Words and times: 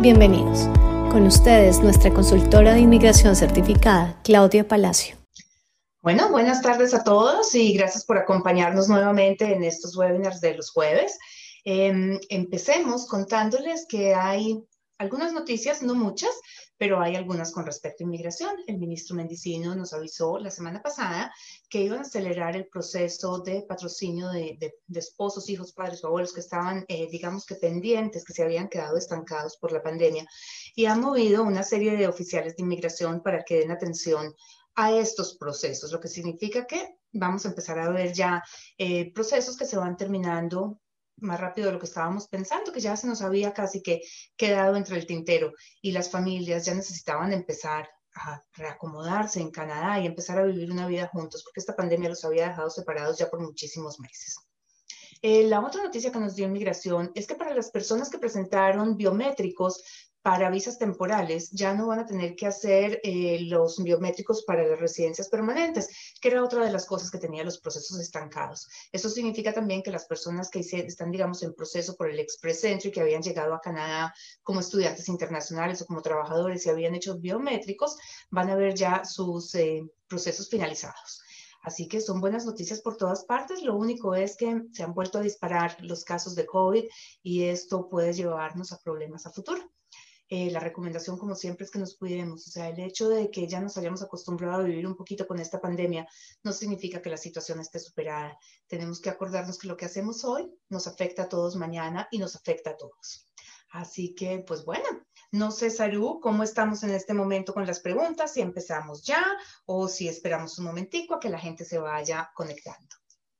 Bienvenidos. 0.00 0.68
Con 1.10 1.26
ustedes, 1.26 1.80
nuestra 1.80 2.12
consultora 2.12 2.74
de 2.74 2.80
inmigración 2.80 3.34
certificada, 3.34 4.20
Claudia 4.22 4.68
Palacio. 4.68 5.16
Bueno, 6.02 6.28
buenas 6.28 6.60
tardes 6.60 6.92
a 6.92 7.02
todos 7.02 7.54
y 7.54 7.72
gracias 7.72 8.04
por 8.04 8.18
acompañarnos 8.18 8.88
nuevamente 8.88 9.54
en 9.54 9.64
estos 9.64 9.96
webinars 9.96 10.42
de 10.42 10.54
los 10.54 10.70
jueves. 10.70 11.18
Em, 11.64 12.20
empecemos 12.28 13.06
contándoles 13.06 13.86
que 13.88 14.14
hay 14.14 14.62
algunas 14.98 15.32
noticias, 15.32 15.82
no 15.82 15.94
muchas, 15.94 16.30
pero 16.78 17.00
hay 17.00 17.16
algunas 17.16 17.52
con 17.52 17.64
respecto 17.64 18.02
a 18.02 18.06
inmigración. 18.06 18.54
El 18.66 18.78
ministro 18.78 19.16
Mendicino 19.16 19.74
nos 19.74 19.92
avisó 19.92 20.38
la 20.38 20.50
semana 20.50 20.82
pasada 20.82 21.32
que 21.68 21.82
iban 21.82 21.98
a 21.98 22.02
acelerar 22.02 22.56
el 22.56 22.66
proceso 22.66 23.38
de 23.40 23.62
patrocinio 23.62 24.28
de, 24.28 24.74
esposos, 24.94 25.48
hijos, 25.48 25.72
padres 25.72 26.04
o 26.04 26.08
abuelos 26.08 26.32
que 26.32 26.40
estaban, 26.40 26.84
eh, 26.88 27.08
digamos 27.10 27.46
que 27.46 27.54
pendientes, 27.54 28.24
que 28.24 28.32
se 28.32 28.42
habían 28.42 28.68
quedado 28.68 28.96
estancados 28.96 29.56
por 29.56 29.72
la 29.72 29.82
pandemia, 29.82 30.26
y 30.74 30.86
ha 30.86 30.94
movido 30.94 31.42
una 31.42 31.62
serie 31.62 31.96
de 31.96 32.08
oficiales 32.08 32.56
de 32.56 32.62
inmigración 32.62 33.22
para 33.22 33.42
que 33.42 33.58
den 33.58 33.70
atención 33.70 34.34
a 34.74 34.92
estos 34.92 35.36
procesos, 35.38 35.90
lo 35.90 36.00
que 36.00 36.08
significa 36.08 36.66
que 36.66 36.98
vamos 37.12 37.46
a 37.46 37.48
empezar 37.48 37.78
a 37.78 37.88
ver 37.88 38.12
ya 38.12 38.42
eh, 38.76 39.10
procesos 39.12 39.56
que 39.56 39.64
se 39.64 39.78
van 39.78 39.96
terminando 39.96 40.80
más 41.18 41.40
rápido 41.40 41.68
de 41.68 41.74
lo 41.74 41.78
que 41.78 41.86
estábamos 41.86 42.28
pensando, 42.28 42.72
que 42.72 42.80
ya 42.80 42.96
se 42.96 43.06
nos 43.06 43.22
había 43.22 43.52
casi 43.52 43.82
que 43.82 44.02
quedado 44.36 44.76
entre 44.76 44.96
el 44.96 45.06
tintero 45.06 45.52
y 45.80 45.92
las 45.92 46.10
familias 46.10 46.64
ya 46.64 46.74
necesitaban 46.74 47.32
empezar 47.32 47.88
a 48.14 48.42
reacomodarse 48.54 49.40
en 49.40 49.50
Canadá 49.50 50.00
y 50.00 50.06
empezar 50.06 50.38
a 50.38 50.44
vivir 50.44 50.70
una 50.70 50.86
vida 50.86 51.08
juntos, 51.08 51.42
porque 51.44 51.60
esta 51.60 51.76
pandemia 51.76 52.08
los 52.08 52.24
había 52.24 52.48
dejado 52.48 52.70
separados 52.70 53.18
ya 53.18 53.28
por 53.28 53.40
muchísimos 53.40 54.00
meses. 54.00 54.36
Eh, 55.22 55.44
la 55.44 55.60
otra 55.60 55.82
noticia 55.82 56.12
que 56.12 56.18
nos 56.18 56.34
dio 56.34 56.46
inmigración 56.46 57.10
es 57.14 57.26
que 57.26 57.34
para 57.34 57.54
las 57.54 57.70
personas 57.70 58.10
que 58.10 58.18
presentaron 58.18 58.96
biométricos 58.96 59.82
para 60.26 60.50
visas 60.50 60.76
temporales 60.76 61.52
ya 61.52 61.72
no 61.72 61.86
van 61.86 62.00
a 62.00 62.04
tener 62.04 62.34
que 62.34 62.48
hacer 62.48 62.98
eh, 63.04 63.38
los 63.42 63.80
biométricos 63.80 64.42
para 64.42 64.66
las 64.66 64.80
residencias 64.80 65.28
permanentes, 65.28 65.88
que 66.20 66.26
era 66.26 66.42
otra 66.42 66.64
de 66.64 66.72
las 66.72 66.84
cosas 66.84 67.12
que 67.12 67.18
tenía 67.18 67.44
los 67.44 67.60
procesos 67.60 68.00
estancados. 68.00 68.66
Eso 68.90 69.08
significa 69.08 69.52
también 69.52 69.84
que 69.84 69.92
las 69.92 70.06
personas 70.06 70.50
que 70.50 70.58
están, 70.58 71.12
digamos, 71.12 71.44
en 71.44 71.54
proceso 71.54 71.94
por 71.94 72.10
el 72.10 72.18
Express 72.18 72.64
Entry, 72.64 72.90
que 72.90 73.02
habían 73.02 73.22
llegado 73.22 73.54
a 73.54 73.60
Canadá 73.60 74.12
como 74.42 74.58
estudiantes 74.58 75.08
internacionales 75.08 75.80
o 75.82 75.86
como 75.86 76.02
trabajadores 76.02 76.66
y 76.66 76.70
habían 76.70 76.96
hecho 76.96 77.16
biométricos, 77.20 77.96
van 78.28 78.50
a 78.50 78.56
ver 78.56 78.74
ya 78.74 79.04
sus 79.04 79.54
eh, 79.54 79.88
procesos 80.08 80.50
finalizados. 80.50 81.22
Así 81.62 81.86
que 81.86 82.00
son 82.00 82.20
buenas 82.20 82.44
noticias 82.44 82.80
por 82.80 82.96
todas 82.96 83.24
partes. 83.26 83.62
Lo 83.62 83.76
único 83.76 84.16
es 84.16 84.36
que 84.36 84.62
se 84.72 84.82
han 84.82 84.92
vuelto 84.92 85.18
a 85.18 85.22
disparar 85.22 85.76
los 85.82 86.02
casos 86.02 86.34
de 86.34 86.46
COVID 86.46 86.82
y 87.22 87.44
esto 87.44 87.88
puede 87.88 88.12
llevarnos 88.12 88.72
a 88.72 88.80
problemas 88.80 89.24
a 89.26 89.30
futuro. 89.30 89.75
Eh, 90.28 90.50
la 90.50 90.58
recomendación, 90.58 91.18
como 91.18 91.36
siempre, 91.36 91.64
es 91.64 91.70
que 91.70 91.78
nos 91.78 91.96
cuidemos. 91.96 92.48
O 92.48 92.50
sea, 92.50 92.68
el 92.68 92.80
hecho 92.80 93.08
de 93.08 93.30
que 93.30 93.46
ya 93.46 93.60
nos 93.60 93.76
hayamos 93.76 94.02
acostumbrado 94.02 94.62
a 94.62 94.64
vivir 94.64 94.86
un 94.86 94.96
poquito 94.96 95.26
con 95.26 95.38
esta 95.38 95.60
pandemia 95.60 96.08
no 96.42 96.52
significa 96.52 97.00
que 97.00 97.10
la 97.10 97.16
situación 97.16 97.60
esté 97.60 97.78
superada. 97.78 98.36
Tenemos 98.66 99.00
que 99.00 99.10
acordarnos 99.10 99.58
que 99.58 99.68
lo 99.68 99.76
que 99.76 99.84
hacemos 99.84 100.24
hoy 100.24 100.52
nos 100.68 100.88
afecta 100.88 101.22
a 101.22 101.28
todos 101.28 101.54
mañana 101.54 102.08
y 102.10 102.18
nos 102.18 102.34
afecta 102.34 102.70
a 102.70 102.76
todos. 102.76 103.26
Así 103.70 104.14
que, 104.14 104.38
pues 104.40 104.64
bueno, 104.64 104.88
no 105.32 105.50
sé, 105.50 105.70
Saru, 105.70 106.20
cómo 106.20 106.42
estamos 106.42 106.82
en 106.82 106.90
este 106.90 107.14
momento 107.14 107.52
con 107.52 107.66
las 107.66 107.80
preguntas, 107.80 108.32
si 108.32 108.40
empezamos 108.40 109.04
ya 109.04 109.24
o 109.64 109.86
si 109.86 110.08
esperamos 110.08 110.58
un 110.58 110.64
momentico 110.64 111.14
a 111.14 111.20
que 111.20 111.28
la 111.28 111.38
gente 111.38 111.64
se 111.64 111.78
vaya 111.78 112.30
conectando. 112.34 112.88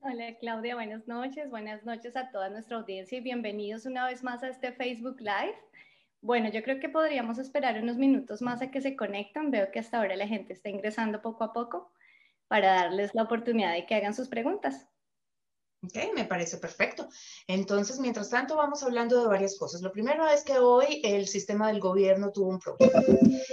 Hola 0.01 0.37
Claudia, 0.39 0.77
buenas 0.77 1.09
noches, 1.09 1.51
buenas 1.51 1.85
noches 1.85 2.15
a 2.15 2.31
toda 2.31 2.49
nuestra 2.49 2.77
audiencia 2.77 3.19
y 3.19 3.23
bienvenidos 3.23 3.87
una 3.87 4.07
vez 4.07 4.23
más 4.23 4.43
a 4.43 4.49
este 4.49 4.73
Facebook 4.73 5.17
Live. 5.21 5.57
Bueno, 6.21 6.51
yo 6.51 6.63
creo 6.63 6.81
que 6.81 6.89
podríamos 6.89 7.39
esperar 7.39 7.81
unos 7.81 7.97
minutos 7.97 8.43
más 8.43 8.63
a 8.63 8.71
que 8.71 8.81
se 8.81 8.97
conecten. 8.97 9.51
Veo 9.51 9.71
que 9.71 9.79
hasta 9.79 9.99
ahora 9.99 10.17
la 10.17 10.27
gente 10.27 10.53
está 10.53 10.69
ingresando 10.69 11.23
poco 11.23 11.45
a 11.45 11.53
poco 11.53 11.93
para 12.49 12.75
darles 12.75 13.15
la 13.15 13.23
oportunidad 13.23 13.73
de 13.73 13.87
que 13.87 13.95
hagan 13.95 14.15
sus 14.15 14.29
preguntas. 14.29 14.89
Ok, 15.83 16.15
me 16.15 16.25
parece 16.25 16.57
perfecto. 16.57 17.09
Entonces, 17.47 18.01
mientras 18.01 18.31
tanto, 18.31 18.57
vamos 18.57 18.83
hablando 18.83 19.21
de 19.21 19.29
varias 19.29 19.59
cosas. 19.59 19.83
Lo 19.83 19.93
primero 19.93 20.27
es 20.27 20.43
que 20.43 20.59
hoy 20.59 21.01
el 21.05 21.29
sistema 21.29 21.69
del 21.69 21.81
gobierno 21.81 22.33
tuvo 22.33 22.49
un 22.49 22.59
problema. 22.59 23.03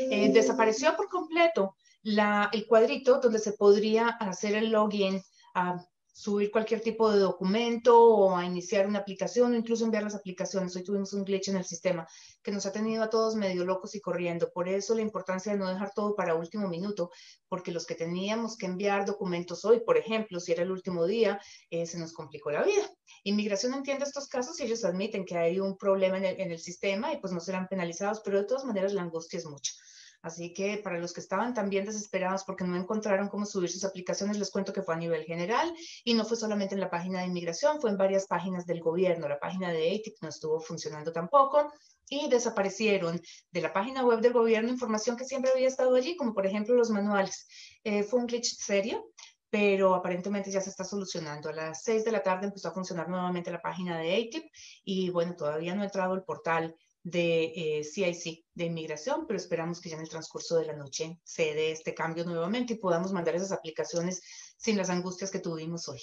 Eh, 0.09 0.31
desapareció 0.31 0.95
por 0.95 1.09
completo 1.09 1.75
el 2.03 2.67
cuadrito 2.67 3.19
donde 3.19 3.39
se 3.39 3.53
podría 3.53 4.07
hacer 4.07 4.55
el 4.55 4.71
login 4.71 5.21
a 5.53 5.85
subir 6.13 6.51
cualquier 6.51 6.79
tipo 6.79 7.11
de 7.11 7.19
documento 7.19 7.99
o 7.99 8.37
a 8.37 8.45
iniciar 8.45 8.87
una 8.87 8.99
aplicación 8.99 9.51
o 9.51 9.55
incluso 9.55 9.83
enviar 9.83 10.03
las 10.03 10.13
aplicaciones. 10.13 10.75
Hoy 10.75 10.83
tuvimos 10.83 11.11
un 11.13 11.25
glitch 11.25 11.49
en 11.49 11.57
el 11.57 11.65
sistema 11.65 12.07
que 12.43 12.51
nos 12.51 12.67
ha 12.67 12.71
tenido 12.71 13.03
a 13.03 13.09
todos 13.09 13.35
medio 13.35 13.65
locos 13.65 13.95
y 13.95 13.99
corriendo. 13.99 14.51
Por 14.53 14.69
eso 14.69 14.93
la 14.93 15.01
importancia 15.01 15.51
de 15.51 15.57
no 15.57 15.67
dejar 15.67 15.91
todo 15.93 16.15
para 16.15 16.35
último 16.35 16.69
minuto, 16.69 17.09
porque 17.49 17.71
los 17.71 17.87
que 17.87 17.95
teníamos 17.95 18.55
que 18.57 18.67
enviar 18.67 19.05
documentos 19.05 19.65
hoy, 19.65 19.79
por 19.79 19.97
ejemplo, 19.97 20.39
si 20.39 20.51
era 20.51 20.61
el 20.61 20.71
último 20.71 21.07
día, 21.07 21.41
eh, 21.71 21.87
se 21.87 21.97
nos 21.97 22.13
complicó 22.13 22.51
la 22.51 22.63
vida. 22.63 22.87
Inmigración 23.23 23.73
entiende 23.73 24.05
estos 24.05 24.27
casos 24.27 24.59
y 24.59 24.63
ellos 24.63 24.85
admiten 24.85 25.25
que 25.25 25.35
hay 25.35 25.59
un 25.59 25.77
problema 25.77 26.17
en 26.17 26.25
el, 26.25 26.39
en 26.39 26.51
el 26.51 26.59
sistema 26.59 27.11
y 27.11 27.19
pues 27.19 27.33
no 27.33 27.39
serán 27.39 27.67
penalizados, 27.67 28.21
pero 28.23 28.37
de 28.37 28.45
todas 28.45 28.65
maneras 28.65 28.93
la 28.93 29.01
angustia 29.01 29.39
es 29.39 29.45
mucha. 29.45 29.73
Así 30.23 30.53
que 30.53 30.77
para 30.77 30.99
los 30.99 31.11
que 31.11 31.19
estaban 31.19 31.53
también 31.53 31.85
desesperados 31.85 32.45
porque 32.45 32.63
no 32.63 32.77
encontraron 32.77 33.27
cómo 33.27 33.45
subir 33.45 33.69
sus 33.69 33.83
aplicaciones, 33.83 34.39
les 34.39 34.51
cuento 34.51 34.71
que 34.71 34.81
fue 34.81 34.95
a 34.95 34.97
nivel 34.97 35.25
general 35.25 35.71
y 36.05 36.13
no 36.13 36.23
fue 36.23 36.37
solamente 36.37 36.75
en 36.75 36.81
la 36.81 36.89
página 36.89 37.19
de 37.19 37.27
inmigración, 37.27 37.81
fue 37.81 37.89
en 37.89 37.97
varias 37.97 38.25
páginas 38.25 38.65
del 38.65 38.79
gobierno. 38.79 39.27
La 39.27 39.39
página 39.39 39.69
de 39.69 39.93
ATIP 39.93 40.15
no 40.21 40.29
estuvo 40.29 40.61
funcionando 40.61 41.11
tampoco 41.11 41.73
y 42.07 42.29
desaparecieron 42.29 43.19
de 43.51 43.61
la 43.61 43.73
página 43.73 44.05
web 44.05 44.21
del 44.21 44.31
gobierno 44.31 44.69
información 44.69 45.17
que 45.17 45.25
siempre 45.25 45.51
había 45.51 45.67
estado 45.67 45.93
allí, 45.93 46.15
como 46.15 46.33
por 46.33 46.45
ejemplo 46.45 46.73
los 46.73 46.89
manuales. 46.89 47.45
Eh, 47.83 48.03
fue 48.03 48.21
un 48.21 48.27
glitch 48.27 48.55
serio, 48.55 49.11
pero 49.49 49.93
aparentemente 49.93 50.49
ya 50.49 50.61
se 50.61 50.69
está 50.69 50.85
solucionando. 50.85 51.49
A 51.49 51.53
las 51.53 51.83
6 51.83 52.05
de 52.05 52.11
la 52.13 52.23
tarde 52.23 52.47
empezó 52.47 52.69
a 52.69 52.73
funcionar 52.73 53.09
nuevamente 53.09 53.51
la 53.51 53.61
página 53.61 53.99
de 53.99 54.13
ATIP 54.13 54.45
y 54.85 55.09
bueno, 55.09 55.35
todavía 55.35 55.75
no 55.75 55.81
ha 55.81 55.85
entrado 55.85 56.13
el 56.15 56.23
portal 56.23 56.75
de 57.03 57.81
CIC 57.83 58.25
eh, 58.25 58.45
de 58.53 58.65
inmigración, 58.65 59.25
pero 59.27 59.37
esperamos 59.37 59.81
que 59.81 59.89
ya 59.89 59.95
en 59.95 60.03
el 60.03 60.09
transcurso 60.09 60.55
de 60.55 60.65
la 60.65 60.73
noche 60.73 61.19
se 61.23 61.53
dé 61.53 61.71
este 61.71 61.93
cambio 61.93 62.23
nuevamente 62.23 62.73
y 62.73 62.77
podamos 62.77 63.11
mandar 63.11 63.35
esas 63.35 63.51
aplicaciones 63.51 64.21
sin 64.57 64.77
las 64.77 64.89
angustias 64.89 65.29
que 65.29 65.39
tuvimos 65.39 65.89
hoy. 65.89 66.01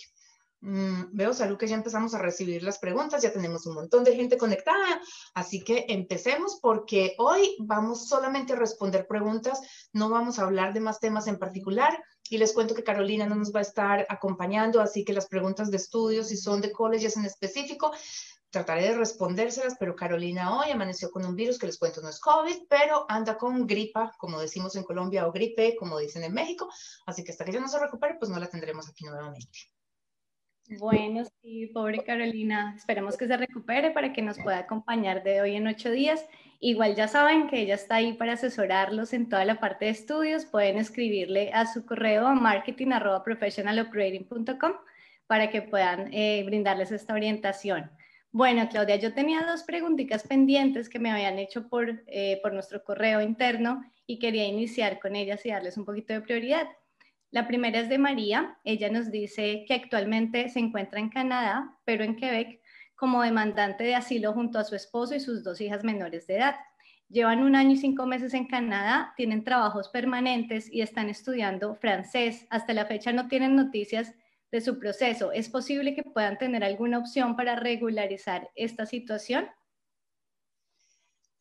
Mm, 0.63 1.17
veo, 1.17 1.33
Salud, 1.33 1.57
que 1.57 1.67
ya 1.67 1.75
empezamos 1.75 2.13
a 2.15 2.19
recibir 2.19 2.63
las 2.63 2.79
preguntas, 2.79 3.23
ya 3.23 3.33
tenemos 3.33 3.65
un 3.65 3.75
montón 3.75 4.05
de 4.05 4.15
gente 4.15 4.37
conectada, 4.37 5.01
así 5.33 5.65
que 5.65 5.87
empecemos 5.89 6.59
porque 6.61 7.15
hoy 7.17 7.57
vamos 7.61 8.07
solamente 8.07 8.53
a 8.53 8.57
responder 8.57 9.07
preguntas, 9.07 9.59
no 9.95 10.11
vamos 10.11 10.39
a 10.39 10.43
hablar 10.43 10.75
de 10.75 10.81
más 10.81 11.01
temas 11.01 11.27
en 11.29 11.39
particular 11.39 11.99
y 12.29 12.37
les 12.37 12.53
cuento 12.53 12.75
que 12.75 12.85
Carolina 12.85 13.27
no 13.27 13.37
nos 13.37 13.55
va 13.55 13.61
a 13.61 13.63
estar 13.63 14.07
acompañando, 14.11 14.83
así 14.83 15.03
que 15.03 15.15
las 15.15 15.29
preguntas 15.29 15.71
de 15.71 15.79
estudios, 15.79 16.29
si 16.29 16.37
son 16.37 16.61
de 16.61 16.73
colleges 16.73 17.17
en 17.17 17.25
específico, 17.25 17.91
trataré 18.51 18.83
de 18.83 18.97
respondérselas, 18.97 19.77
pero 19.79 19.95
Carolina 19.95 20.59
hoy 20.59 20.71
amaneció 20.71 21.11
con 21.11 21.25
un 21.25 21.37
virus 21.37 21.59
que 21.59 21.67
les 21.67 21.79
cuento 21.79 22.03
no 22.03 22.09
es 22.09 22.21
COVID, 22.21 22.65
pero 22.69 23.07
anda 23.09 23.39
con 23.39 23.67
gripa, 23.67 24.13
como 24.19 24.41
decimos 24.41 24.75
en 24.77 24.83
Colombia, 24.83 25.27
o 25.27 25.33
gripe, 25.33 25.77
como 25.77 25.99
dicen 25.99 26.25
en 26.25 26.35
México. 26.35 26.69
Así 27.07 27.25
que 27.25 27.33
hasta 27.33 27.45
que 27.45 27.53
ella 27.53 27.61
no 27.61 27.69
se 27.69 27.79
recupere, 27.79 28.17
pues 28.19 28.31
no 28.31 28.39
la 28.39 28.49
tendremos 28.49 28.89
aquí 28.89 29.05
nuevamente. 29.05 29.49
Bueno, 30.79 31.25
sí, 31.43 31.67
pobre 31.75 32.05
Carolina. 32.05 32.75
Esperemos 32.77 33.17
que 33.17 33.27
se 33.27 33.37
recupere 33.37 33.91
para 33.91 34.13
que 34.13 34.23
nos 34.23 34.39
pueda 34.39 34.59
acompañar 34.59 35.25
de 35.25 35.41
hoy 35.41 35.57
en 35.57 35.67
ocho 35.67 35.91
días. 35.91 36.25
Igual 36.61 36.95
ya 36.95 37.09
saben 37.09 37.49
que 37.49 37.61
ella 37.61 37.75
está 37.75 37.97
ahí 37.97 38.13
para 38.13 38.35
asesorarlos 38.35 39.13
en 39.13 39.29
toda 39.29 39.45
la 39.45 39.59
parte 39.59 39.87
de 39.87 39.91
estudios. 39.91 40.45
Pueden 40.45 40.77
escribirle 40.77 41.51
a 41.53 41.67
su 41.67 41.85
correo 41.87 42.25
a 42.27 42.35
marketing.professionaloperating.com 42.35 44.73
para 45.27 45.51
que 45.51 45.63
puedan 45.63 46.13
eh, 46.13 46.45
brindarles 46.45 46.93
esta 46.93 47.15
orientación. 47.15 47.91
Bueno, 48.33 48.69
Claudia, 48.69 48.95
yo 48.95 49.13
tenía 49.13 49.43
dos 49.43 49.65
preguntitas 49.65 50.23
pendientes 50.23 50.89
que 50.89 51.01
me 51.01 51.11
habían 51.11 51.41
hecho 51.41 51.69
por, 51.69 52.05
eh, 52.07 52.39
por 52.43 52.53
nuestro 52.53 52.85
correo 52.85 53.21
interno 53.21 53.83
y 54.07 54.21
quería 54.21 54.47
iniciar 54.47 55.01
con 55.01 55.17
ellas 55.17 55.45
y 55.45 55.51
darles 55.51 55.77
un 55.77 55.85
poquito 55.85 56.13
de 56.13 56.21
prioridad. 56.21 56.69
La 57.33 57.49
primera 57.49 57.81
es 57.81 57.89
de 57.89 57.99
María. 57.99 58.57
Ella 58.63 58.89
nos 58.89 59.11
dice 59.11 59.65
que 59.67 59.75
actualmente 59.75 60.49
se 60.49 60.61
encuentra 60.61 61.01
en 61.01 61.09
Canadá, 61.09 61.77
pero 61.85 62.05
en 62.05 62.15
Quebec, 62.15 62.61
como 62.95 63.23
demandante 63.23 63.83
de 63.83 63.97
asilo 63.97 64.33
junto 64.33 64.61
a 64.61 64.65
su 64.65 64.77
esposo 64.77 65.17
y 65.17 65.21
sus 65.21 65.43
dos 65.43 65.61
hijas 65.61 65.83
menores 65.83 66.29
de 66.29 66.37
edad. 66.37 66.55
Llevan 67.09 67.43
un 67.43 67.57
año 67.57 67.73
y 67.73 67.77
cinco 67.79 68.07
meses 68.07 68.33
en 68.35 68.47
Canadá, 68.47 69.13
tienen 69.17 69.43
trabajos 69.43 69.89
permanentes 69.89 70.73
y 70.73 70.83
están 70.83 71.09
estudiando 71.09 71.75
francés. 71.75 72.47
Hasta 72.51 72.75
la 72.75 72.87
fecha 72.87 73.13
no 73.13 73.27
tienen 73.27 73.57
noticias 73.57 74.15
de 74.51 74.61
su 74.61 74.79
proceso. 74.79 75.33
¿Es 75.33 75.49
posible 75.49 75.95
que 75.95 76.03
puedan 76.03 76.39
tener 76.39 76.65
alguna 76.65 76.99
opción 76.99 77.37
para 77.37 77.57
regularizar 77.57 78.51
esta 78.55 78.87
situación? 78.87 79.49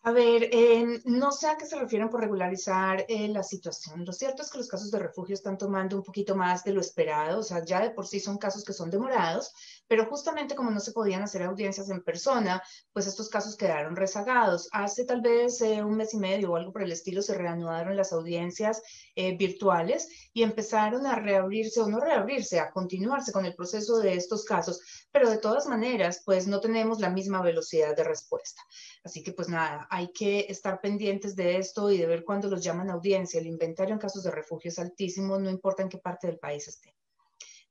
A 0.01 0.11
ver, 0.11 0.43
eh, 0.53 1.01
no 1.05 1.31
sé 1.31 1.47
a 1.47 1.57
qué 1.57 1.65
se 1.65 1.77
refieren 1.77 2.09
por 2.09 2.21
regularizar 2.21 3.05
eh, 3.09 3.27
la 3.27 3.43
situación. 3.43 4.05
Lo 4.05 4.13
cierto 4.13 4.41
es 4.41 4.49
que 4.49 4.57
los 4.57 4.69
casos 4.69 4.91
de 4.91 4.99
refugio 4.99 5.33
están 5.33 5.57
tomando 5.57 5.97
un 5.97 6.03
poquito 6.03 6.35
más 6.35 6.63
de 6.63 6.71
lo 6.71 6.79
esperado, 6.79 7.39
o 7.39 7.43
sea, 7.43 7.65
ya 7.65 7.81
de 7.81 7.89
por 7.89 8.07
sí 8.07 8.21
son 8.21 8.37
casos 8.37 8.63
que 8.63 8.71
son 8.71 8.89
demorados, 8.89 9.51
pero 9.89 10.05
justamente 10.05 10.55
como 10.55 10.69
no 10.69 10.79
se 10.79 10.91
podían 10.91 11.23
hacer 11.23 11.41
audiencias 11.41 11.89
en 11.89 12.03
persona, 12.03 12.61
pues 12.93 13.07
estos 13.07 13.27
casos 13.27 13.57
quedaron 13.57 13.95
rezagados. 13.95 14.69
Hace 14.71 15.03
tal 15.03 15.21
vez 15.21 15.59
eh, 15.61 15.83
un 15.83 15.97
mes 15.97 16.13
y 16.13 16.17
medio 16.17 16.51
o 16.51 16.55
algo 16.55 16.71
por 16.71 16.83
el 16.83 16.91
estilo 16.91 17.23
se 17.23 17.33
reanudaron 17.33 17.97
las 17.97 18.13
audiencias 18.13 18.83
eh, 19.15 19.35
virtuales 19.35 20.29
y 20.31 20.43
empezaron 20.43 21.07
a 21.07 21.15
reabrirse 21.15 21.81
o 21.81 21.89
no 21.89 21.99
reabrirse, 21.99 22.59
a 22.59 22.69
continuarse 22.69 23.31
con 23.31 23.47
el 23.47 23.55
proceso 23.55 23.97
de 23.97 24.13
estos 24.13 24.45
casos, 24.45 24.79
pero 25.11 25.27
de 25.27 25.39
todas 25.39 25.65
maneras, 25.65 26.21
pues 26.23 26.45
no 26.45 26.61
tenemos 26.61 26.99
la 26.99 27.09
misma 27.09 27.41
velocidad 27.41 27.95
de 27.95 28.03
respuesta. 28.03 28.61
Así 29.03 29.23
que 29.23 29.33
pues 29.33 29.49
nada, 29.49 29.87
hay 29.89 30.11
que 30.11 30.45
estar 30.49 30.81
pendientes 30.81 31.35
de 31.35 31.57
esto 31.57 31.89
y 31.89 31.97
de 31.97 32.05
ver 32.05 32.23
cuándo 32.23 32.47
los 32.47 32.63
llaman 32.63 32.91
a 32.91 32.93
audiencia. 32.93 33.39
El 33.39 33.47
inventario 33.47 33.93
en 33.93 33.99
casos 33.99 34.21
de 34.21 34.29
refugio 34.29 34.69
es 34.69 34.77
altísimo, 34.77 35.39
no 35.39 35.49
importa 35.49 35.81
en 35.81 35.89
qué 35.89 35.97
parte 35.97 36.27
del 36.27 36.37
país 36.37 36.67
esté 36.67 36.98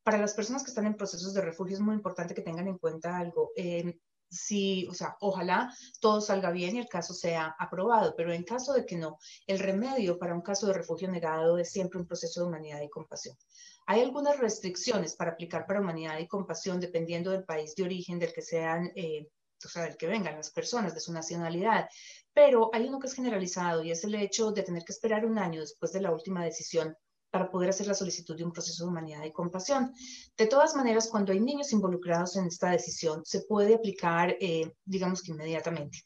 para 0.08 0.22
las 0.22 0.32
personas 0.32 0.62
que 0.62 0.70
están 0.70 0.86
en 0.86 0.96
procesos 0.96 1.34
de 1.34 1.42
refugio 1.42 1.74
es 1.74 1.82
muy 1.82 1.94
importante 1.94 2.34
que 2.34 2.40
tengan 2.40 2.66
en 2.66 2.78
cuenta 2.78 3.18
algo. 3.18 3.50
Eh, 3.54 4.00
si, 4.30 4.86
o 4.86 4.94
sea, 4.94 5.18
ojalá 5.20 5.70
todo 6.00 6.22
salga 6.22 6.50
bien 6.50 6.76
y 6.76 6.78
el 6.78 6.88
caso 6.88 7.12
sea 7.12 7.54
aprobado, 7.58 8.14
pero 8.16 8.32
en 8.32 8.42
caso 8.42 8.72
de 8.72 8.86
que 8.86 8.96
no, 8.96 9.18
el 9.46 9.58
remedio 9.58 10.18
para 10.18 10.32
un 10.32 10.40
caso 10.40 10.66
de 10.66 10.72
refugio 10.72 11.10
negado 11.10 11.58
es 11.58 11.70
siempre 11.70 12.00
un 12.00 12.06
proceso 12.06 12.40
de 12.40 12.46
humanidad 12.46 12.80
y 12.80 12.88
compasión. 12.88 13.36
Hay 13.84 14.00
algunas 14.00 14.38
restricciones 14.38 15.14
para 15.14 15.32
aplicar 15.32 15.66
para 15.66 15.82
humanidad 15.82 16.18
y 16.20 16.26
compasión 16.26 16.80
dependiendo 16.80 17.30
del 17.30 17.44
país 17.44 17.74
de 17.76 17.82
origen 17.82 18.18
del 18.18 18.32
que 18.32 18.40
sean, 18.40 18.90
eh, 18.96 19.28
o 19.62 19.68
sea, 19.68 19.82
del 19.82 19.98
que 19.98 20.06
vengan 20.06 20.36
las 20.36 20.50
personas, 20.50 20.94
de 20.94 21.00
su 21.00 21.12
nacionalidad, 21.12 21.86
pero 22.32 22.70
hay 22.72 22.88
uno 22.88 22.98
que 22.98 23.08
es 23.08 23.12
generalizado 23.12 23.84
y 23.84 23.90
es 23.90 24.02
el 24.04 24.14
hecho 24.14 24.52
de 24.52 24.62
tener 24.62 24.84
que 24.84 24.92
esperar 24.92 25.26
un 25.26 25.38
año 25.38 25.60
después 25.60 25.92
de 25.92 26.00
la 26.00 26.12
última 26.12 26.42
decisión 26.42 26.96
para 27.30 27.50
poder 27.50 27.70
hacer 27.70 27.86
la 27.86 27.94
solicitud 27.94 28.36
de 28.36 28.44
un 28.44 28.52
proceso 28.52 28.84
de 28.84 28.90
humanidad 28.90 29.24
y 29.24 29.32
compasión. 29.32 29.92
De 30.36 30.46
todas 30.46 30.74
maneras, 30.74 31.08
cuando 31.08 31.32
hay 31.32 31.40
niños 31.40 31.72
involucrados 31.72 32.36
en 32.36 32.46
esta 32.46 32.70
decisión, 32.70 33.22
se 33.24 33.42
puede 33.42 33.74
aplicar, 33.74 34.36
eh, 34.40 34.72
digamos 34.84 35.22
que 35.22 35.32
inmediatamente. 35.32 36.02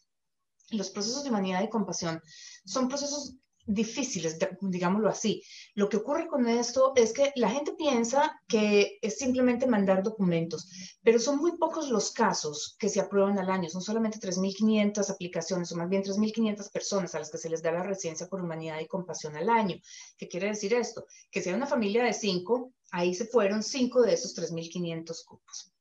Los 0.70 0.90
procesos 0.90 1.22
de 1.22 1.30
humanidad 1.30 1.62
y 1.62 1.68
compasión 1.68 2.20
son 2.64 2.88
procesos 2.88 3.36
difíciles, 3.64 4.38
digámoslo 4.60 5.08
así. 5.08 5.42
Lo 5.74 5.88
que 5.88 5.98
ocurre 5.98 6.26
con 6.26 6.48
esto 6.48 6.92
es 6.96 7.12
que 7.12 7.32
la 7.36 7.50
gente 7.50 7.72
piensa 7.72 8.40
que 8.48 8.98
es 9.00 9.18
simplemente 9.18 9.66
mandar 9.66 10.02
documentos, 10.02 10.68
pero 11.02 11.18
son 11.18 11.38
muy 11.38 11.56
pocos 11.56 11.88
los 11.88 12.10
casos 12.10 12.76
que 12.78 12.88
se 12.88 13.00
aprueban 13.00 13.38
al 13.38 13.50
año. 13.50 13.68
Son 13.68 13.82
solamente 13.82 14.18
3.500 14.18 15.10
aplicaciones, 15.10 15.72
o 15.72 15.76
más 15.76 15.88
bien 15.88 16.02
3.500 16.02 16.70
personas 16.70 17.14
a 17.14 17.18
las 17.18 17.30
que 17.30 17.38
se 17.38 17.50
les 17.50 17.62
da 17.62 17.72
la 17.72 17.82
residencia 17.82 18.28
por 18.28 18.42
humanidad 18.42 18.80
y 18.80 18.86
compasión 18.86 19.36
al 19.36 19.48
año. 19.48 19.76
¿Qué 20.16 20.28
quiere 20.28 20.48
decir 20.48 20.74
esto? 20.74 21.06
Que 21.30 21.42
si 21.42 21.48
hay 21.48 21.54
una 21.54 21.66
familia 21.66 22.04
de 22.04 22.12
cinco, 22.12 22.72
ahí 22.90 23.14
se 23.14 23.26
fueron 23.26 23.62
cinco 23.62 24.02
de 24.02 24.14
esos 24.14 24.36
3.500 24.36 25.24
cupos. 25.24 25.72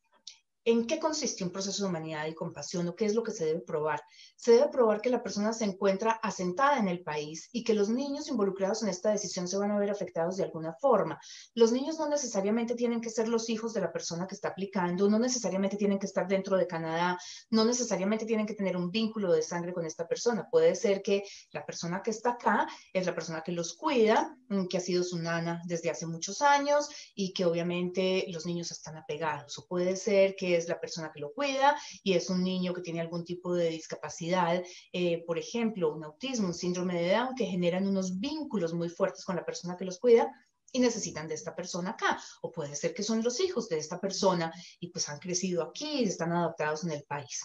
¿En 0.64 0.86
qué 0.86 1.00
consiste 1.00 1.44
un 1.44 1.50
proceso 1.50 1.82
de 1.82 1.90
humanidad 1.90 2.28
y 2.28 2.36
compasión 2.36 2.88
o 2.88 2.96
qué 2.96 3.06
es 3.06 3.16
lo 3.16 3.24
que 3.24 3.32
se 3.32 3.46
debe 3.46 3.62
probar? 3.62 4.00
Se 4.36 4.52
debe 4.52 4.70
probar 4.70 5.02
que 5.02 5.10
la 5.10 5.24
persona 5.24 5.54
se 5.54 5.66
encuentra 5.66 6.12
asentada 6.12 6.78
en 6.78 6.88
el 6.88 7.02
país 7.02 7.50
y 7.52 7.64
que 7.64 7.74
los 7.74 7.90
niños 7.90 8.28
involucrados 8.28 8.84
en 8.84 8.90
esta 8.90 9.10
decisión 9.10 9.48
se 9.48 9.58
van 9.58 9.72
a 9.72 9.80
ver 9.80 9.90
afectados 9.90 10.38
de 10.38 10.44
alguna 10.44 10.74
forma. 10.74 11.20
Los 11.56 11.72
niños 11.72 11.98
no 11.98 12.08
necesariamente 12.08 12.76
tienen 12.76 13.02
que 13.02 13.10
ser 13.10 13.28
los 13.28 13.50
hijos 13.50 13.74
de 13.74 13.82
la 13.82 13.92
persona 13.92 14.28
que 14.28 14.36
está 14.36 14.50
aplicando, 14.50 15.10
no 15.10 15.18
necesariamente 15.18 15.78
tienen 15.78 15.98
que 15.98 16.06
estar 16.06 16.28
dentro 16.28 16.56
de 16.56 16.68
Canadá, 16.68 17.18
no 17.50 17.66
necesariamente 17.66 18.28
tienen 18.28 18.46
que 18.46 18.54
tener 18.54 18.78
un 18.78 18.92
vínculo 18.92 19.34
de 19.34 19.42
sangre 19.42 19.74
con 19.74 19.88
esta 19.88 20.08
persona. 20.08 20.48
Puede 20.48 20.76
ser 20.76 21.02
que 21.02 21.24
la 21.54 21.66
persona 21.66 22.04
que 22.04 22.12
está 22.12 22.32
acá 22.34 22.68
es 22.94 23.08
la 23.08 23.16
persona 23.16 23.42
que 23.42 23.52
los 23.52 23.76
cuida, 23.76 24.38
mm, 24.50 24.68
que 24.68 24.78
ha 24.78 24.82
sido 24.82 25.04
su 25.04 25.18
nana 25.18 25.60
desde 25.66 25.90
hace 25.90 26.06
muchos 26.06 26.44
años 26.44 26.88
y 27.16 27.34
que 27.34 27.46
obviamente 27.46 28.26
los 28.28 28.46
niños 28.46 28.70
están 28.70 28.96
apegados. 28.96 29.58
O 29.58 29.66
puede 29.66 29.96
ser 29.96 30.36
que 30.36 30.51
es 30.56 30.68
la 30.68 30.80
persona 30.80 31.12
que 31.14 31.20
lo 31.20 31.34
cuida 31.34 31.76
y 32.04 32.14
es 32.14 32.30
un 32.30 32.44
niño 32.44 32.74
que 32.74 32.82
tiene 32.82 33.02
algún 33.02 33.26
tipo 33.26 33.54
de 33.54 33.70
discapacidad, 33.70 34.62
eh, 34.94 35.24
por 35.26 35.38
ejemplo, 35.38 35.94
un 35.94 36.04
autismo, 36.04 36.48
un 36.48 36.54
síndrome 36.54 37.02
de 37.02 37.12
Down, 37.12 37.36
que 37.36 37.46
generan 37.46 37.88
unos 37.88 38.20
vínculos 38.20 38.74
muy 38.74 38.90
fuertes 38.90 39.26
con 39.26 39.36
la 39.36 39.46
persona 39.46 39.78
que 39.78 39.86
los 39.86 40.00
cuida 40.00 40.32
y 40.72 40.80
necesitan 40.80 41.28
de 41.28 41.36
esta 41.36 41.56
persona 41.56 41.92
acá. 41.92 42.22
O 42.42 42.52
puede 42.52 42.76
ser 42.76 42.94
que 42.94 43.04
son 43.04 43.24
los 43.24 43.40
hijos 43.40 43.68
de 43.70 43.78
esta 43.78 44.00
persona 44.00 44.52
y 44.80 44.90
pues 44.90 45.10
han 45.10 45.20
crecido 45.20 45.64
aquí 45.64 46.02
y 46.02 46.04
están 46.04 46.32
adaptados 46.32 46.84
en 46.84 46.92
el 46.92 47.04
país. 47.04 47.42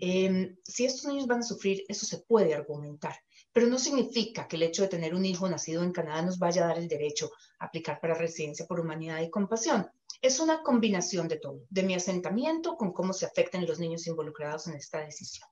Em, 0.00 0.56
si 0.64 0.84
estos 0.84 1.06
niños 1.06 1.26
van 1.26 1.40
a 1.40 1.44
sufrir, 1.44 1.84
eso 1.88 2.06
se 2.06 2.18
puede 2.18 2.54
argumentar, 2.54 3.16
pero 3.52 3.66
no 3.66 3.78
significa 3.78 4.48
que 4.48 4.56
el 4.56 4.64
hecho 4.64 4.82
de 4.82 4.88
tener 4.88 5.14
un 5.14 5.24
hijo 5.24 5.48
nacido 5.48 5.82
en 5.82 5.92
Canadá 5.92 6.22
nos 6.22 6.38
vaya 6.38 6.64
a 6.64 6.68
dar 6.68 6.78
el 6.78 6.88
derecho 6.88 7.30
a 7.58 7.66
aplicar 7.66 8.00
para 8.00 8.14
residencia 8.14 8.66
por 8.66 8.80
humanidad 8.80 9.20
y 9.22 9.30
compasión. 9.30 9.88
Es 10.24 10.40
una 10.40 10.62
combinación 10.62 11.28
de 11.28 11.36
todo, 11.36 11.66
de 11.68 11.82
mi 11.82 11.94
asentamiento 11.94 12.78
con 12.78 12.94
cómo 12.94 13.12
se 13.12 13.26
afectan 13.26 13.66
los 13.66 13.78
niños 13.78 14.06
involucrados 14.06 14.66
en 14.66 14.74
esta 14.74 15.00
decisión. 15.04 15.46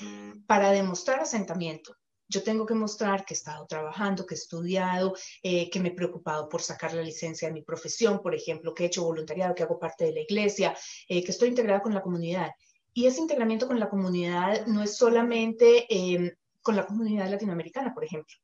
Mm. 0.00 0.44
Para 0.44 0.72
demostrar 0.72 1.20
asentamiento, 1.20 1.96
yo 2.28 2.42
tengo 2.42 2.66
que 2.66 2.74
mostrar 2.74 3.24
que 3.24 3.32
he 3.32 3.38
estado 3.38 3.66
trabajando, 3.66 4.26
que 4.26 4.34
he 4.34 4.36
estudiado, 4.36 5.14
eh, 5.42 5.70
que 5.70 5.80
me 5.80 5.88
he 5.88 5.94
preocupado 5.94 6.50
por 6.50 6.60
sacar 6.60 6.92
la 6.92 7.00
licencia 7.00 7.48
de 7.48 7.54
mi 7.54 7.62
profesión, 7.62 8.20
por 8.20 8.34
ejemplo, 8.34 8.74
que 8.74 8.82
he 8.82 8.86
hecho 8.88 9.04
voluntariado, 9.04 9.54
que 9.54 9.62
hago 9.62 9.78
parte 9.78 10.04
de 10.04 10.12
la 10.12 10.20
iglesia, 10.20 10.76
eh, 11.08 11.24
que 11.24 11.30
estoy 11.30 11.48
integrada 11.48 11.80
con 11.80 11.94
la 11.94 12.02
comunidad. 12.02 12.50
Y 12.92 13.06
ese 13.06 13.22
integramiento 13.22 13.66
con 13.66 13.80
la 13.80 13.88
comunidad 13.88 14.66
no 14.66 14.82
es 14.82 14.98
solamente 14.98 15.86
em, 15.88 16.30
con 16.60 16.76
la 16.76 16.84
comunidad 16.84 17.30
latinoamericana, 17.30 17.94
por 17.94 18.04
ejemplo 18.04 18.36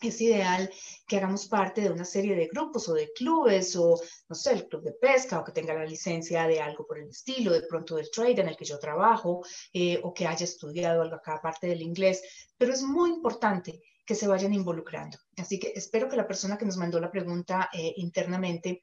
es 0.00 0.20
ideal 0.20 0.70
que 1.06 1.16
hagamos 1.16 1.48
parte 1.48 1.80
de 1.80 1.90
una 1.90 2.04
serie 2.04 2.36
de 2.36 2.46
grupos 2.46 2.88
o 2.88 2.94
de 2.94 3.10
clubes 3.12 3.74
o, 3.76 4.00
no 4.28 4.36
sé, 4.36 4.52
el 4.52 4.68
club 4.68 4.82
de 4.82 4.92
pesca 4.92 5.40
o 5.40 5.44
que 5.44 5.52
tenga 5.52 5.74
la 5.74 5.84
licencia 5.84 6.46
de 6.46 6.60
algo 6.60 6.86
por 6.86 6.98
el 6.98 7.08
estilo, 7.08 7.52
de 7.52 7.62
pronto 7.62 7.96
del 7.96 8.10
trade 8.10 8.40
en 8.42 8.48
el 8.48 8.56
que 8.56 8.64
yo 8.64 8.78
trabajo 8.78 9.44
eh, 9.72 9.98
o 10.02 10.14
que 10.14 10.26
haya 10.26 10.44
estudiado 10.44 11.02
algo 11.02 11.16
acá 11.16 11.34
aparte 11.34 11.66
del 11.66 11.82
inglés, 11.82 12.22
pero 12.56 12.72
es 12.72 12.82
muy 12.82 13.10
importante 13.10 13.80
que 14.06 14.14
se 14.14 14.28
vayan 14.28 14.54
involucrando. 14.54 15.18
Así 15.36 15.58
que 15.58 15.72
espero 15.74 16.08
que 16.08 16.16
la 16.16 16.26
persona 16.26 16.56
que 16.56 16.64
nos 16.64 16.76
mandó 16.76 16.98
la 17.00 17.10
pregunta 17.10 17.68
eh, 17.72 17.92
internamente 17.96 18.82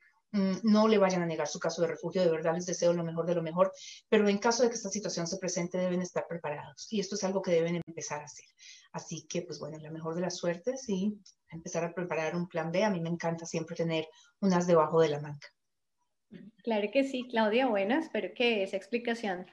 no 0.63 0.87
le 0.87 0.97
vayan 0.97 1.21
a 1.21 1.25
negar 1.25 1.47
su 1.47 1.59
caso 1.59 1.81
de 1.81 1.87
refugio, 1.87 2.21
de 2.21 2.31
verdad 2.31 2.53
les 2.55 2.65
deseo 2.65 2.93
lo 2.93 3.03
mejor 3.03 3.25
de 3.25 3.35
lo 3.35 3.41
mejor, 3.41 3.71
pero 4.09 4.27
en 4.27 4.37
caso 4.37 4.63
de 4.63 4.69
que 4.69 4.75
esta 4.75 4.89
situación 4.89 5.27
se 5.27 5.37
presente 5.37 5.77
deben 5.77 6.01
estar 6.01 6.27
preparados 6.27 6.91
y 6.91 6.99
esto 6.99 7.15
es 7.15 7.23
algo 7.23 7.41
que 7.41 7.51
deben 7.51 7.81
empezar 7.85 8.21
a 8.21 8.25
hacer. 8.25 8.45
Así 8.91 9.25
que, 9.27 9.41
pues 9.41 9.59
bueno, 9.59 9.77
la 9.79 9.91
mejor 9.91 10.15
de 10.15 10.21
las 10.21 10.37
suertes 10.37 10.87
y 10.89 11.17
empezar 11.49 11.83
a 11.83 11.93
preparar 11.93 12.35
un 12.35 12.47
plan 12.47 12.71
B. 12.71 12.83
A 12.83 12.89
mí 12.89 12.99
me 13.01 13.09
encanta 13.09 13.45
siempre 13.45 13.75
tener 13.75 14.07
unas 14.39 14.67
debajo 14.67 15.01
de 15.01 15.09
la 15.09 15.19
manga. 15.19 15.47
Claro 16.63 16.87
que 16.91 17.03
sí, 17.03 17.27
Claudia. 17.29 17.67
Bueno, 17.67 17.95
espero 17.99 18.33
que 18.35 18.63
esa 18.63 18.77
explicación 18.77 19.45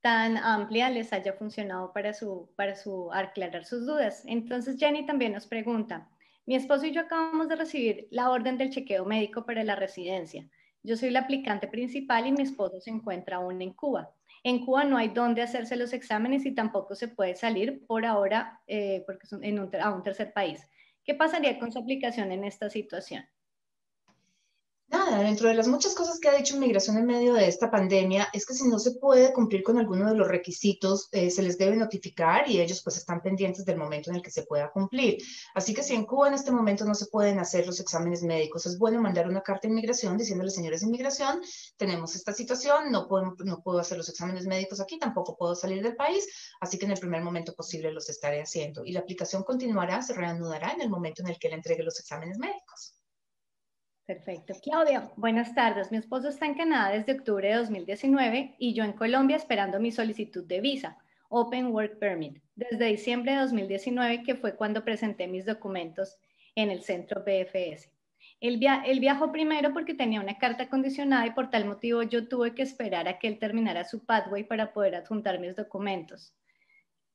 tan 0.00 0.36
amplia 0.36 0.90
les 0.90 1.12
haya 1.12 1.32
funcionado 1.32 1.92
para, 1.92 2.14
su, 2.14 2.50
para 2.56 2.76
su 2.76 3.12
aclarar 3.12 3.64
sus 3.64 3.86
dudas. 3.86 4.22
Entonces, 4.26 4.76
Jenny 4.78 5.06
también 5.06 5.32
nos 5.32 5.46
pregunta, 5.46 6.08
mi 6.48 6.56
esposo 6.56 6.86
y 6.86 6.92
yo 6.92 7.02
acabamos 7.02 7.46
de 7.46 7.56
recibir 7.56 8.08
la 8.10 8.30
orden 8.30 8.56
del 8.56 8.70
chequeo 8.70 9.04
médico 9.04 9.44
para 9.44 9.62
la 9.64 9.76
residencia. 9.76 10.48
Yo 10.82 10.96
soy 10.96 11.10
la 11.10 11.20
aplicante 11.20 11.68
principal 11.68 12.26
y 12.26 12.32
mi 12.32 12.42
esposo 12.42 12.80
se 12.80 12.88
encuentra 12.88 13.36
aún 13.36 13.60
en 13.60 13.74
Cuba. 13.74 14.14
En 14.42 14.64
Cuba 14.64 14.84
no 14.84 14.96
hay 14.96 15.08
dónde 15.08 15.42
hacerse 15.42 15.76
los 15.76 15.92
exámenes 15.92 16.46
y 16.46 16.54
tampoco 16.54 16.94
se 16.94 17.08
puede 17.08 17.34
salir 17.34 17.84
por 17.86 18.06
ahora 18.06 18.62
eh, 18.66 19.02
porque 19.04 19.26
son 19.26 19.44
en 19.44 19.58
a 19.58 19.94
un 19.94 20.02
tercer 20.02 20.32
país. 20.32 20.66
¿Qué 21.04 21.14
pasaría 21.14 21.58
con 21.58 21.70
su 21.70 21.80
aplicación 21.80 22.32
en 22.32 22.42
esta 22.44 22.70
situación? 22.70 23.26
Nada, 24.90 25.18
dentro 25.18 25.48
de 25.48 25.54
las 25.54 25.68
muchas 25.68 25.94
cosas 25.94 26.18
que 26.18 26.30
ha 26.30 26.34
dicho 26.34 26.54
Inmigración 26.54 26.96
en 26.96 27.04
medio 27.04 27.34
de 27.34 27.46
esta 27.46 27.70
pandemia 27.70 28.30
es 28.32 28.46
que 28.46 28.54
si 28.54 28.66
no 28.66 28.78
se 28.78 28.92
puede 28.92 29.34
cumplir 29.34 29.62
con 29.62 29.76
alguno 29.76 30.08
de 30.08 30.16
los 30.16 30.26
requisitos, 30.26 31.10
eh, 31.12 31.30
se 31.30 31.42
les 31.42 31.58
debe 31.58 31.76
notificar 31.76 32.48
y 32.48 32.58
ellos 32.58 32.80
pues 32.82 32.96
están 32.96 33.20
pendientes 33.20 33.66
del 33.66 33.76
momento 33.76 34.08
en 34.08 34.16
el 34.16 34.22
que 34.22 34.30
se 34.30 34.44
pueda 34.44 34.70
cumplir. 34.70 35.18
Así 35.54 35.74
que 35.74 35.82
si 35.82 35.94
en 35.94 36.06
Cuba 36.06 36.28
en 36.28 36.34
este 36.34 36.52
momento 36.52 36.86
no 36.86 36.94
se 36.94 37.04
pueden 37.08 37.38
hacer 37.38 37.66
los 37.66 37.80
exámenes 37.80 38.22
médicos, 38.22 38.64
es 38.64 38.78
bueno 38.78 39.02
mandar 39.02 39.28
una 39.28 39.42
carta 39.42 39.68
de 39.68 39.72
inmigración 39.72 40.16
diciéndole, 40.16 40.50
señores 40.50 40.80
de 40.80 40.86
inmigración, 40.86 41.42
tenemos 41.76 42.14
esta 42.14 42.32
situación, 42.32 42.90
no 42.90 43.08
puedo, 43.08 43.34
no 43.44 43.60
puedo 43.60 43.80
hacer 43.80 43.98
los 43.98 44.08
exámenes 44.08 44.46
médicos 44.46 44.80
aquí, 44.80 44.98
tampoco 44.98 45.36
puedo 45.36 45.54
salir 45.54 45.82
del 45.82 45.96
país, 45.96 46.26
así 46.60 46.78
que 46.78 46.86
en 46.86 46.92
el 46.92 46.98
primer 46.98 47.22
momento 47.22 47.54
posible 47.54 47.92
los 47.92 48.08
estaré 48.08 48.40
haciendo. 48.40 48.86
Y 48.86 48.92
la 48.92 49.00
aplicación 49.00 49.42
continuará, 49.42 50.00
se 50.00 50.14
reanudará 50.14 50.72
en 50.72 50.80
el 50.80 50.88
momento 50.88 51.20
en 51.20 51.28
el 51.28 51.38
que 51.38 51.50
le 51.50 51.56
entregue 51.56 51.82
los 51.82 52.00
exámenes 52.00 52.38
médicos. 52.38 52.97
Perfecto. 54.08 54.54
Claudia, 54.62 55.10
buenas 55.16 55.54
tardes. 55.54 55.92
Mi 55.92 55.98
esposo 55.98 56.30
está 56.30 56.46
en 56.46 56.54
Canadá 56.54 56.96
desde 56.96 57.12
octubre 57.12 57.46
de 57.46 57.56
2019 57.56 58.54
y 58.58 58.72
yo 58.72 58.82
en 58.82 58.94
Colombia 58.94 59.36
esperando 59.36 59.78
mi 59.80 59.92
solicitud 59.92 60.46
de 60.46 60.62
visa, 60.62 60.96
Open 61.28 61.66
Work 61.66 61.98
Permit, 61.98 62.38
desde 62.56 62.86
diciembre 62.86 63.32
de 63.32 63.40
2019, 63.40 64.22
que 64.22 64.34
fue 64.34 64.56
cuando 64.56 64.82
presenté 64.82 65.26
mis 65.26 65.44
documentos 65.44 66.16
en 66.54 66.70
el 66.70 66.84
centro 66.84 67.22
BFS. 67.22 67.90
Él, 68.40 68.56
viajó 68.98 69.30
primero 69.30 69.74
porque 69.74 69.92
tenía 69.92 70.22
una 70.22 70.38
carta 70.38 70.70
condicionada 70.70 71.26
y 71.26 71.32
por 71.32 71.50
tal 71.50 71.66
motivo 71.66 72.02
yo 72.02 72.28
tuve 72.28 72.54
que 72.54 72.62
esperar 72.62 73.08
a 73.08 73.18
que 73.18 73.28
él 73.28 73.38
terminara 73.38 73.84
su 73.84 74.06
pathway 74.06 74.42
para 74.42 74.72
poder 74.72 74.94
adjuntar 74.94 75.38
mis 75.38 75.54
documentos. 75.54 76.32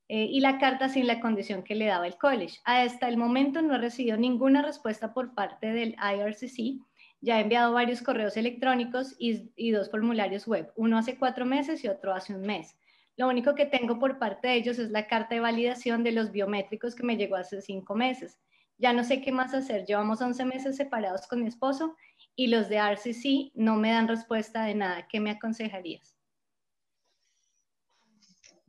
Eh, 0.09 0.27
y 0.29 0.41
la 0.41 0.57
carta 0.59 0.89
sin 0.89 1.07
la 1.07 1.21
condición 1.21 1.63
que 1.63 1.75
le 1.75 1.85
daba 1.85 2.07
el 2.07 2.17
college. 2.17 2.59
Hasta 2.65 3.07
el 3.07 3.17
momento 3.17 3.61
no 3.61 3.75
he 3.75 3.77
recibido 3.77 4.17
ninguna 4.17 4.61
respuesta 4.61 5.13
por 5.13 5.33
parte 5.33 5.67
del 5.67 5.95
IRCC 5.95 6.81
Ya 7.21 7.39
he 7.39 7.43
enviado 7.43 7.73
varios 7.73 8.01
correos 8.01 8.35
electrónicos 8.35 9.15
y, 9.17 9.71
dos 9.71 9.89
formularios 9.89 10.45
web, 10.45 10.71
uno 10.75 10.97
hace 10.97 11.17
cuatro 11.17 11.45
meses 11.45 11.83
y 11.83 11.87
otro 11.87 12.13
hace 12.13 12.35
un 12.35 12.41
mes. 12.41 12.75
Lo 13.15 13.29
único 13.29 13.55
que 13.55 13.65
tengo 13.65 13.97
por 13.97 14.19
parte 14.19 14.49
de 14.49 14.55
ellos 14.55 14.77
es 14.77 14.91
la 14.91 15.07
carta 15.07 15.35
de 15.35 15.41
validación 15.41 16.03
de 16.03 16.11
los 16.11 16.31
biométricos 16.31 16.95
que 16.95 17.03
me 17.03 17.15
llegó 17.15 17.37
hace 17.37 17.61
cinco 17.61 17.95
meses. 17.95 18.39
Ya 18.77 18.91
no 18.91 19.03
sé 19.03 19.21
qué 19.21 19.31
más 19.31 19.53
hacer. 19.53 19.85
Llevamos 19.85 20.21
11 20.21 20.43
meses 20.45 20.75
separados 20.75 21.27
con 21.27 21.41
mi 21.41 21.47
esposo 21.47 21.95
y 22.35 22.47
los 22.47 22.69
de 22.69 22.77
RCC 22.77 23.51
no 23.53 23.77
me 23.77 23.91
dan 23.91 24.07
respuesta 24.07 24.65
de 24.65 24.75
nada. 24.75 25.07
¿Qué 25.07 25.19
me 25.19 25.31
aconsejarías? 25.31 26.12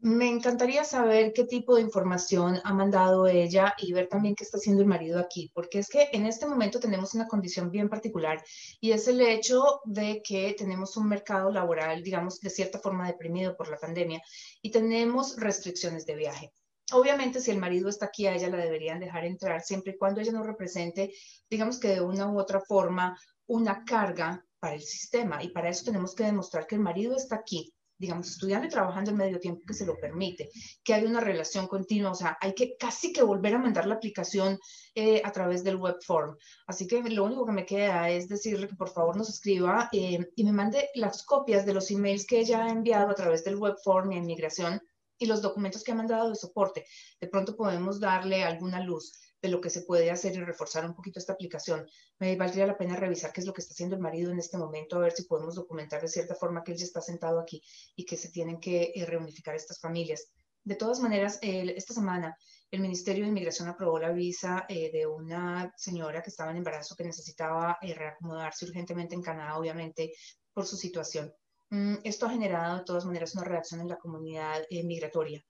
Me 0.04 0.28
encantaría 0.28 0.84
saber 0.84 1.32
qué 1.32 1.44
tipo 1.44 1.76
de 1.76 1.80
información 1.80 2.60
ha 2.62 2.74
mandado 2.74 3.26
ella 3.26 3.74
y 3.78 3.94
ver 3.94 4.06
también 4.06 4.34
qué 4.34 4.44
está 4.44 4.58
haciendo 4.58 4.82
el 4.82 4.86
marido 4.86 5.18
aquí, 5.18 5.50
porque 5.54 5.78
es 5.78 5.88
que 5.88 6.10
en 6.12 6.26
este 6.26 6.44
momento 6.44 6.78
tenemos 6.78 7.14
una 7.14 7.26
condición 7.26 7.70
bien 7.70 7.88
particular 7.88 8.44
y 8.82 8.92
es 8.92 9.08
el 9.08 9.22
hecho 9.22 9.80
de 9.86 10.20
que 10.22 10.54
tenemos 10.58 10.98
un 10.98 11.08
mercado 11.08 11.50
laboral, 11.50 12.02
digamos, 12.02 12.38
de 12.40 12.50
cierta 12.50 12.78
forma 12.78 13.06
deprimido 13.06 13.56
por 13.56 13.70
la 13.70 13.78
pandemia 13.78 14.20
y 14.60 14.70
tenemos 14.70 15.38
restricciones 15.38 16.04
de 16.04 16.16
viaje. 16.16 16.52
Obviamente, 16.92 17.40
si 17.40 17.50
el 17.50 17.58
marido 17.58 17.88
está 17.88 18.04
aquí, 18.04 18.26
a 18.26 18.34
ella 18.34 18.50
la 18.50 18.58
deberían 18.58 19.00
dejar 19.00 19.24
entrar 19.24 19.62
siempre 19.62 19.94
y 19.94 19.96
cuando 19.96 20.20
ella 20.20 20.32
no 20.32 20.42
represente, 20.42 21.14
digamos 21.48 21.80
que 21.80 21.88
de 21.88 22.02
una 22.02 22.30
u 22.30 22.38
otra 22.38 22.60
forma, 22.60 23.18
una 23.46 23.86
carga 23.86 24.44
para 24.60 24.74
el 24.74 24.82
sistema. 24.82 25.42
Y 25.42 25.48
para 25.48 25.70
eso 25.70 25.82
tenemos 25.86 26.14
que 26.14 26.24
demostrar 26.24 26.66
que 26.66 26.74
el 26.74 26.82
marido 26.82 27.16
está 27.16 27.36
aquí, 27.36 27.72
digamos, 28.04 28.28
estudiando 28.28 28.66
y 28.66 28.70
trabajando 28.70 29.10
en 29.10 29.16
medio 29.16 29.40
tiempo 29.40 29.62
que 29.66 29.72
se 29.72 29.86
lo 29.86 29.96
permite, 29.96 30.50
que 30.84 30.92
hay 30.92 31.04
una 31.04 31.20
relación 31.20 31.66
continua, 31.66 32.10
o 32.10 32.14
sea, 32.14 32.36
hay 32.38 32.54
que 32.54 32.76
casi 32.76 33.14
que 33.14 33.22
volver 33.22 33.54
a 33.54 33.58
mandar 33.58 33.86
la 33.86 33.94
aplicación 33.94 34.58
eh, 34.94 35.22
a 35.24 35.32
través 35.32 35.64
del 35.64 35.76
web 35.76 35.96
form. 36.04 36.36
Así 36.66 36.86
que 36.86 37.02
lo 37.02 37.24
único 37.24 37.46
que 37.46 37.52
me 37.52 37.64
queda 37.64 38.10
es 38.10 38.28
decirle 38.28 38.68
que 38.68 38.76
por 38.76 38.90
favor 38.90 39.16
nos 39.16 39.30
escriba 39.30 39.88
eh, 39.92 40.18
y 40.36 40.44
me 40.44 40.52
mande 40.52 40.90
las 40.94 41.24
copias 41.24 41.64
de 41.64 41.72
los 41.72 41.90
emails 41.90 42.26
que 42.26 42.40
ella 42.40 42.66
ha 42.66 42.70
enviado 42.70 43.10
a 43.10 43.14
través 43.14 43.42
del 43.42 43.56
web 43.56 43.76
form 43.82 44.12
y 44.12 44.18
en 44.18 44.26
migración 44.26 44.82
y 45.16 45.24
los 45.24 45.40
documentos 45.40 45.82
que 45.82 45.92
ha 45.92 45.94
mandado 45.94 46.28
de 46.28 46.36
soporte. 46.36 46.84
De 47.20 47.28
pronto 47.28 47.56
podemos 47.56 48.00
darle 48.00 48.44
alguna 48.44 48.80
luz 48.80 49.12
de 49.44 49.50
lo 49.50 49.60
que 49.60 49.68
se 49.68 49.82
puede 49.82 50.10
hacer 50.10 50.34
y 50.34 50.40
reforzar 50.40 50.86
un 50.86 50.94
poquito 50.94 51.18
esta 51.18 51.34
aplicación. 51.34 51.86
Me 52.18 52.34
valdría 52.34 52.66
la 52.66 52.78
pena 52.78 52.96
revisar 52.96 53.30
qué 53.30 53.42
es 53.42 53.46
lo 53.46 53.52
que 53.52 53.60
está 53.60 53.72
haciendo 53.72 53.94
el 53.94 54.00
marido 54.00 54.32
en 54.32 54.38
este 54.38 54.56
momento, 54.56 54.96
a 54.96 55.00
ver 55.00 55.12
si 55.12 55.24
podemos 55.24 55.54
documentar 55.54 56.00
de 56.00 56.08
cierta 56.08 56.34
forma 56.34 56.64
que 56.64 56.72
él 56.72 56.78
ya 56.78 56.86
está 56.86 57.02
sentado 57.02 57.38
aquí 57.38 57.62
y 57.94 58.06
que 58.06 58.16
se 58.16 58.30
tienen 58.30 58.58
que 58.58 58.92
eh, 58.94 59.04
reunificar 59.04 59.54
estas 59.54 59.78
familias. 59.78 60.30
De 60.62 60.76
todas 60.76 60.98
maneras, 60.98 61.38
esta 61.42 61.92
semana 61.92 62.34
el 62.70 62.80
Ministerio 62.80 63.24
de 63.24 63.28
Inmigración 63.28 63.68
aprobó 63.68 63.98
la 63.98 64.12
visa 64.12 64.64
eh, 64.66 64.90
de 64.90 65.06
una 65.06 65.70
señora 65.76 66.22
que 66.22 66.30
estaba 66.30 66.50
en 66.50 66.56
embarazo 66.56 66.96
que 66.96 67.04
necesitaba 67.04 67.76
eh, 67.82 67.92
reacomodarse 67.92 68.64
urgentemente 68.64 69.14
en 69.14 69.20
Canadá, 69.20 69.58
obviamente, 69.58 70.14
por 70.54 70.64
su 70.64 70.78
situación. 70.78 71.30
Mm, 71.68 71.96
esto 72.04 72.24
ha 72.24 72.30
generado 72.30 72.78
de 72.78 72.84
todas 72.84 73.04
maneras 73.04 73.34
una 73.34 73.44
reacción 73.44 73.82
en 73.82 73.88
la 73.88 73.98
comunidad 73.98 74.62
eh, 74.70 74.82
migratoria, 74.84 75.44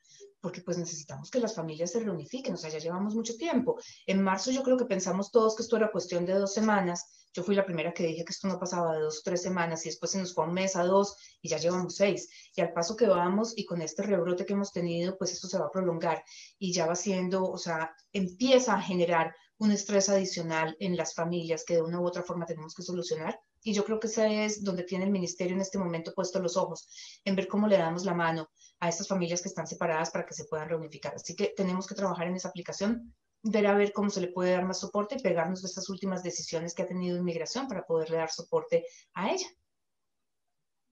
porque 0.45 0.61
pues 0.61 0.77
necesitamos 0.77 1.31
que 1.31 1.41
las 1.41 1.55
familias 1.55 1.91
se 1.91 2.01
reunifiquen, 2.01 2.53
o 2.53 2.59
sea, 2.59 2.69
ya 2.69 2.79
llevamos 2.79 3.15
mucho 3.15 3.35
tiempo. 3.35 3.79
En 4.05 4.23
marzo 4.23 4.51
yo 4.51 4.63
creo 4.63 4.77
que 4.77 4.85
pensamos 4.85 5.31
todos 5.31 5.57
que 5.57 5.63
esto 5.63 5.79
era 5.79 5.91
cuestión 5.91 6.27
de 6.27 6.35
dos 6.35 6.53
semanas, 6.53 7.31
yo 7.33 7.43
fui 7.43 7.55
la 7.55 7.65
primera 7.65 7.95
que 7.95 8.07
dije 8.07 8.27
que 8.27 8.33
esto 8.33 8.47
no 8.47 8.59
pasaba 8.59 8.93
de 8.93 9.01
dos 9.01 9.21
o 9.21 9.23
tres 9.25 9.41
semanas 9.41 9.87
y 9.87 9.89
después 9.89 10.11
se 10.11 10.19
nos 10.19 10.35
fue 10.35 10.45
un 10.45 10.53
mes 10.53 10.77
a 10.77 10.85
dos 10.85 11.17
y 11.41 11.49
ya 11.49 11.57
llevamos 11.57 11.97
seis. 11.97 12.29
Y 12.55 12.61
al 12.61 12.75
paso 12.75 12.95
que 12.95 13.07
vamos 13.07 13.55
y 13.57 13.65
con 13.65 13.81
este 13.81 14.03
rebrote 14.03 14.45
que 14.45 14.53
hemos 14.53 14.71
tenido, 14.71 15.17
pues 15.17 15.33
esto 15.33 15.49
se 15.49 15.59
va 15.59 15.65
a 15.65 15.71
prolongar 15.71 16.23
y 16.59 16.75
ya 16.75 16.85
va 16.85 16.95
siendo, 16.95 17.51
o 17.51 17.57
sea, 17.57 17.97
empieza 18.13 18.75
a 18.75 18.83
generar 18.83 19.35
un 19.57 19.71
estrés 19.71 20.11
adicional 20.11 20.77
en 20.79 20.95
las 20.95 21.15
familias 21.15 21.65
que 21.65 21.77
de 21.77 21.83
una 21.83 22.01
u 22.01 22.07
otra 22.07 22.23
forma 22.23 22.45
tenemos 22.45 22.75
que 22.75 22.83
solucionar 22.83 23.41
y 23.65 23.73
yo 23.73 23.85
creo 23.85 23.99
que 23.99 24.07
ese 24.07 24.45
es 24.45 24.63
donde 24.63 24.85
tiene 24.85 25.07
el 25.07 25.11
ministerio 25.11 25.55
en 25.55 25.63
este 25.63 25.79
momento 25.79 26.13
puesto 26.15 26.39
los 26.39 26.57
ojos, 26.57 26.87
en 27.25 27.35
ver 27.35 27.49
cómo 27.49 27.67
le 27.67 27.79
damos 27.79 28.05
la 28.05 28.15
mano 28.15 28.51
a 28.79 28.91
estas 28.91 29.09
familias 29.09 29.41
que 29.41 29.49
están 29.49 29.67
separadas 29.67 30.11
para 30.11 30.27
que 30.27 30.35
se 30.35 30.45
puedan 30.45 30.69
reunificar. 30.69 31.15
Así 31.15 31.35
que 31.35 31.55
tenemos 31.57 31.87
que 31.87 31.95
trabajar 31.95 32.29
en 32.29 32.37
esa 32.37 32.49
aplicación, 32.49 33.15
ver 33.43 33.67
a 33.67 33.75
ver 33.75 33.93
cómo 33.93 34.11
se 34.11 34.21
le 34.21 34.29
puede 34.29 34.53
dar 34.53 34.67
más 34.67 34.81
soporte 34.81 35.17
y 35.17 35.23
pegarnos 35.23 35.63
de 35.63 35.69
estas 35.69 35.89
últimas 35.89 36.23
decisiones 36.23 36.75
que 36.75 36.83
ha 36.83 36.87
tenido 36.87 37.17
inmigración 37.17 37.67
para 37.67 37.87
poderle 37.87 38.19
dar 38.19 38.31
soporte 38.31 38.85
a 39.15 39.33
ella. 39.33 39.47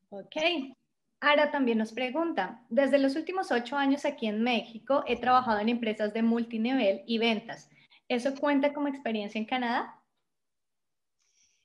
Ok. 0.08 0.36
Ara 1.20 1.50
también 1.50 1.78
nos 1.78 1.92
pregunta, 1.92 2.64
desde 2.68 2.98
los 2.98 3.14
últimos 3.16 3.52
ocho 3.52 3.76
años 3.76 4.04
aquí 4.04 4.26
en 4.26 4.42
México 4.42 5.04
he 5.06 5.20
trabajado 5.20 5.60
en 5.60 5.68
empresas 5.68 6.12
de 6.12 6.22
multinivel 6.22 7.02
y 7.06 7.18
ventas. 7.18 7.68
¿Eso 8.08 8.34
cuenta 8.34 8.72
como 8.72 8.88
experiencia 8.88 9.38
en 9.38 9.44
Canadá? 9.44 10.01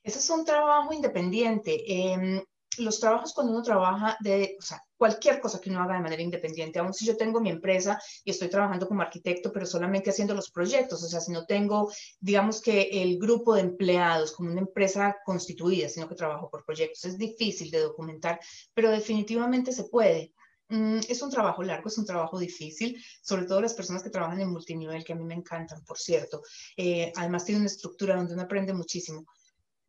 Ese 0.08 0.20
es 0.20 0.30
un 0.30 0.42
trabajo 0.42 0.94
independiente. 0.94 1.84
Em, 1.86 2.42
los 2.78 2.98
trabajos 2.98 3.34
cuando 3.34 3.52
uno 3.52 3.62
trabaja 3.62 4.16
de, 4.20 4.56
o 4.58 4.62
sea, 4.62 4.82
cualquier 4.96 5.38
cosa 5.38 5.60
que 5.60 5.68
uno 5.68 5.82
haga 5.82 5.96
de 5.96 6.00
manera 6.00 6.22
independiente, 6.22 6.78
aun 6.78 6.94
si 6.94 7.04
yo 7.04 7.14
tengo 7.14 7.42
mi 7.42 7.50
empresa 7.50 8.00
y 8.24 8.30
estoy 8.30 8.48
trabajando 8.48 8.88
como 8.88 9.02
arquitecto, 9.02 9.52
pero 9.52 9.66
solamente 9.66 10.08
haciendo 10.08 10.34
los 10.34 10.50
proyectos, 10.50 11.04
o 11.04 11.08
sea, 11.08 11.20
si 11.20 11.30
no 11.30 11.44
tengo, 11.44 11.92
digamos 12.20 12.62
que 12.62 12.88
el 13.02 13.18
grupo 13.18 13.54
de 13.54 13.60
empleados 13.60 14.32
como 14.32 14.50
una 14.50 14.62
empresa 14.62 15.14
constituida, 15.26 15.90
sino 15.90 16.08
que 16.08 16.14
trabajo 16.14 16.48
por 16.48 16.64
proyectos, 16.64 17.04
es 17.04 17.18
difícil 17.18 17.70
de 17.70 17.80
documentar, 17.80 18.40
pero 18.72 18.90
definitivamente 18.90 19.72
se 19.72 19.84
puede. 19.84 20.32
Mm, 20.70 21.00
es 21.06 21.20
un 21.20 21.30
trabajo 21.30 21.62
largo, 21.62 21.88
es 21.88 21.98
un 21.98 22.06
trabajo 22.06 22.38
difícil, 22.38 22.96
sobre 23.20 23.44
todo 23.44 23.60
las 23.60 23.74
personas 23.74 24.02
que 24.02 24.10
trabajan 24.10 24.40
en 24.40 24.50
multinivel, 24.50 25.04
que 25.04 25.12
a 25.12 25.16
mí 25.16 25.24
me 25.24 25.34
encantan, 25.34 25.84
por 25.84 25.98
cierto. 25.98 26.40
Eh, 26.78 27.12
además 27.14 27.44
tiene 27.44 27.60
una 27.60 27.68
estructura 27.68 28.16
donde 28.16 28.32
uno 28.32 28.42
aprende 28.44 28.72
muchísimo 28.72 29.26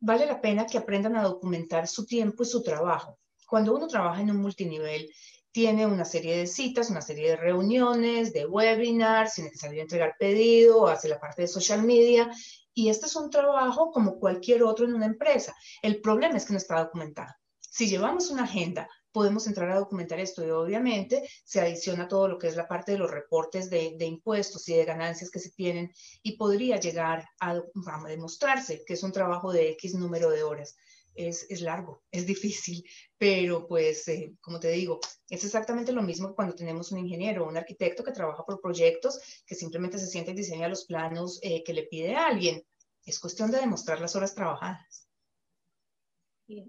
vale 0.00 0.26
la 0.26 0.40
pena 0.40 0.66
que 0.66 0.78
aprendan 0.78 1.16
a 1.16 1.22
documentar 1.22 1.86
su 1.86 2.06
tiempo 2.06 2.42
y 2.42 2.46
su 2.46 2.62
trabajo. 2.62 3.18
Cuando 3.46 3.74
uno 3.74 3.86
trabaja 3.86 4.20
en 4.20 4.30
un 4.30 4.38
multinivel, 4.38 5.10
tiene 5.52 5.86
una 5.86 6.04
serie 6.04 6.36
de 6.36 6.46
citas, 6.46 6.90
una 6.90 7.00
serie 7.00 7.30
de 7.30 7.36
reuniones, 7.36 8.32
de 8.32 8.46
webinars, 8.46 9.34
tiene 9.34 9.50
que 9.50 9.58
salir 9.58 9.80
a 9.80 9.82
entregar 9.82 10.14
pedido, 10.18 10.86
hace 10.86 11.08
la 11.08 11.18
parte 11.18 11.42
de 11.42 11.48
social 11.48 11.82
media, 11.82 12.30
y 12.72 12.88
este 12.88 13.06
es 13.06 13.16
un 13.16 13.30
trabajo 13.30 13.90
como 13.90 14.18
cualquier 14.18 14.62
otro 14.62 14.86
en 14.86 14.94
una 14.94 15.06
empresa. 15.06 15.54
El 15.82 16.00
problema 16.00 16.36
es 16.36 16.46
que 16.46 16.52
no 16.52 16.58
está 16.58 16.82
documentado. 16.82 17.32
Si 17.58 17.88
llevamos 17.88 18.30
una 18.30 18.44
agenda 18.44 18.88
podemos 19.12 19.46
entrar 19.46 19.70
a 19.70 19.78
documentar 19.78 20.20
esto 20.20 20.46
y 20.46 20.50
obviamente 20.50 21.28
se 21.44 21.60
adiciona 21.60 22.08
todo 22.08 22.28
lo 22.28 22.38
que 22.38 22.48
es 22.48 22.56
la 22.56 22.68
parte 22.68 22.92
de 22.92 22.98
los 22.98 23.10
reportes 23.10 23.70
de, 23.70 23.96
impuestos 24.04 24.68
y 24.68 24.74
de 24.74 24.84
ganancias 24.84 25.30
que 25.30 25.38
se 25.38 25.50
tienen 25.50 25.92
y 26.22 26.36
podría 26.36 26.78
llegar 26.78 27.28
a, 27.40 27.60
demostrarse 28.06 28.84
que 28.84 28.94
es 28.94 29.02
un 29.02 29.12
trabajo 29.12 29.52
de 29.52 29.70
X 29.70 29.94
número 29.94 30.30
de 30.30 30.42
horas. 30.42 30.76
Es, 31.12 31.60
largo, 31.60 32.02
es 32.10 32.24
difícil, 32.24 32.82
pero 33.18 33.66
pues, 33.66 34.08
eh, 34.08 34.36
como 34.40 34.58
te 34.58 34.70
digo, 34.70 35.00
es 35.28 35.44
exactamente 35.44 35.92
lo 35.92 36.00
mismo 36.00 36.28
que 36.28 36.34
cuando 36.34 36.54
tenemos 36.54 36.92
un 36.92 37.00
ingeniero 37.00 37.44
o 37.44 37.48
un 37.48 37.58
arquitecto 37.58 38.02
que 38.02 38.12
trabaja 38.12 38.46
por 38.46 38.60
proyectos, 38.60 39.42
que 39.44 39.54
simplemente 39.54 39.98
se 39.98 40.06
siente 40.06 40.30
y 40.30 40.34
diseña 40.34 40.68
los 40.68 40.86
planos 40.86 41.38
eh, 41.42 41.62
que 41.62 41.74
le 41.74 41.82
pide 41.82 42.14
a 42.14 42.28
alguien. 42.28 42.64
Es 43.04 43.18
cuestión 43.18 43.50
de 43.50 43.58
demostrar 43.58 44.00
las 44.00 44.16
horas 44.16 44.34
trabajadas. 44.34 45.10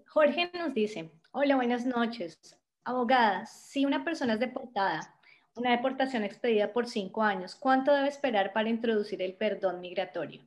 Jorge 0.08 0.52
nos 0.54 0.74
dice, 0.74 1.12
hola, 1.34 1.56
buenas 1.56 1.86
noches. 1.86 2.38
Abogada, 2.84 3.46
si 3.46 3.86
una 3.86 4.04
persona 4.04 4.34
es 4.34 4.40
deportada, 4.40 5.16
una 5.56 5.72
deportación 5.72 6.24
expedida 6.24 6.74
por 6.74 6.88
cinco 6.88 7.24
años, 7.24 7.56
¿cuánto 7.56 7.94
debe 7.94 8.10
esperar 8.10 8.54
para 8.54 8.70
introducir 8.70 9.22
el 9.22 9.36
perdón 9.36 9.80
migratorio? 9.82 10.46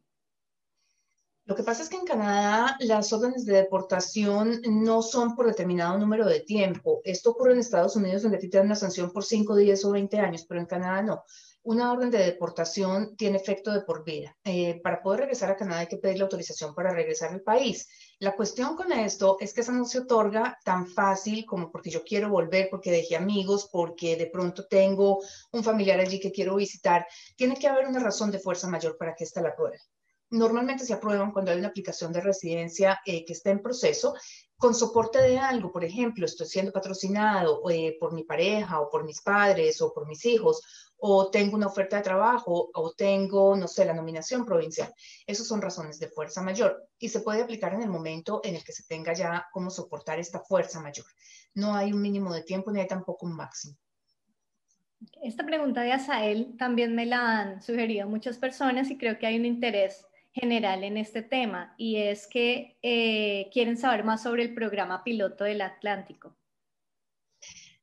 Lo 1.47 1.55
que 1.55 1.63
pasa 1.63 1.83
es 1.83 1.89
que 1.91 1.97
en 1.97 2.07
Canadá 2.07 2.77
las 2.81 3.13
órdenes 3.13 3.45
de 3.45 3.57
deportación 3.57 4.63
no 4.67 5.03
son 5.03 5.37
por 5.37 5.47
determinado 5.47 5.99
número 5.99 6.27
de 6.27 6.41
tiempo. 6.41 7.01
Esto 7.05 7.31
ocurre 7.31 7.53
en 7.53 7.59
Estados 7.59 7.97
Unidos 7.97 8.23
donde 8.23 8.39
te 8.39 8.49
dan 8.49 8.67
una 8.67 8.75
sanción 8.75 9.13
por 9.13 9.25
5, 9.25 9.55
10 9.55 9.85
o 9.85 9.91
20 9.91 10.19
años, 10.19 10.47
pero 10.49 10.61
en 10.61 10.67
Canadá 10.67 11.03
no 11.03 11.25
una 11.65 11.91
orden 11.91 12.11
de 12.11 12.19
deportación 12.19 13.17
tiene 13.17 13.39
efecto 13.39 13.73
de 13.73 13.81
por 13.81 14.05
vida. 14.05 14.37
Eh, 14.45 14.81
para 14.83 15.03
poder 15.03 15.21
regresar 15.21 15.51
a 15.51 15.57
Canadá 15.57 15.81
hay 15.81 15.87
que 15.87 15.97
pedir 15.97 16.19
la 16.19 16.25
autorización 16.25 16.75
para 16.75 16.93
regresar 16.93 17.33
al 17.33 17.41
país. 17.41 17.89
La 18.21 18.37
cuestión 18.37 18.77
con 18.77 18.93
esto 18.93 19.37
es 19.41 19.53
que 19.53 19.63
esa 19.63 19.73
no 19.73 19.85
se 19.85 20.01
otorga 20.01 20.59
tan 20.65 20.87
fácil 20.87 21.45
como 21.45 21.71
porque 21.71 21.91
yo 21.91 22.05
quiero 22.05 22.29
volver, 22.29 22.69
porque 22.71 22.91
dejé 22.91 23.17
amigos, 23.17 23.69
porque 23.71 24.17
de 24.17 24.27
pronto 24.27 24.67
tengo 24.67 25.21
un 25.53 25.65
familiar 25.65 25.99
allí 26.01 26.21
que 26.21 26.33
quiero 26.33 26.57
visitar. 26.57 27.07
Tiene 27.37 27.57
que 27.57 27.69
haber 27.69 27.87
una 27.87 28.01
razón 28.01 28.31
de 28.31 28.39
fuerza 28.39 28.69
mayor 28.69 28.97
para 28.97 29.15
que 29.15 29.25
ésta 29.25 29.41
la. 29.41 29.55
Normalmente 30.35 30.85
se 30.85 30.93
aprueban 30.93 31.31
cuando 31.31 31.53
hay 31.53 31.59
una 31.59 31.69
aplicación 31.69 32.13
de 32.13 32.21
residencia 32.21 33.01
eh, 33.07 33.25
que 33.25 33.35
está 33.35 33.51
en 33.51 33.63
proceso 33.63 34.15
con 34.57 34.75
soporte 34.75 35.21
de 35.21 35.39
algo, 35.39 35.71
por 35.71 35.85
ejemplo, 35.85 36.27
estoy 36.27 36.49
siendo 36.49 36.73
patrocinado 36.73 37.63
eh, 37.71 37.97
por 38.01 38.13
mi 38.13 38.25
pareja 38.25 38.81
o 38.81 38.91
por 38.91 39.05
mis 39.05 39.21
padres 39.21 39.81
o 39.81 39.93
por 39.95 40.09
mis 40.09 40.25
hijos, 40.25 40.91
o 40.97 41.31
tengo 41.31 41.55
una 41.55 41.69
oferta 41.69 41.99
de 41.99 42.03
trabajo, 42.03 42.71
o 42.75 42.93
tengo, 42.95 43.55
no 43.55 43.69
sé, 43.69 43.85
la 43.85 43.95
nominación 43.95 44.45
provincial. 44.45 44.93
Esas 45.25 45.47
son 45.47 45.63
razones 45.63 46.01
de 46.01 46.09
fuerza 46.09 46.43
mayor 46.43 46.89
y 46.99 47.11
se 47.11 47.21
puede 47.21 47.43
aplicar 47.43 47.73
en 47.73 47.83
el 47.83 47.89
momento 47.89 48.41
en 48.43 48.57
el 48.57 48.65
que 48.65 48.73
se 48.73 48.83
tenga 48.89 49.13
ya 49.13 49.47
cómo 49.53 49.71
soportar 49.71 50.19
esta 50.19 50.41
fuerza 50.41 50.81
mayor. 50.81 51.07
No 51.55 51.77
hay 51.77 51.93
un 51.93 52.03
mínimo 52.03 52.35
de 52.35 52.43
tiempo 52.43 52.73
ni 52.73 52.85
tampoco 52.89 53.27
un 53.27 53.37
máximo. 53.37 53.77
Esta 55.23 55.47
pregunta 55.47 55.83
de 55.83 55.93
Asael 55.93 56.57
también 56.59 56.97
me 56.97 57.07
la 57.07 57.39
han 57.39 57.63
sugerido 57.63 58.09
muchas 58.09 58.39
personas 58.39 58.91
y 58.91 58.99
creo 58.99 59.17
que 59.19 59.29
hay 59.29 59.39
un 59.39 59.45
interés 59.45 60.07
general 60.35 60.83
en 60.83 60.97
este 60.97 61.23
tema 61.23 61.75
y 61.79 61.97
es 61.97 62.27
que 62.27 62.77
eh, 62.83 63.49
quieren 63.53 63.79
saber 63.79 64.05
más 64.05 64.25
sobre 64.25 64.43
el 64.43 64.53
programa 64.53 65.05
piloto 65.05 65.45
del 65.45 65.63
Atlántico. 65.63 66.37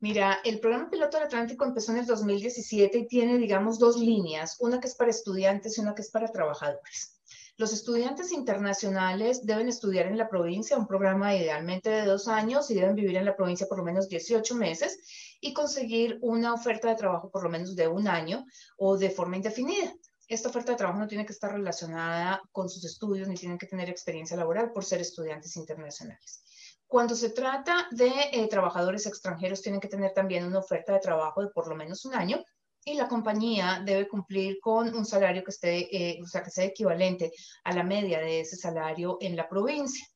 Mira, 0.02 0.40
el 0.44 0.60
programa 0.60 0.90
piloto 0.90 1.18
del 1.18 1.28
Atlántico 1.28 1.64
empezó 1.64 1.92
en 1.92 2.00
el 2.00 2.06
2017 2.06 2.98
y 2.98 3.08
tiene, 3.08 3.38
digamos, 3.38 3.80
dos 3.80 3.98
líneas, 3.98 4.58
una 4.60 4.80
que 4.80 4.88
es 4.88 4.96
para 4.96 5.12
estudiantes 5.12 5.78
y 5.78 5.82
una 5.82 5.96
que 5.96 6.02
es 6.02 6.10
para 6.10 6.32
trabajadores. 6.32 7.22
Los 7.58 7.72
estudiantes 7.72 8.32
internacionales 8.32 9.46
deben 9.46 9.70
estudiar 9.70 10.08
en 10.08 10.18
la 10.18 10.28
provincia 10.28 10.78
un 10.78 10.88
programa 10.88 11.36
idealmente 11.36 11.90
de 11.92 12.06
dos 12.06 12.28
años 12.28 12.70
y 12.72 12.74
deben 12.74 12.96
vivir 12.96 13.16
en 13.16 13.26
la 13.26 13.36
provincia 13.36 13.68
por 13.68 13.78
lo 13.78 13.84
menos 13.84 14.10
18 14.10 14.56
meses 14.56 15.38
y 15.40 15.54
conseguir 15.54 16.18
una 16.22 16.54
oferta 16.54 16.90
de 16.90 16.96
trabajo 16.96 17.30
por 17.30 17.44
lo 17.44 17.50
menos 17.50 17.76
de 17.76 17.88
un 17.88 18.08
año 18.08 18.46
o 18.78 18.98
de 18.98 19.12
forma 19.12 19.38
indefinida. 19.38 19.94
Esta 20.32 20.48
oferta 20.48 20.72
de 20.72 20.78
trabajo 20.78 20.98
no 20.98 21.10
tiene 21.10 21.26
que 21.26 21.34
estar 21.34 21.52
relacionada 21.52 22.42
con 22.54 22.70
sus 22.70 22.86
estudios 22.86 23.28
ni 23.28 23.36
tienen 23.36 23.58
que 23.58 23.68
tener 23.68 23.90
experiencia 23.90 24.38
laboral 24.38 24.72
por 24.72 24.86
ser 24.86 25.02
estudiantes 25.02 25.58
internacionales. 25.58 26.42
Cuando 26.88 27.16
se 27.16 27.32
trata 27.32 27.90
de 27.92 28.10
eh, 28.32 28.48
trabajadores 28.48 29.06
extranjeros, 29.06 29.62
tienen 29.62 29.82
que 29.82 29.90
tener 29.90 30.14
también 30.14 30.46
una 30.46 30.60
oferta 30.60 30.94
de 30.94 31.00
trabajo 31.00 31.42
de 31.42 31.50
por 31.50 31.68
lo 31.68 31.76
menos 31.76 32.06
un 32.06 32.16
año 32.16 32.42
y 32.86 32.94
la 32.94 33.10
compañía 33.10 33.84
debe 33.86 34.08
cumplir 34.08 34.58
con 34.62 34.96
un 34.96 35.06
salario 35.06 35.44
que 35.44 35.52
esté, 35.52 35.90
eh, 35.94 36.22
o 36.24 36.26
sea, 36.26 36.42
que 36.42 36.50
sea 36.50 36.64
equivalente 36.64 37.34
a 37.66 37.74
la 37.74 37.84
media 37.84 38.22
de 38.22 38.40
ese 38.40 38.56
salario 38.56 39.18
en 39.20 39.36
la 39.36 39.50
provincia. 39.50 40.08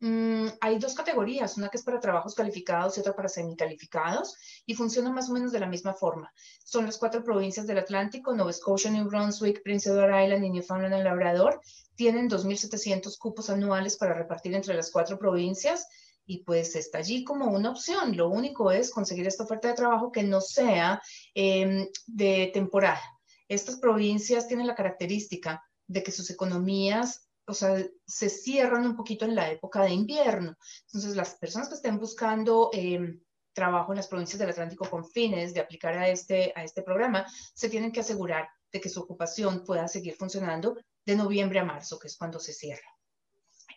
Mm, 0.00 0.48
hay 0.60 0.78
dos 0.78 0.94
categorías, 0.94 1.56
una 1.56 1.68
que 1.68 1.78
es 1.78 1.84
para 1.84 2.00
trabajos 2.00 2.34
calificados 2.34 2.96
y 2.96 3.00
otra 3.00 3.14
para 3.14 3.28
semicalificados, 3.28 4.36
y 4.66 4.74
funciona 4.74 5.10
más 5.10 5.30
o 5.30 5.32
menos 5.32 5.52
de 5.52 5.60
la 5.60 5.66
misma 5.66 5.94
forma. 5.94 6.32
Son 6.64 6.84
las 6.84 6.98
cuatro 6.98 7.22
provincias 7.22 7.66
del 7.66 7.78
Atlántico, 7.78 8.34
Nova 8.34 8.52
Scotia, 8.52 8.90
New 8.90 9.08
Brunswick, 9.08 9.62
Prince 9.62 9.88
Edward 9.88 10.24
Island 10.24 10.44
y 10.44 10.50
Newfoundland 10.50 10.98
y 10.98 11.02
Labrador. 11.02 11.60
Tienen 11.94 12.28
2.700 12.28 13.16
cupos 13.18 13.50
anuales 13.50 13.96
para 13.96 14.14
repartir 14.14 14.54
entre 14.54 14.74
las 14.74 14.90
cuatro 14.90 15.18
provincias 15.18 15.86
y 16.26 16.42
pues 16.44 16.74
está 16.74 16.98
allí 16.98 17.24
como 17.24 17.46
una 17.46 17.70
opción. 17.70 18.16
Lo 18.16 18.28
único 18.28 18.70
es 18.72 18.90
conseguir 18.90 19.26
esta 19.26 19.44
oferta 19.44 19.68
de 19.68 19.74
trabajo 19.74 20.10
que 20.10 20.22
no 20.22 20.40
sea 20.40 21.00
em, 21.34 21.86
de 22.06 22.50
temporada. 22.52 23.02
Estas 23.48 23.76
provincias 23.76 24.48
tienen 24.48 24.66
la 24.66 24.74
característica 24.74 25.62
de 25.86 26.02
que 26.02 26.12
sus 26.12 26.30
economías 26.30 27.23
o 27.46 27.54
sea, 27.54 27.76
se 28.06 28.28
cierran 28.28 28.86
un 28.86 28.96
poquito 28.96 29.24
en 29.24 29.34
la 29.34 29.50
época 29.50 29.82
de 29.82 29.90
invierno. 29.90 30.56
Entonces, 30.86 31.16
las 31.16 31.34
personas 31.34 31.68
que 31.68 31.74
estén 31.74 31.98
buscando 31.98 32.70
em, 32.72 33.20
trabajo 33.52 33.92
en 33.92 33.96
las 33.96 34.08
provincias 34.08 34.38
del 34.38 34.50
Atlántico 34.50 34.88
con 34.88 35.04
fines 35.04 35.54
de 35.54 35.60
aplicar 35.60 35.96
a 35.96 36.08
este, 36.08 36.52
a 36.56 36.64
este 36.64 36.82
programa, 36.82 37.26
se 37.54 37.68
tienen 37.68 37.92
que 37.92 38.00
asegurar 38.00 38.48
de 38.72 38.80
que 38.80 38.88
su 38.88 39.00
ocupación 39.00 39.64
pueda 39.64 39.86
seguir 39.88 40.14
funcionando 40.16 40.76
de 41.04 41.16
noviembre 41.16 41.60
a 41.60 41.64
marzo, 41.64 41.98
que 41.98 42.08
es 42.08 42.16
cuando 42.16 42.40
se 42.40 42.52
cierra. 42.52 42.88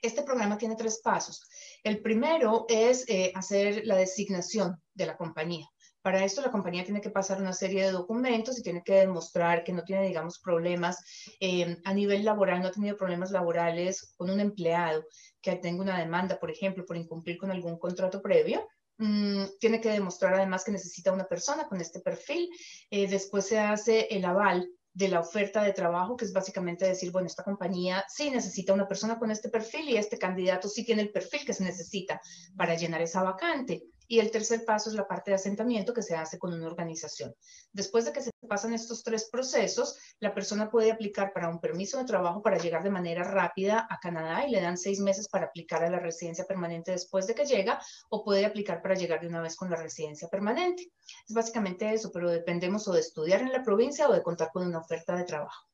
Este 0.01 0.23
programa 0.23 0.57
tiene 0.57 0.75
tres 0.75 1.01
pasos. 1.03 1.41
El 1.83 2.01
primero 2.01 2.65
es 2.69 3.07
eh, 3.07 3.31
hacer 3.35 3.85
la 3.85 3.95
designación 3.95 4.81
de 4.93 5.05
la 5.05 5.17
compañía. 5.17 5.67
Para 6.07 6.23
esto 6.23 6.39
la 6.39 6.51
compañía 6.51 6.85
tiene 6.85 7.01
que 7.01 7.09
pasar 7.09 7.41
una 7.41 7.51
serie 7.51 7.83
de 7.83 7.91
documentos 7.91 8.57
y 8.57 8.63
tiene 8.63 8.81
que 8.81 8.93
demostrar 8.93 9.65
que 9.65 9.73
no 9.73 9.83
tiene, 9.83 10.07
digamos, 10.07 10.39
problemas 10.39 11.03
eh, 11.41 11.81
a 11.83 11.93
nivel 11.93 12.23
laboral, 12.23 12.61
no 12.61 12.69
ha 12.69 12.71
tenido 12.71 12.95
problemas 12.95 13.29
laborales 13.31 14.13
con 14.15 14.29
un 14.29 14.39
empleado 14.39 15.03
que 15.41 15.57
tenga 15.57 15.81
una 15.81 15.99
demanda, 15.99 16.39
por 16.39 16.49
ejemplo, 16.49 16.85
por 16.85 16.95
incumplir 16.95 17.37
con 17.37 17.51
algún 17.51 17.77
contrato 17.77 18.21
previo. 18.21 18.65
Mm, 18.99 19.43
tiene 19.59 19.81
que 19.81 19.89
demostrar 19.89 20.35
además 20.35 20.63
que 20.63 20.71
necesita 20.71 21.11
una 21.11 21.27
persona 21.27 21.67
con 21.67 21.81
este 21.81 21.99
perfil. 21.99 22.47
Eh, 22.89 23.09
después 23.09 23.45
se 23.45 23.59
hace 23.59 24.07
el 24.09 24.23
aval 24.23 24.65
de 24.93 25.09
la 25.09 25.19
oferta 25.19 25.61
de 25.61 25.73
trabajo, 25.73 26.15
que 26.15 26.23
es 26.23 26.31
básicamente 26.31 26.85
decir, 26.85 27.11
bueno, 27.11 27.27
esta 27.27 27.43
compañía 27.43 28.05
sí 28.07 28.29
necesita 28.29 28.71
una 28.71 28.87
persona 28.87 29.19
con 29.19 29.29
este 29.29 29.49
perfil 29.49 29.89
y 29.89 29.97
este 29.97 30.17
candidato 30.17 30.69
sí 30.69 30.85
tiene 30.85 31.01
el 31.01 31.11
perfil 31.11 31.45
que 31.45 31.53
se 31.53 31.65
necesita 31.65 32.21
para 32.55 32.75
llenar 32.75 33.01
esa 33.01 33.23
vacante. 33.23 33.83
Y 34.07 34.19
el 34.19 34.31
tercer 34.31 34.63
paso 34.63 34.89
es 34.89 34.95
la 34.95 35.07
parte 35.07 35.31
de 35.31 35.35
asentamiento 35.35 35.93
que 35.93 36.01
se 36.01 36.15
hace 36.15 36.39
con 36.39 36.53
una 36.53 36.67
organización. 36.67 37.35
Después 37.73 38.05
de 38.05 38.13
que 38.13 38.21
se 38.21 38.31
pasan 38.47 38.73
estos 38.73 39.03
tres 39.03 39.29
procesos, 39.29 39.99
la 40.19 40.33
persona 40.33 40.69
puede 40.69 40.91
aplicar 40.91 41.33
para 41.33 41.49
un 41.49 41.59
permiso 41.59 41.97
de 41.97 42.05
trabajo 42.05 42.41
para 42.41 42.57
llegar 42.57 42.83
de 42.83 42.89
manera 42.89 43.23
rápida 43.23 43.85
a 43.89 43.99
Canadá 43.99 44.47
y 44.47 44.51
le 44.51 44.61
dan 44.61 44.77
seis 44.77 44.99
meses 44.99 45.27
para 45.27 45.47
aplicar 45.47 45.83
a 45.83 45.89
la 45.89 45.99
residencia 45.99 46.45
permanente 46.45 46.91
después 46.91 47.27
de 47.27 47.35
que 47.35 47.45
llega 47.45 47.81
o 48.09 48.23
puede 48.23 48.45
aplicar 48.45 48.81
para 48.81 48.95
llegar 48.95 49.19
de 49.19 49.27
una 49.27 49.41
vez 49.41 49.55
con 49.55 49.69
la 49.69 49.75
residencia 49.75 50.29
permanente. 50.29 50.89
Es 51.27 51.35
básicamente 51.35 51.93
eso, 51.93 52.09
pero 52.13 52.29
dependemos 52.29 52.87
o 52.87 52.93
de 52.93 53.01
estudiar 53.01 53.41
en 53.41 53.51
la 53.51 53.63
provincia 53.63 54.07
o 54.07 54.13
de 54.13 54.23
contar 54.23 54.51
con 54.53 54.65
una 54.65 54.79
oferta 54.79 55.15
de 55.15 55.25
trabajo. 55.25 55.65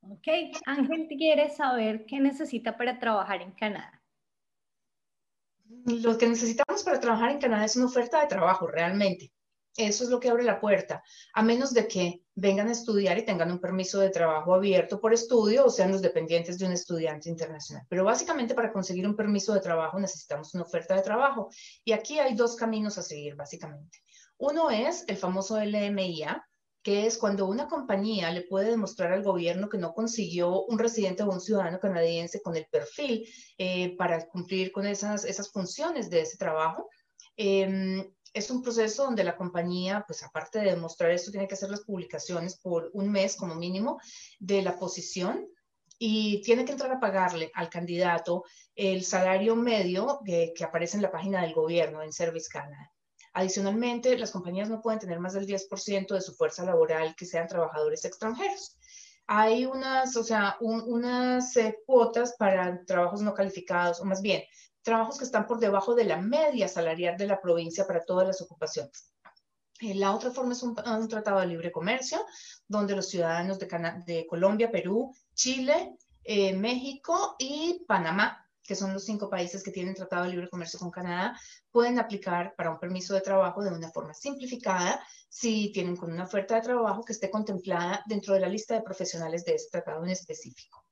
Ok, 0.00 0.26
Ángel 0.66 1.06
quiere 1.06 1.50
saber 1.50 2.06
qué 2.06 2.18
necesita 2.18 2.76
para 2.76 2.98
trabajar 2.98 3.40
en 3.40 3.52
Canadá 3.52 4.01
lo 5.84 6.18
que 6.18 6.28
necesitamos 6.28 6.82
para 6.82 7.00
trabajar 7.00 7.30
en 7.30 7.40
Canadá 7.40 7.64
es 7.64 7.76
una 7.76 7.86
oferta 7.86 8.20
de 8.20 8.26
trabajo 8.26 8.66
realmente. 8.66 9.32
Eso 9.76 10.04
es 10.04 10.10
lo 10.10 10.20
que 10.20 10.28
abre 10.28 10.44
la 10.44 10.60
puerta, 10.60 11.02
a 11.32 11.42
menos 11.42 11.72
de 11.72 11.88
que 11.88 12.22
vengan 12.34 12.68
a 12.68 12.72
estudiar 12.72 13.16
y 13.16 13.24
tengan 13.24 13.50
un 13.50 13.58
permiso 13.58 14.00
de 14.00 14.10
trabajo 14.10 14.54
abierto 14.54 15.00
por 15.00 15.14
estudio 15.14 15.64
o 15.64 15.70
sean 15.70 15.92
los 15.92 16.02
dependientes 16.02 16.58
de 16.58 16.66
un 16.66 16.72
estudiante 16.72 17.30
internacional. 17.30 17.86
Pero 17.88 18.04
básicamente 18.04 18.54
para 18.54 18.70
conseguir 18.70 19.06
un 19.06 19.16
permiso 19.16 19.54
de 19.54 19.60
trabajo 19.60 19.98
necesitamos 19.98 20.52
una 20.52 20.64
oferta 20.64 20.94
de 20.94 21.02
trabajo. 21.02 21.48
Y 21.84 21.92
aquí 21.92 22.18
hay 22.18 22.34
dos 22.34 22.54
caminos 22.54 22.98
a 22.98 23.02
seguir, 23.02 23.34
básicamente. 23.34 23.98
Uno 24.36 24.70
es 24.70 25.04
el 25.08 25.16
famoso 25.16 25.58
LMIA, 25.58 26.46
que 26.82 27.06
es 27.06 27.16
cuando 27.16 27.46
una 27.46 27.68
compañía 27.68 28.30
le 28.30 28.42
puede 28.42 28.70
demostrar 28.70 29.12
al 29.12 29.22
gobierno 29.22 29.68
que 29.68 29.78
no 29.78 29.94
consiguió 29.94 30.64
un 30.64 30.78
residente 30.78 31.22
o 31.22 31.30
un 31.30 31.40
ciudadano 31.40 31.78
canadiense 31.78 32.42
con 32.42 32.56
el 32.56 32.66
perfil 32.66 33.28
eh, 33.56 33.96
para 33.96 34.26
cumplir 34.28 34.72
con 34.72 34.86
esas, 34.86 35.24
esas 35.24 35.50
funciones 35.50 36.10
de 36.10 36.22
ese 36.22 36.36
trabajo. 36.36 36.88
Em, 37.36 38.04
es 38.34 38.50
un 38.50 38.62
proceso 38.62 39.04
donde 39.04 39.24
la 39.24 39.36
compañía, 39.36 40.04
pues 40.06 40.22
aparte 40.22 40.58
de 40.58 40.70
demostrar 40.70 41.10
esto, 41.10 41.30
tiene 41.30 41.46
que 41.46 41.54
hacer 41.54 41.70
las 41.70 41.82
publicaciones 41.82 42.58
por 42.58 42.90
un 42.94 43.10
mes 43.10 43.36
como 43.36 43.54
mínimo 43.54 44.00
de 44.40 44.62
la 44.62 44.78
posición 44.78 45.46
y 45.98 46.42
tiene 46.42 46.64
que 46.64 46.72
entrar 46.72 46.90
a 46.90 47.00
pagarle 47.00 47.52
al 47.54 47.68
candidato 47.68 48.44
el 48.74 49.04
salario 49.04 49.54
medio 49.54 50.20
que 50.24 50.52
aparece 50.64 50.96
en 50.96 51.02
la 51.02 51.12
página 51.12 51.42
del 51.42 51.54
gobierno 51.54 52.02
en 52.02 52.12
Service 52.12 52.48
Canada. 52.50 52.91
Adicionalmente, 53.34 54.18
las 54.18 54.30
compañías 54.30 54.68
no 54.68 54.82
pueden 54.82 55.00
tener 55.00 55.18
más 55.18 55.32
del 55.32 55.46
10% 55.46 56.14
de 56.14 56.20
su 56.20 56.34
fuerza 56.34 56.64
laboral 56.64 57.14
que 57.16 57.24
sean 57.24 57.48
trabajadores 57.48 58.04
extranjeros. 58.04 58.76
Hay 59.26 59.64
unas, 59.64 60.16
o 60.16 60.24
sea, 60.24 60.56
unas 60.60 61.56
eh, 61.56 61.78
cuotas 61.86 62.34
para 62.38 62.84
trabajos 62.84 63.22
no 63.22 63.32
calificados, 63.32 64.00
o 64.00 64.04
más 64.04 64.20
bien, 64.20 64.42
trabajos 64.82 65.16
que 65.16 65.24
están 65.24 65.46
por 65.46 65.60
debajo 65.60 65.94
de 65.94 66.04
la 66.04 66.18
media 66.18 66.68
salarial 66.68 67.16
de 67.16 67.26
la 67.26 67.40
provincia 67.40 67.86
para 67.86 68.04
todas 68.04 68.26
las 68.26 68.42
ocupaciones. 68.42 69.10
Eh, 69.80 69.94
la 69.94 70.14
otra 70.14 70.30
forma 70.30 70.52
es 70.52 70.62
un, 70.62 70.74
tratado 71.08 71.40
de 71.40 71.46
libre 71.46 71.72
comercio, 71.72 72.24
donde 72.68 72.94
los 72.94 73.08
ciudadanos 73.08 73.58
de, 73.58 74.26
Colombia, 74.28 74.70
Perú, 74.70 75.14
Chile, 75.34 75.96
eh, 76.24 76.54
México 76.54 77.36
y 77.38 77.84
Panamá 77.86 78.41
que 78.62 78.74
son 78.74 78.92
los 78.92 79.04
cinco 79.04 79.28
países 79.28 79.62
que 79.62 79.70
tienen 79.70 79.94
tratado 79.94 80.24
de 80.24 80.30
libre 80.30 80.48
comercio 80.48 80.78
con 80.78 80.90
Canadá, 80.90 81.38
pueden 81.70 81.98
aplicar 81.98 82.54
para 82.56 82.70
un 82.70 82.78
permiso 82.78 83.14
de 83.14 83.20
trabajo 83.20 83.62
de 83.62 83.70
una 83.70 83.90
forma 83.90 84.14
simplificada 84.14 85.04
si 85.28 85.72
tienen 85.72 85.96
con 85.96 86.12
una 86.12 86.24
oferta 86.24 86.54
de 86.54 86.62
trabajo 86.62 87.02
que 87.02 87.12
esté 87.12 87.30
contemplada 87.30 88.02
dentro 88.06 88.34
de 88.34 88.40
la 88.40 88.48
lista 88.48 88.74
de 88.74 88.82
profesionales 88.82 89.44
de 89.44 89.54
ese 89.54 89.68
tratado 89.70 90.04
en 90.04 90.10
específico. 90.10 90.84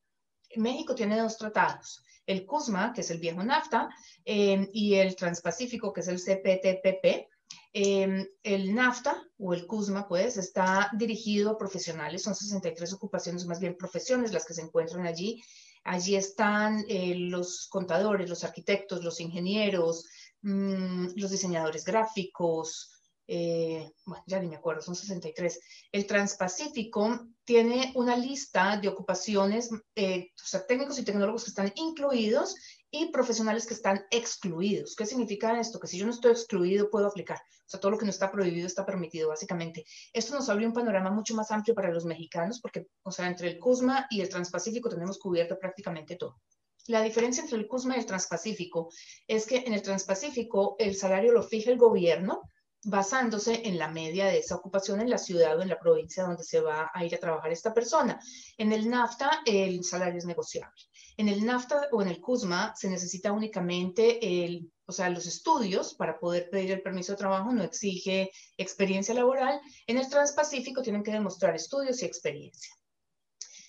México 0.57 0.95
tiene 0.95 1.19
dos 1.19 1.37
tratados, 1.37 2.03
el 2.27 2.45
CUSMA, 2.45 2.93
que 2.93 3.03
es 3.03 3.11
el 3.11 3.19
viejo 3.19 3.43
NAFTA, 3.43 3.89
eh, 4.25 4.69
y 4.73 4.95
el 4.95 5.15
Transpacífico, 5.15 5.93
que 5.93 6.01
es 6.01 6.09
el 6.09 6.19
CPTPP. 6.19 7.29
Eh, 7.73 8.27
el 8.43 8.75
NAFTA 8.75 9.23
o 9.39 9.55
el 9.55 9.67
CUSMA, 9.67 10.09
pues, 10.09 10.37
está 10.37 10.91
dirigido 10.93 11.53
a 11.53 11.59
profesionales, 11.59 12.23
son 12.23 12.35
63 12.35 12.93
ocupaciones, 12.93 13.47
más 13.47 13.61
bien 13.61 13.77
profesiones 13.77 14.33
las 14.33 14.45
que 14.45 14.55
se 14.55 14.63
encuentran 14.63 15.07
allí 15.07 15.41
Allí 15.85 16.17
están 16.17 16.85
eh, 16.89 17.15
los 17.17 17.69
contadores, 17.69 18.29
los 18.29 18.45
arquitectos, 18.45 19.03
los 19.03 19.21
ingenieros, 19.21 20.07
mm, 20.43 21.09
los 21.17 21.31
diseñadores 21.31 21.85
gráficos, 21.85 23.01
eh, 23.33 23.93
bueno, 24.05 24.25
ya 24.27 24.41
ni 24.41 24.49
me 24.49 24.57
acuerdo, 24.57 24.83
son 24.83 24.97
63. 24.97 25.61
El 25.93 26.05
Transpacífico 26.05 27.29
tiene 27.45 27.93
una 27.95 28.17
lista 28.17 28.77
de 28.77 28.89
ocupaciones, 28.89 29.71
eh, 29.95 30.33
o 30.35 30.47
sea, 30.47 30.67
técnicos 30.67 30.99
y 30.99 31.05
tecnólogos 31.05 31.45
que 31.45 31.51
están 31.51 31.73
incluidos 31.77 32.57
y 32.91 33.11
profesionales 33.13 33.67
que 33.67 33.75
están 33.75 34.05
excluidos. 34.11 34.95
¿Qué 34.97 35.07
significa 35.07 35.59
esto? 35.61 35.79
Que 35.79 35.87
si 35.87 35.99
yo 35.99 36.07
no 36.07 36.13
estoy 36.13 36.33
excluido, 36.33 36.91
puedo 36.91 37.07
aplicar. 37.07 37.39
O 37.39 37.71
sea, 37.71 37.81
todo 37.81 37.93
lo 37.93 37.99
que 37.99 38.05
no 38.05 38.11
está 38.11 38.33
prohibido 38.33 38.67
está 38.67 38.85
permitido, 38.85 39.29
básicamente. 39.29 39.85
Esto 40.13 40.35
nos 40.35 40.49
abre 40.49 40.67
un 40.67 40.73
panorama 40.73 41.11
mucho 41.11 41.35
más 41.35 41.51
amplio 41.51 41.75
para 41.75 41.93
los 41.93 42.05
mexicanos, 42.05 42.61
porque, 42.61 42.89
o 43.03 43.13
sea, 43.13 43.29
entre 43.29 43.49
el 43.49 43.59
CUSMA 43.59 44.07
y 44.11 44.21
el 44.21 44.29
Transpacífico 44.29 44.89
tenemos 44.89 45.19
cubierto 45.19 45.59
prácticamente 45.59 46.17
todo. 46.17 46.41
La 46.87 47.03
diferencia 47.03 47.43
entre 47.43 47.59
el 47.59 47.69
CUSMA 47.69 47.97
y 47.97 48.01
el 48.01 48.07
Transpacífico 48.07 48.91
es 49.29 49.47
que 49.47 49.59
en 49.59 49.75
el 49.75 49.83
Transpacífico 49.83 50.75
el 50.79 50.97
salario 50.97 51.33
lo 51.33 51.43
fija 51.43 51.71
el 51.71 51.79
gobierno 51.79 52.43
basándose 52.85 53.69
en 53.69 53.79
la 53.79 53.89
media 53.89 54.27
de 54.27 54.39
esa 54.39 54.57
ocupación 54.57 55.01
en 55.01 55.11
la 55.11 55.19
ciudad 55.19 55.59
o 55.59 55.63
en 55.63 55.69
la 55.69 55.79
provincia 55.79 56.25
donde 56.25 56.45
se 56.45 56.61
va 56.61 56.91
a 56.95 57.05
ir 57.05 57.15
a 57.15 57.19
trabajar 57.19 57.53
esta 57.53 57.75
persona. 57.75 58.19
En 58.57 58.73
el 58.73 58.89
NAFTA 58.89 59.43
el 59.45 59.85
salario 59.85 60.19
es 60.19 60.25
negociable. 60.25 60.83
En 61.17 61.29
el 61.29 61.45
NAFTA 61.45 61.89
o 61.93 62.01
en 62.01 62.09
el 62.09 62.21
CUSMA 62.21 62.75
se 62.75 62.89
necesita 62.89 63.33
únicamente 63.33 64.45
el, 64.45 64.73
o 64.87 64.93
sea, 64.93 65.11
los 65.11 65.27
estudios 65.27 65.95
para 65.95 66.19
poder 66.19 66.49
pedir 66.49 66.73
el 66.73 66.83
permiso 66.83 67.13
de 67.13 67.19
trabajo, 67.19 67.53
no 67.53 67.63
exige 67.63 68.31
experiencia 68.57 69.15
laboral. 69.15 69.61
En 69.87 69.99
el 69.99 70.09
Transpacífico 70.09 70.81
tienen 70.81 71.03
que 71.03 71.13
demostrar 71.13 71.55
estudios 71.55 72.03
y 72.03 72.07
experiencia. 72.07 72.75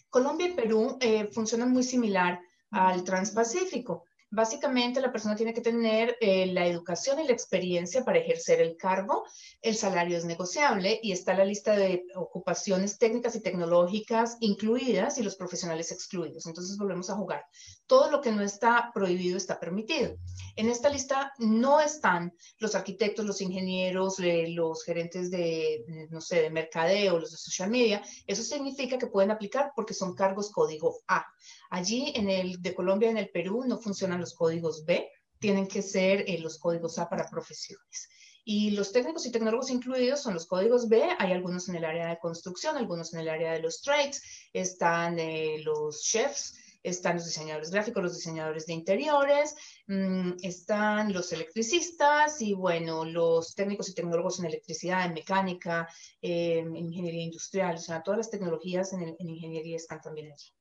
Colombia 0.10 0.47
y 0.47 0.54
Perú 0.54 0.97
eh, 1.02 1.30
funcionan 1.32 1.71
muy 1.71 1.84
similar 1.84 2.39
al 2.69 3.04
Transpacífico. 3.04 4.06
Básicamente, 4.34 5.02
la 5.02 5.12
persona 5.12 5.36
tiene 5.36 5.54
que 5.54 5.60
tener 5.60 6.15
eh, 6.22 6.46
la 6.46 6.65
educación 6.65 7.20
y 7.20 7.28
la 7.28 7.34
experiencia 7.34 8.06
para 8.06 8.20
ejercer 8.20 8.62
el 8.62 8.78
cargo. 8.78 9.26
El 9.62 9.76
salario 9.76 10.17
es 10.17 10.24
negociable 10.24 11.02
y 11.04 11.12
está 11.12 11.34
la 11.34 11.44
lista 11.44 11.76
de 11.76 12.06
ocupaciones 12.15 12.98
técnicas 12.98 13.36
y 13.36 13.41
tecnológicas 13.41 14.38
incluidas 14.39 15.17
y 15.17 15.24
los 15.24 15.36
profesionales 15.36 15.91
excluidos. 15.91 16.46
Entonces, 16.46 16.78
volvemos 16.78 17.10
a 17.10 17.15
jugar. 17.15 17.46
Todo 17.88 18.10
lo 18.10 18.22
que 18.22 18.32
no 18.32 18.41
está 18.41 18.91
prohibido 18.94 19.36
está 19.36 19.60
permitido. 19.60 20.15
En 20.56 20.70
esta 20.70 20.88
lista 20.88 21.34
no 21.39 21.82
están 21.82 22.34
los 22.60 22.74
arquitectos, 22.74 23.26
los 23.26 23.41
ingenieros, 23.41 24.17
eh, 24.20 24.48
los 24.48 24.86
gerentes 24.86 25.30
de, 25.30 26.08
no 26.10 26.22
sé, 26.22 26.41
de 26.41 26.50
mercadeo, 26.50 27.20
los 27.20 27.32
de 27.32 27.38
social 27.38 27.70
media. 27.70 28.02
Eso 28.28 28.44
significa 28.44 28.98
que 28.98 29.08
pueden 29.08 29.32
aplicar 29.32 29.74
porque 29.76 29.94
son 29.94 30.15
cargos 30.15 30.52
código 30.52 31.02
A. 31.10 31.26
Allí 31.72 32.12
en 32.16 32.30
el 32.30 32.62
de 32.62 32.76
Colombia 32.76 33.10
en 33.10 33.18
el 33.18 33.30
Perú 33.30 33.64
no 33.66 33.80
funcionan 33.80 34.20
los 34.20 34.34
códigos 34.34 34.84
B, 34.84 35.10
tienen 35.40 35.68
que 35.68 35.82
ser 35.82 36.26
eh, 36.28 36.38
los 36.40 36.60
códigos 36.60 37.00
A 37.00 37.08
para 37.08 37.30
profesiones. 37.30 38.10
Y 38.44 38.72
los 38.72 38.92
técnicos 38.92 39.26
y 39.26 39.32
tecnólogos 39.32 39.70
incluidos 39.70 40.22
son 40.22 40.34
los 40.34 40.48
códigos 40.48 40.90
B, 40.90 41.02
hay 41.18 41.32
algunos 41.32 41.70
en 41.70 41.76
el 41.76 41.86
área 41.86 42.10
de 42.10 42.20
construcción, 42.20 42.76
algunos 42.76 43.14
en 43.14 43.22
el 43.22 43.30
área 43.30 43.54
de 43.54 43.60
los 43.60 43.82
trades, 43.82 44.22
están 44.52 45.18
eh, 45.18 45.62
los 45.64 46.04
chefs, 46.04 46.58
están 46.84 47.16
los 47.16 47.26
diseñadores 47.26 47.72
gráficos, 47.72 48.04
los 48.04 48.18
diseñadores 48.18 48.66
de 48.66 48.74
interiores, 48.74 49.56
mm, 49.88 50.32
están 50.42 51.14
los 51.14 51.32
electricistas 51.32 52.42
y 52.42 52.54
bueno, 52.54 53.06
los 53.06 53.56
técnicos 53.56 53.88
y 53.88 53.94
tecnólogos 53.94 54.40
en 54.40 54.48
electricidad, 54.48 55.06
en 55.06 55.14
mecánica, 55.14 55.88
en 56.22 56.76
ingeniería 56.76 57.24
industrial, 57.24 57.76
o 57.76 57.80
sea, 57.80 58.04
todas 58.04 58.18
las 58.18 58.30
tecnologías 58.30 58.92
en, 58.92 59.16
en 59.18 59.30
ingeniería 59.30 59.78
están 59.78 60.02
también 60.02 60.34
allí. 60.34 60.52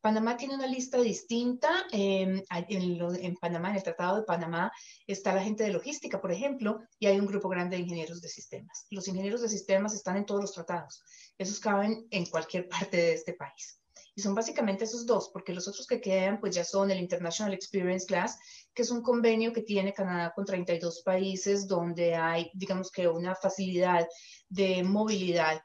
Panamá 0.00 0.36
tiene 0.36 0.54
una 0.54 0.66
lista 0.66 1.00
distinta. 1.00 1.86
Em, 1.92 2.42
en, 2.50 3.36
Panamá, 3.36 3.70
en 3.70 3.76
el 3.76 3.82
Tratado 3.82 4.16
de 4.16 4.22
Panamá, 4.24 4.72
está 5.06 5.34
la 5.34 5.42
gente 5.42 5.64
de 5.64 5.72
logística, 5.72 6.20
por 6.20 6.32
ejemplo, 6.32 6.80
y 6.98 7.06
hay 7.06 7.18
un 7.18 7.26
grupo 7.26 7.48
grande 7.48 7.76
de 7.76 7.82
ingenieros 7.82 8.20
de 8.20 8.28
sistemas. 8.28 8.86
Los 8.90 9.08
ingenieros 9.08 9.42
de 9.42 9.48
sistemas 9.48 9.94
están 9.94 10.16
en 10.16 10.26
todos 10.26 10.40
los 10.40 10.52
tratados. 10.52 11.02
Esos 11.38 11.60
caben 11.60 12.06
en 12.10 12.26
cualquier 12.26 12.68
parte 12.68 12.96
de 12.96 13.12
este 13.14 13.34
país. 13.34 13.80
Y 14.14 14.22
son 14.22 14.34
básicamente 14.34 14.84
esos 14.84 15.04
dos, 15.04 15.28
porque 15.30 15.52
los 15.52 15.68
otros 15.68 15.86
que 15.86 16.00
quedan, 16.00 16.40
pues 16.40 16.54
ya 16.54 16.64
son 16.64 16.90
el 16.90 17.00
International 17.00 17.52
Experience 17.52 18.06
Class, 18.06 18.38
que 18.72 18.80
es 18.80 18.90
un 18.90 19.02
convenio 19.02 19.52
que 19.52 19.60
tiene 19.60 19.92
Canadá 19.92 20.32
con 20.34 20.46
32 20.46 21.02
países, 21.04 21.68
donde 21.68 22.14
hay, 22.14 22.50
digamos 22.54 22.90
que, 22.90 23.08
una 23.08 23.34
facilidad 23.34 24.06
de 24.48 24.82
movilidad 24.82 25.60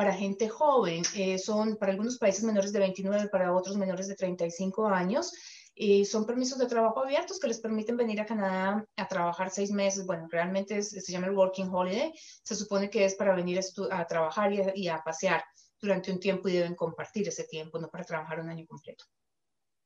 para 0.00 0.14
gente 0.14 0.48
joven, 0.48 1.02
eh, 1.14 1.36
son 1.38 1.76
para 1.76 1.92
algunos 1.92 2.16
países 2.16 2.42
menores 2.42 2.72
de 2.72 2.78
29, 2.78 3.28
para 3.28 3.54
otros 3.54 3.76
menores 3.76 4.08
de 4.08 4.14
35 4.14 4.86
años. 4.86 5.30
Y 5.74 6.06
son 6.06 6.24
permisos 6.24 6.58
de 6.58 6.64
trabajo 6.64 7.00
abiertos 7.00 7.38
que 7.38 7.48
les 7.48 7.60
permiten 7.60 7.98
venir 7.98 8.18
a 8.18 8.24
Canadá 8.24 8.82
a 8.96 9.08
trabajar 9.08 9.50
seis 9.50 9.70
meses. 9.70 10.06
Bueno, 10.06 10.26
realmente 10.30 10.82
se 10.82 11.12
llama 11.12 11.26
el 11.26 11.36
Working 11.36 11.68
Holiday. 11.70 12.14
Se 12.42 12.56
supone 12.56 12.88
que 12.88 13.04
es 13.04 13.14
para 13.14 13.34
venir 13.34 13.60
a, 13.90 14.06
trabajar 14.06 14.50
y 14.74 14.88
a, 14.88 15.02
pasear 15.04 15.44
durante 15.78 16.10
un 16.10 16.18
tiempo 16.18 16.48
y 16.48 16.54
deben 16.54 16.76
compartir 16.76 17.28
ese 17.28 17.44
tiempo, 17.44 17.78
no 17.78 17.90
para 17.90 18.04
trabajar 18.04 18.40
un 18.40 18.48
año 18.48 18.64
completo. 18.66 19.04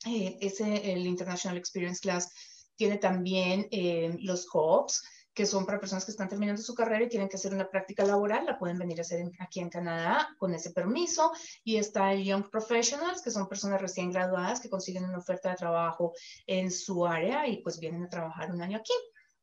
Eh, 0.06 0.38
ese, 0.40 0.92
el 0.92 1.08
International 1.08 1.58
Experience 1.58 1.98
Class 2.00 2.30
tiene 2.76 2.98
también 2.98 3.66
eh, 3.72 4.16
los 4.20 4.46
co-ops, 4.46 5.02
que 5.34 5.46
son 5.46 5.66
para 5.66 5.80
personas 5.80 6.04
que 6.04 6.12
están 6.12 6.28
terminando 6.28 6.62
su 6.62 6.74
carrera 6.74 7.04
y 7.04 7.08
tienen 7.08 7.28
que 7.28 7.36
hacer 7.36 7.52
una 7.52 7.68
práctica 7.68 8.04
laboral, 8.04 8.46
la 8.46 8.58
pueden 8.58 8.78
venir 8.78 8.98
a 8.98 9.02
hacer 9.02 9.24
aquí 9.40 9.60
en 9.60 9.68
Canadá 9.68 10.28
con 10.38 10.54
ese 10.54 10.70
permiso. 10.70 11.32
Y 11.64 11.76
está 11.76 12.12
el 12.12 12.24
Young 12.24 12.48
Professionals, 12.50 13.20
que 13.20 13.30
son 13.30 13.48
personas 13.48 13.80
recién 13.80 14.12
graduadas 14.12 14.60
que 14.60 14.70
consiguen 14.70 15.04
una 15.04 15.18
oferta 15.18 15.50
de 15.50 15.56
trabajo 15.56 16.12
en 16.46 16.70
su 16.70 17.04
área 17.04 17.48
y 17.48 17.62
pues 17.62 17.80
vienen 17.80 18.04
a 18.04 18.08
trabajar 18.08 18.52
un 18.52 18.62
año 18.62 18.78
aquí. 18.78 18.94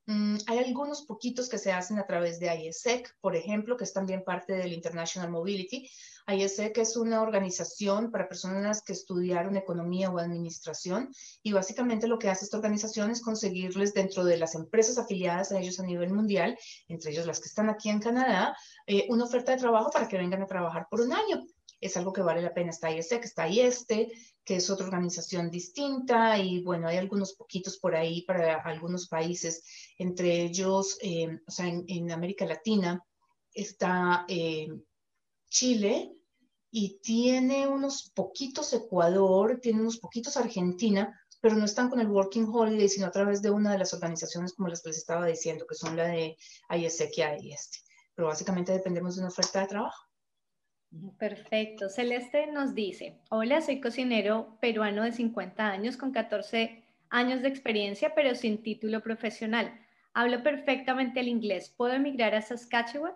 Mm, 0.08 0.38
hay 0.48 0.58
algunos 0.60 1.04
poquitos 1.04 1.48
que 1.48 1.58
se 1.58 1.72
hacen 1.72 2.00
a 2.00 2.08
través 2.08 2.40
de 2.40 2.54
ISEC, 2.54 3.16
por 3.22 3.36
ejemplo, 3.36 3.78
que 3.78 3.84
es 3.84 3.94
también 3.94 4.24
parte 4.24 4.54
del 4.54 4.74
International 4.74 5.30
Mobility. 5.30 5.90
ISEC 6.36 6.78
es 6.78 6.96
una 6.96 7.22
organización 7.22 8.12
para 8.12 8.28
personas 8.28 8.82
que 8.82 8.94
estudiaron 8.94 9.58
economía 9.58 10.10
o 10.10 10.18
administración 10.18 11.10
y 11.44 11.52
básicamente 11.52 12.08
lo 12.08 12.20
que 12.20 12.30
hace 12.30 12.46
esta 12.46 12.58
organización 12.58 13.12
es 13.12 13.22
conseguirles 13.22 13.94
dentro 13.94 14.24
de 14.24 14.38
las 14.38 14.56
empresas 14.56 14.98
afiliadas 14.98 15.52
a 15.52 15.60
ellos 15.60 15.80
a 15.80 15.86
nivel 15.86 16.14
mundial, 16.14 16.58
entre 16.88 17.12
ellos 17.12 17.26
las 17.26 17.40
que 17.40 17.48
están 17.48 17.70
aquí 17.70 17.90
en 17.90 18.00
Canadá, 18.00 18.56
eh, 18.88 19.06
una 19.10 19.26
oferta 19.26 19.52
de 19.52 19.60
trabajo 19.60 19.90
para 19.92 20.08
que 20.08 20.18
vengan 20.18 20.42
a 20.42 20.48
trabajar 20.48 20.88
por 20.90 21.02
un 21.02 21.14
año 21.14 21.46
es 21.82 21.98
algo 21.98 22.14
que 22.14 22.22
vale 22.22 22.42
la 22.44 22.54
pena. 22.54 22.70
Está 22.70 22.92
ISEC, 22.92 23.26
está 23.26 23.48
IESTE, 23.48 24.12
que 24.46 24.56
es 24.58 24.70
otra 24.70 24.86
organización 24.86 25.50
distinta, 25.50 26.38
y 26.38 26.62
bueno, 26.62 26.88
hay 26.88 26.98
algunos 26.98 27.34
poquitos 27.34 27.80
por 27.80 27.96
ahí 27.96 28.22
para 28.22 28.62
algunos 28.62 29.08
países, 29.08 29.64
entre 29.98 30.44
ellos, 30.44 30.98
eh, 31.02 31.40
o 31.46 31.52
sea, 31.52 31.68
en, 31.68 32.12
América 32.12 32.46
Latina 32.46 33.04
está 33.54 34.26
eh, 34.28 34.70
Chile 35.50 36.14
y 36.72 37.00
tiene 37.04 37.68
unos 37.68 38.10
poquitos 38.16 38.72
Ecuador, 38.74 39.60
tiene 39.62 39.82
unos 39.82 39.98
poquitos 39.98 40.38
Argentina, 40.38 41.22
pero 41.42 41.56
no 41.56 41.66
están 41.66 41.90
con 41.90 42.00
el 42.00 42.08
Working 42.08 42.48
Holiday, 42.52 42.88
sino 42.88 43.08
a 43.08 43.12
través 43.12 43.42
de 43.42 43.52
una 43.52 43.74
de 43.74 43.80
las 43.80 43.94
organizaciones 43.94 44.54
como 44.54 44.70
las 44.70 44.82
que 44.82 44.90
les 44.90 45.00
estaba 45.00 45.26
diciendo, 45.26 45.66
que 45.68 45.76
son 45.76 45.98
la 45.98 46.08
de 46.08 46.38
ISEC 46.70 47.18
y 47.18 47.48
IESTE. 47.48 47.80
Pero 48.16 48.30
básicamente 48.30 48.72
dependemos 48.72 49.16
de 49.16 49.22
una 49.22 49.30
oferta 49.30 49.60
de 49.62 49.68
trabajo. 49.68 50.08
Perfecto. 51.18 51.90
Celeste 51.90 52.48
nos 52.48 52.74
dice, 52.76 53.20
hola, 53.30 53.62
soy 53.62 53.82
cocinero 53.82 54.58
peruano 54.62 55.04
de 55.04 55.12
50 55.12 55.66
años 55.66 55.98
con 55.98 56.12
14 56.12 56.84
años 57.10 57.42
de 57.42 57.48
experiencia, 57.48 58.14
pero 58.14 58.36
sin 58.36 58.62
título 58.62 59.02
profesional. 59.02 59.80
Hablo 60.14 60.44
perfectamente 60.44 61.22
el 61.22 61.28
inglés. 61.28 61.74
¿Puedo 61.76 61.94
emigrar 61.94 62.36
a 62.36 62.42
Saskatchewan? 62.42 63.14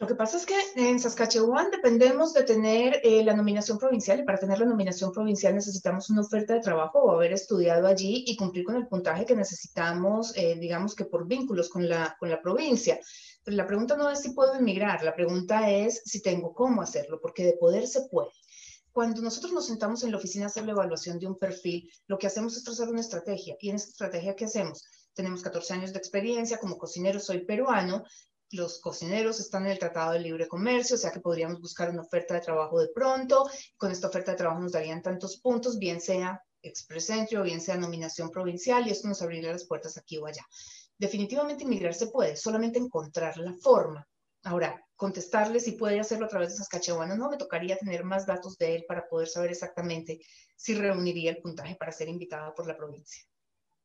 Lo 0.00 0.06
que 0.06 0.14
pasa 0.14 0.38
es 0.38 0.46
que 0.46 0.54
en 0.76 0.98
Saskatchewan 0.98 1.70
dependemos 1.70 2.32
de 2.32 2.44
tener 2.44 3.02
eh, 3.02 3.22
la 3.22 3.36
nominación 3.36 3.76
provincial 3.76 4.18
y 4.18 4.22
para 4.22 4.38
tener 4.38 4.58
la 4.58 4.64
nominación 4.64 5.12
provincial 5.12 5.54
necesitamos 5.54 6.08
una 6.08 6.22
oferta 6.22 6.54
de 6.54 6.60
trabajo 6.60 7.00
o 7.00 7.10
haber 7.10 7.34
estudiado 7.34 7.86
allí 7.86 8.24
y 8.26 8.34
cumplir 8.34 8.64
con 8.64 8.76
el 8.76 8.88
puntaje 8.88 9.26
que 9.26 9.36
necesitamos, 9.36 10.34
eh, 10.38 10.56
digamos 10.58 10.94
que 10.94 11.04
por 11.04 11.28
vínculos 11.28 11.68
con 11.68 11.86
la, 11.86 12.16
con 12.18 12.30
la 12.30 12.40
provincia. 12.40 12.98
Pero 13.44 13.58
la 13.58 13.66
pregunta 13.66 13.94
no 13.94 14.08
es 14.08 14.22
si 14.22 14.30
puedo 14.30 14.54
emigrar, 14.54 15.04
la 15.04 15.14
pregunta 15.14 15.68
es 15.70 16.00
si 16.06 16.22
tengo 16.22 16.54
cómo 16.54 16.80
hacerlo, 16.80 17.20
porque 17.20 17.44
de 17.44 17.58
poder 17.58 17.86
se 17.86 18.08
puede. 18.08 18.30
Cuando 18.92 19.20
nosotros 19.20 19.52
nos 19.52 19.66
sentamos 19.66 20.02
en 20.02 20.12
la 20.12 20.16
oficina 20.16 20.46
a 20.46 20.48
hacer 20.48 20.64
la 20.64 20.72
evaluación 20.72 21.18
de 21.18 21.26
un 21.26 21.36
perfil, 21.38 21.90
lo 22.06 22.18
que 22.18 22.26
hacemos 22.26 22.56
es 22.56 22.64
trazar 22.64 22.88
una 22.88 23.02
estrategia. 23.02 23.54
¿Y 23.60 23.68
en 23.68 23.76
esa 23.76 23.90
estrategia 23.90 24.34
qué 24.34 24.46
hacemos? 24.46 24.82
Tenemos 25.12 25.42
14 25.42 25.74
años 25.74 25.92
de 25.92 25.98
experiencia, 25.98 26.56
como 26.56 26.78
cocinero 26.78 27.20
soy 27.20 27.44
peruano, 27.44 28.04
los 28.52 28.80
cocineros 28.80 29.40
están 29.40 29.66
en 29.66 29.72
el 29.72 29.78
Tratado 29.78 30.12
de 30.12 30.20
Libre 30.20 30.48
Comercio, 30.48 30.96
o 30.96 30.98
sea 30.98 31.12
que 31.12 31.20
podríamos 31.20 31.60
buscar 31.60 31.90
una 31.90 32.02
oferta 32.02 32.34
de 32.34 32.40
trabajo 32.40 32.80
de 32.80 32.88
pronto. 32.88 33.48
Con 33.76 33.90
esta 33.90 34.08
oferta 34.08 34.32
de 34.32 34.38
trabajo 34.38 34.60
nos 34.60 34.72
darían 34.72 35.02
tantos 35.02 35.40
puntos, 35.40 35.78
bien 35.78 36.00
sea 36.00 36.42
express 36.62 37.10
o 37.36 37.42
bien 37.42 37.60
sea 37.60 37.76
nominación 37.76 38.30
provincial, 38.30 38.86
y 38.86 38.90
esto 38.90 39.08
nos 39.08 39.22
abriría 39.22 39.52
las 39.52 39.66
puertas 39.66 39.96
aquí 39.96 40.18
o 40.18 40.26
allá. 40.26 40.44
Definitivamente 40.98 41.64
inmigrar 41.64 41.94
se 41.94 42.08
puede, 42.08 42.36
solamente 42.36 42.78
encontrar 42.78 43.38
la 43.38 43.54
forma. 43.54 44.06
Ahora, 44.42 44.82
contestarle 44.96 45.60
si 45.60 45.72
puede 45.72 46.00
hacerlo 46.00 46.26
a 46.26 46.28
través 46.28 46.50
de 46.50 46.56
Saskatchewan 46.56 47.10
o 47.12 47.16
no, 47.16 47.30
me 47.30 47.36
tocaría 47.36 47.78
tener 47.78 48.04
más 48.04 48.26
datos 48.26 48.58
de 48.58 48.74
él 48.74 48.84
para 48.86 49.06
poder 49.08 49.28
saber 49.28 49.50
exactamente 49.50 50.18
si 50.56 50.74
reuniría 50.74 51.30
el 51.30 51.38
puntaje 51.38 51.76
para 51.76 51.92
ser 51.92 52.08
invitada 52.08 52.54
por 52.54 52.66
la 52.66 52.76
provincia. 52.76 53.22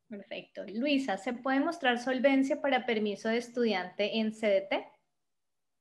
Perfecto. 0.07 0.63
Luisa, 0.73 1.17
¿se 1.17 1.33
puede 1.33 1.59
mostrar 1.59 1.99
solvencia 1.99 2.61
para 2.61 2.85
permiso 2.85 3.29
de 3.29 3.37
estudiante 3.37 4.17
en 4.17 4.31
CDT? 4.31 4.95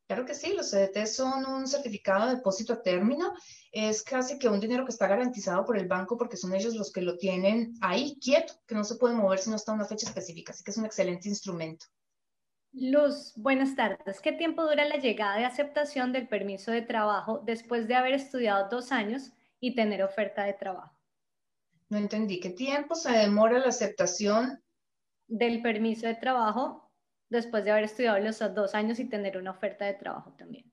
Claro 0.06 0.26
que 0.26 0.34
sí, 0.34 0.52
los 0.54 0.70
CDT 0.70 1.06
son 1.06 1.46
un 1.46 1.66
certificado 1.66 2.28
de 2.28 2.36
depósito 2.36 2.74
a 2.74 2.82
término. 2.82 3.32
Es 3.72 4.02
casi 4.02 4.38
que 4.38 4.48
un 4.48 4.60
dinero 4.60 4.84
que 4.84 4.90
está 4.90 5.06
garantizado 5.06 5.64
por 5.64 5.78
el 5.78 5.88
banco 5.88 6.18
porque 6.18 6.36
son 6.36 6.54
ellos 6.54 6.74
los 6.74 6.92
que 6.92 7.00
lo 7.00 7.16
tienen 7.16 7.74
ahí 7.80 8.18
quieto, 8.20 8.54
que 8.66 8.74
no 8.74 8.84
se 8.84 8.96
puede 8.96 9.14
mover 9.14 9.38
si 9.38 9.48
no 9.48 9.56
está 9.56 9.72
una 9.72 9.86
fecha 9.86 10.06
específica. 10.06 10.52
Así 10.52 10.62
que 10.62 10.70
es 10.70 10.76
un 10.76 10.84
excelente 10.84 11.28
instrumento. 11.28 11.86
Luz, 12.72 13.32
buenas 13.36 13.76
tardes. 13.76 14.20
¿Qué 14.20 14.32
tiempo 14.32 14.62
dura 14.64 14.84
la 14.84 14.96
llegada 14.96 15.38
de 15.38 15.44
aceptación 15.44 16.12
del 16.12 16.28
permiso 16.28 16.70
de 16.70 16.82
trabajo 16.82 17.40
después 17.44 17.88
de 17.88 17.94
haber 17.94 18.14
estudiado 18.14 18.68
dos 18.68 18.92
años 18.92 19.32
y 19.58 19.74
tener 19.74 20.02
oferta 20.02 20.44
de 20.44 20.54
trabajo? 20.54 20.93
No 21.90 21.98
entendí. 21.98 22.40
¿Qué 22.40 22.50
tiempo 22.50 22.94
se 22.94 23.12
demora 23.12 23.58
la 23.58 23.68
aceptación? 23.68 24.62
Del 25.26 25.62
permiso 25.62 26.06
de 26.06 26.14
trabajo 26.14 26.84
después 27.28 27.64
de 27.64 27.70
haber 27.72 27.84
estudiado 27.84 28.18
los 28.18 28.38
dos 28.54 28.74
años 28.74 28.98
y 28.98 29.08
tener 29.08 29.36
una 29.36 29.50
oferta 29.50 29.84
de 29.84 29.94
trabajo 29.94 30.34
también? 30.38 30.72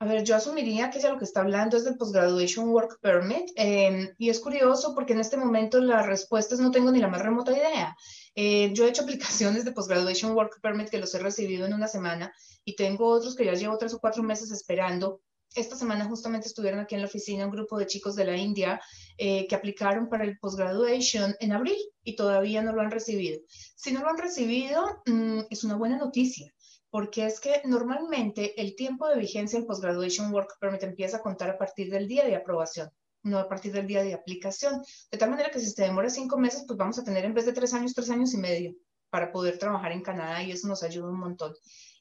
A 0.00 0.06
ver, 0.06 0.24
yo 0.24 0.36
asumiría 0.36 0.90
que 0.90 1.00
ya 1.00 1.10
lo 1.10 1.18
que 1.18 1.24
está 1.24 1.40
hablando 1.40 1.76
es 1.76 1.84
del 1.84 1.96
Postgraduation 1.96 2.68
Work 2.68 2.98
Permit 3.00 3.50
em, 3.54 4.12
y 4.18 4.28
es 4.28 4.40
curioso 4.40 4.94
porque 4.94 5.12
en 5.12 5.20
este 5.20 5.36
momento 5.36 5.80
las 5.80 6.04
respuestas 6.04 6.58
no 6.58 6.70
tengo 6.70 6.90
ni 6.90 6.98
la 6.98 7.08
más 7.08 7.22
remota 7.22 7.52
idea. 7.52 7.96
Eh, 8.34 8.72
yo 8.74 8.84
he 8.84 8.88
hecho 8.88 9.02
aplicaciones 9.04 9.64
de 9.64 9.72
Postgraduation 9.72 10.32
Work 10.32 10.60
Permit 10.60 10.90
que 10.90 10.98
los 10.98 11.14
he 11.14 11.20
recibido 11.20 11.64
en 11.64 11.74
una 11.74 11.88
semana 11.88 12.34
y 12.64 12.76
tengo 12.76 13.06
otros 13.06 13.34
que 13.36 13.46
ya 13.46 13.54
llevo 13.54 13.78
tres 13.78 13.94
o 13.94 14.00
cuatro 14.00 14.22
meses 14.22 14.50
esperando 14.50 15.22
esta 15.54 15.76
semana 15.76 16.06
justamente 16.06 16.48
estuvieron 16.48 16.80
aquí 16.80 16.94
en 16.94 17.02
la 17.02 17.06
oficina 17.06 17.46
un 17.46 17.52
grupo 17.52 17.78
de 17.78 17.86
chicos 17.86 18.16
de 18.16 18.24
la 18.24 18.36
India 18.36 18.80
eh, 19.16 19.46
que 19.46 19.54
aplicaron 19.54 20.08
para 20.08 20.24
el 20.24 20.38
postgraduation 20.38 21.34
en 21.40 21.52
abril 21.52 21.76
y 22.02 22.16
todavía 22.16 22.62
no 22.62 22.72
lo 22.72 22.80
han 22.80 22.90
recibido. 22.90 23.40
Si 23.76 23.92
no 23.92 24.00
lo 24.00 24.08
han 24.08 24.18
recibido, 24.18 25.02
mm, 25.06 25.40
es 25.50 25.64
una 25.64 25.76
buena 25.76 25.96
noticia, 25.96 26.52
porque 26.90 27.26
es 27.26 27.40
que 27.40 27.62
normalmente 27.64 28.60
el 28.60 28.74
tiempo 28.76 29.08
de 29.08 29.18
vigencia 29.18 29.58
del 29.58 29.66
postgraduation 29.66 30.32
work 30.32 30.58
permit 30.60 30.82
empieza 30.82 31.18
a 31.18 31.22
contar 31.22 31.50
a 31.50 31.58
partir 31.58 31.90
del 31.90 32.08
día 32.08 32.24
de 32.24 32.36
aprobación 32.36 32.90
no 33.24 33.38
a 33.38 33.48
partir 33.48 33.72
del 33.72 33.86
día 33.86 34.02
de 34.02 34.14
aplicación. 34.14 34.82
De 35.10 35.18
tal 35.18 35.30
manera 35.30 35.50
que 35.50 35.58
si 35.58 35.70
se 35.70 35.82
demora 35.82 36.10
cinco 36.10 36.38
meses, 36.38 36.64
pues 36.66 36.76
vamos 36.76 36.98
a 36.98 37.04
tener 37.04 37.24
en 37.24 37.34
vez 37.34 37.46
de 37.46 37.52
tres 37.52 37.72
años, 37.72 37.94
tres 37.94 38.10
años 38.10 38.34
y 38.34 38.36
medio 38.36 38.74
para 39.10 39.32
poder 39.32 39.58
trabajar 39.58 39.92
en 39.92 40.02
Canadá 40.02 40.42
y 40.42 40.50
eso 40.50 40.68
nos 40.68 40.82
ayuda 40.82 41.08
un 41.08 41.20
montón. 41.20 41.54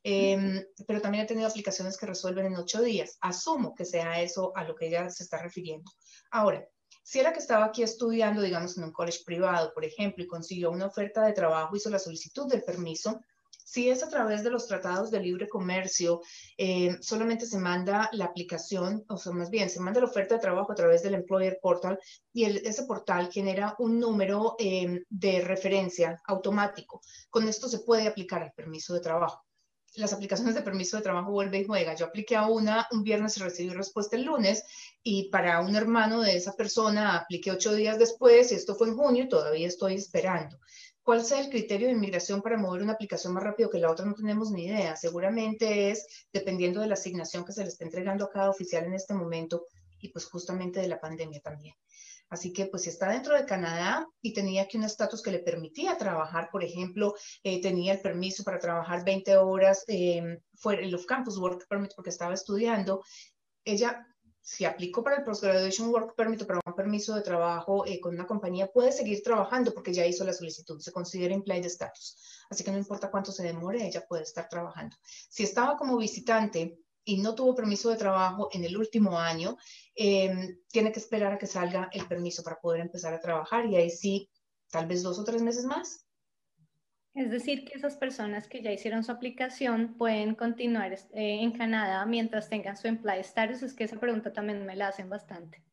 Em, 0.03 0.61
pero 0.85 1.01
también 1.01 1.23
he 1.23 1.27
tenido 1.27 1.47
aplicaciones 1.47 1.97
que 1.97 2.05
resuelven 2.05 2.47
en 2.47 2.55
ocho 2.55 2.81
días. 2.81 3.17
Asumo 3.21 3.73
que 3.73 3.85
sea 3.85 4.21
eso 4.21 4.51
a 4.55 4.65
lo 4.65 4.75
que 4.75 4.87
ella 4.87 5.09
se 5.09 5.23
está 5.23 5.41
refiriendo. 5.41 5.89
Ahora, 6.31 6.67
si 7.03 7.19
era 7.19 7.33
que 7.33 7.39
estaba 7.39 7.65
aquí 7.65 7.83
estudiando, 7.83 8.41
digamos, 8.41 8.77
en 8.77 8.83
un 8.85 8.91
college 8.91 9.19
privado, 9.25 9.73
por 9.73 9.85
ejemplo, 9.85 10.23
y 10.23 10.27
consiguió 10.27 10.71
una 10.71 10.87
oferta 10.87 11.25
de 11.25 11.33
trabajo, 11.33 11.75
hizo 11.75 11.89
la 11.89 11.99
solicitud 11.99 12.47
del 12.47 12.63
permiso, 12.63 13.19
si 13.65 13.89
es 13.89 14.03
a 14.03 14.09
través 14.09 14.43
de 14.43 14.51
los 14.51 14.67
tratados 14.67 15.09
de 15.09 15.21
libre 15.21 15.47
comercio, 15.47 16.21
eh, 16.57 16.97
solamente 17.01 17.45
se 17.45 17.57
manda 17.57 18.09
la 18.11 18.25
aplicación, 18.25 19.05
o 19.07 19.17
sea, 19.17 19.31
más 19.31 19.49
bien, 19.49 19.69
se 19.69 19.79
manda 19.79 20.01
la 20.01 20.07
oferta 20.07 20.35
de 20.35 20.41
trabajo 20.41 20.71
a 20.71 20.75
través 20.75 21.01
del 21.01 21.15
Employer 21.15 21.59
Portal 21.61 21.97
y 22.33 22.43
ese 22.45 22.83
portal 22.83 23.31
genera 23.31 23.75
un 23.79 23.99
número 23.99 24.55
em, 24.59 25.03
de 25.09 25.41
referencia 25.41 26.21
automático. 26.25 27.01
Con 27.29 27.47
esto 27.47 27.67
se 27.67 27.79
puede 27.79 28.07
aplicar 28.07 28.43
el 28.43 28.51
permiso 28.51 28.93
de 28.93 28.99
trabajo 28.99 29.43
las 29.95 30.13
aplicaciones 30.13 30.55
de 30.55 30.61
permiso 30.61 30.97
de 30.97 31.03
trabajo 31.03 31.31
vuelve 31.31 31.59
y 31.59 31.65
juega. 31.65 31.95
Yo 31.95 32.05
apliqué 32.05 32.35
a 32.35 32.47
una 32.47 32.87
un 32.91 33.03
viernes 33.03 33.37
y 33.37 33.41
recibí 33.41 33.69
respuesta 33.69 34.15
el 34.15 34.23
lunes 34.23 34.63
y 35.03 35.29
para 35.29 35.61
un 35.61 35.75
hermano 35.75 36.21
de 36.21 36.35
esa 36.35 36.53
persona 36.53 37.17
apliqué 37.17 37.51
ocho 37.51 37.73
días 37.73 37.99
después 37.99 38.51
y 38.51 38.55
esto 38.55 38.75
fue 38.75 38.89
en 38.89 38.97
junio 38.97 39.23
y 39.23 39.29
todavía 39.29 39.67
estoy 39.67 39.95
esperando. 39.95 40.59
¿Cuál 41.03 41.25
sea 41.25 41.41
el 41.41 41.49
criterio 41.49 41.87
de 41.87 41.93
inmigración 41.93 42.41
para 42.41 42.57
mover 42.57 42.81
una 42.81 42.93
aplicación 42.93 43.33
más 43.33 43.43
rápido 43.43 43.69
que 43.69 43.77
la 43.77 43.91
otra? 43.91 44.05
No 44.05 44.13
tenemos 44.13 44.51
ni 44.51 44.67
idea. 44.67 44.95
Seguramente 44.95 45.91
es 45.91 46.27
dependiendo 46.31 46.79
de 46.79 46.87
la 46.87 46.93
asignación 46.93 47.43
que 47.43 47.51
se 47.51 47.61
le 47.61 47.67
está 47.67 47.83
entregando 47.83 48.23
a 48.23 48.29
cada 48.29 48.49
oficial 48.49 48.85
en 48.85 48.93
este 48.93 49.13
momento 49.13 49.67
y 49.99 50.09
pues 50.09 50.25
justamente 50.25 50.79
de 50.79 50.87
la 50.87 51.01
pandemia 51.01 51.41
también. 51.41 51.75
Así 52.33 52.51
que 52.51 52.65
pues 52.65 52.87
está 52.87 53.09
dentro 53.09 53.35
de 53.35 53.45
Canadá 53.45 54.07
y 54.21 54.33
tenía 54.33 54.63
aquí 54.63 54.77
un 54.77 54.85
estatus 54.85 55.21
que 55.21 55.31
le 55.31 55.37
permitía 55.37 55.97
trabajar, 55.97 56.49
por 56.51 56.63
ejemplo, 56.63 57.13
eh, 57.43 57.61
tenía 57.61 57.93
el 57.93 58.01
permiso 58.01 58.43
para 58.43 58.57
trabajar 58.57 59.05
20 59.05 59.37
horas 59.37 59.83
eh, 59.87 60.39
fuera 60.55 60.81
el 60.81 60.95
off-campus 60.95 61.37
work 61.37 61.67
permit 61.67 61.93
porque 61.95 62.09
estaba 62.09 62.33
estudiando, 62.33 63.03
ella 63.63 64.07
si 64.41 64.65
aplicó 64.65 65.03
para 65.03 65.17
el 65.17 65.23
Postgraduation 65.23 65.87
Work 65.89 66.15
Permit 66.15 66.45
para 66.45 66.59
un 66.65 66.73
permiso 66.75 67.15
de 67.15 67.21
trabajo 67.21 67.85
eh, 67.85 68.01
con 68.01 68.13
una 68.13 68.27
compañía, 68.27 68.67
puede 68.67 68.91
seguir 68.91 69.23
trabajando 69.23 69.73
porque 69.73 69.93
ya 69.93 70.05
hizo 70.05 70.25
la 70.25 70.33
solicitud, 70.33 70.81
se 70.81 70.91
considera 70.91 71.33
implied 71.33 71.63
status. 71.65 72.17
Así 72.49 72.61
que 72.61 72.71
no 72.71 72.77
importa 72.77 73.09
cuánto 73.09 73.31
se 73.31 73.43
demore, 73.43 73.87
ella 73.87 74.05
puede 74.05 74.23
estar 74.23 74.49
trabajando. 74.49 74.97
Si 75.29 75.43
estaba 75.43 75.77
como 75.77 75.95
visitante 75.95 76.77
y 77.05 77.21
no 77.21 77.35
tuvo 77.35 77.55
permiso 77.55 77.89
de 77.89 77.97
trabajo 77.97 78.49
en 78.53 78.63
el 78.63 78.77
último 78.77 79.19
año, 79.19 79.57
em, 79.95 80.57
tiene 80.69 80.91
que 80.91 80.99
esperar 80.99 81.33
a 81.33 81.37
que 81.37 81.47
salga 81.47 81.89
el 81.91 82.07
permiso 82.07 82.43
para 82.43 82.59
poder 82.59 82.81
empezar 82.81 83.13
a 83.13 83.19
trabajar 83.19 83.65
y 83.65 83.75
ahí 83.75 83.89
sí, 83.89 84.29
tal 84.69 84.87
vez 84.87 85.03
dos 85.03 85.19
o 85.19 85.23
tres 85.23 85.41
meses 85.41 85.65
más. 85.65 86.05
Es 87.13 87.29
decir, 87.29 87.63
que 87.63 87.77
esas 87.77 87.95
personas 87.95 88.47
que 88.47 88.63
ya 88.63 88.71
hicieron 88.71 89.03
su 89.03 89.11
aplicación 89.11 89.95
pueden 89.97 90.33
continuar 90.33 90.93
eh, 90.93 91.07
en 91.13 91.51
Canadá 91.51 92.05
mientras 92.07 92.49
tengan 92.49 92.75
su 92.75 92.87
employee 92.87 93.21
status. 93.21 93.61
Es 93.61 93.73
que 93.73 93.83
esa 93.83 93.99
pregunta 93.99 94.33
también 94.33 94.65
me 94.65 94.75
la 94.75 94.87
hacen 94.87 95.09
bastante. 95.09 95.63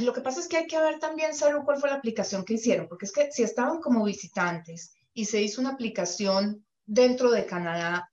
Lo 0.00 0.12
que 0.12 0.20
pasa 0.20 0.40
es 0.40 0.46
que 0.46 0.58
hay 0.58 0.66
que 0.66 0.78
ver 0.78 0.98
también, 1.00 1.34
Saru, 1.34 1.64
cuál 1.64 1.78
fue 1.78 1.90
la 1.90 1.96
aplicación 1.96 2.44
que 2.44 2.54
hicieron, 2.54 2.86
porque 2.86 3.06
es 3.06 3.12
que 3.12 3.32
si 3.32 3.42
estaban 3.42 3.80
como 3.80 4.04
visitantes 4.04 4.94
y 5.12 5.24
se 5.24 5.42
hizo 5.42 5.60
una 5.60 5.70
aplicación 5.70 6.64
dentro 6.84 7.30
de 7.30 7.46
Canadá, 7.46 8.10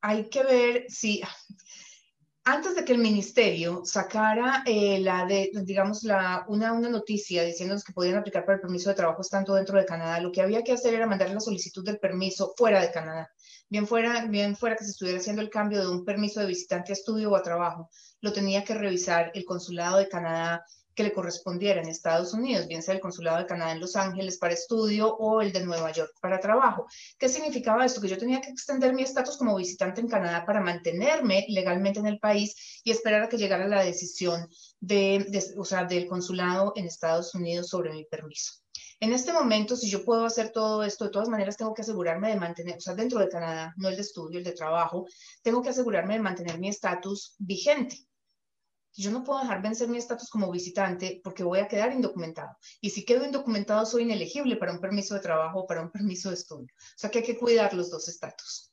hay 0.00 0.28
que 0.28 0.42
ver 0.42 0.86
si, 0.88 1.22
antes 2.50 2.74
de 2.74 2.82
que 2.82 2.92
el 2.92 2.98
ministerio 2.98 3.82
sacara 3.84 4.62
eh, 4.64 5.00
la 5.00 5.26
digamos, 5.26 6.02
la, 6.02 6.46
una, 6.48 6.72
una 6.72 6.88
noticia 6.88 7.44
diciéndonos 7.44 7.84
que 7.84 7.92
podían 7.92 8.16
aplicar 8.16 8.46
para 8.46 8.56
el 8.56 8.62
permiso 8.62 8.88
de 8.88 8.94
trabajo 8.94 9.20
estando 9.20 9.54
dentro 9.54 9.78
de 9.78 9.84
Canadá, 9.84 10.18
lo 10.20 10.32
que 10.32 10.40
había 10.40 10.62
que 10.62 10.72
hacer 10.72 10.94
era 10.94 11.06
mandar 11.06 11.30
la 11.30 11.40
solicitud 11.40 11.84
del 11.84 11.98
permiso 11.98 12.54
fuera 12.56 12.80
de 12.80 12.90
Canadá. 12.90 13.30
Bien 13.68 13.86
fuera, 13.86 14.24
bien 14.24 14.56
fuera 14.56 14.76
que 14.76 14.84
se 14.84 14.92
estuviera 14.92 15.18
haciendo 15.18 15.42
el 15.42 15.50
cambio 15.50 15.80
de 15.80 15.90
un 15.90 16.06
permiso 16.06 16.40
de 16.40 16.46
visitante 16.46 16.92
a 16.92 16.94
estudio 16.94 17.30
o 17.30 17.36
a 17.36 17.42
trabajo, 17.42 17.90
lo 18.22 18.32
tenía 18.32 18.64
que 18.64 18.72
revisar 18.72 19.30
el 19.34 19.44
consulado 19.44 19.98
de 19.98 20.08
Canadá 20.08 20.64
que 20.98 21.04
le 21.04 21.12
correspondiera 21.12 21.80
en 21.80 21.88
Estados 21.88 22.34
Unidos, 22.34 22.66
bien 22.66 22.82
sea 22.82 22.92
el 22.92 23.00
Consulado 23.00 23.38
de 23.38 23.46
Canadá 23.46 23.70
en 23.70 23.78
Los 23.78 23.94
Ángeles 23.94 24.36
para 24.36 24.54
estudio 24.54 25.14
o 25.14 25.40
el 25.40 25.52
de 25.52 25.64
Nueva 25.64 25.92
York 25.92 26.10
para 26.20 26.40
trabajo. 26.40 26.88
¿Qué 27.16 27.28
significaba 27.28 27.86
esto? 27.86 28.00
Que 28.00 28.08
yo 28.08 28.18
tenía 28.18 28.40
que 28.40 28.50
extender 28.50 28.92
mi 28.92 29.04
estatus 29.04 29.36
como 29.36 29.54
visitante 29.54 30.00
en 30.00 30.08
Canadá 30.08 30.44
para 30.44 30.60
mantenerme 30.60 31.46
legalmente 31.50 32.00
en 32.00 32.08
el 32.08 32.18
país 32.18 32.80
y 32.82 32.90
esperar 32.90 33.22
a 33.22 33.28
que 33.28 33.38
llegara 33.38 33.68
la 33.68 33.84
decisión 33.84 34.48
de, 34.80 35.24
o 35.56 35.64
sea, 35.64 35.84
del 35.84 36.08
consulado 36.08 36.72
en 36.74 36.86
Estados 36.86 37.32
Unidos 37.32 37.68
sobre 37.68 37.92
mi 37.92 38.04
permiso. 38.04 38.54
En 38.98 39.12
este 39.12 39.32
momento, 39.32 39.76
si 39.76 39.88
yo 39.88 40.04
puedo 40.04 40.24
hacer 40.24 40.50
todo 40.50 40.82
esto, 40.82 41.04
de 41.04 41.12
todas 41.12 41.28
maneras 41.28 41.56
tengo 41.56 41.74
que 41.74 41.82
asegurarme 41.82 42.30
de 42.30 42.40
mantener, 42.40 42.78
o 42.78 42.80
sea, 42.80 42.96
dentro 42.96 43.20
de 43.20 43.28
Canadá, 43.28 43.72
no 43.76 43.88
el 43.88 43.94
de 43.94 44.02
estudio, 44.02 44.38
el 44.38 44.44
de 44.44 44.50
trabajo, 44.50 45.06
tengo 45.44 45.62
que 45.62 45.68
asegurarme 45.68 46.14
de 46.14 46.22
mantener 46.22 46.58
mi 46.58 46.68
estatus 46.68 47.36
vigente 47.38 48.08
yo 49.02 49.10
no 49.12 49.22
puedo 49.22 49.40
dejar 49.40 49.62
vencer 49.62 49.88
mi 49.88 49.98
estatus 49.98 50.28
como 50.28 50.50
visitante 50.50 51.20
porque 51.22 51.44
voy 51.44 51.60
a 51.60 51.68
quedar 51.68 51.92
indocumentado. 51.92 52.56
Y 52.80 52.90
si 52.90 53.04
quedo 53.04 53.24
indocumentado, 53.24 53.86
soy 53.86 54.02
inelegible 54.02 54.56
para 54.56 54.72
un 54.72 54.80
permiso 54.80 55.14
de 55.14 55.20
trabajo 55.20 55.60
o 55.60 55.66
para 55.66 55.82
un 55.82 55.90
permiso 55.90 56.30
de 56.30 56.34
estudio. 56.34 56.66
O 56.76 56.98
sea 56.98 57.10
que 57.10 57.18
hay 57.18 57.24
que 57.24 57.38
cuidar 57.38 57.74
los 57.74 57.90
dos 57.90 58.08
estatus. 58.08 58.72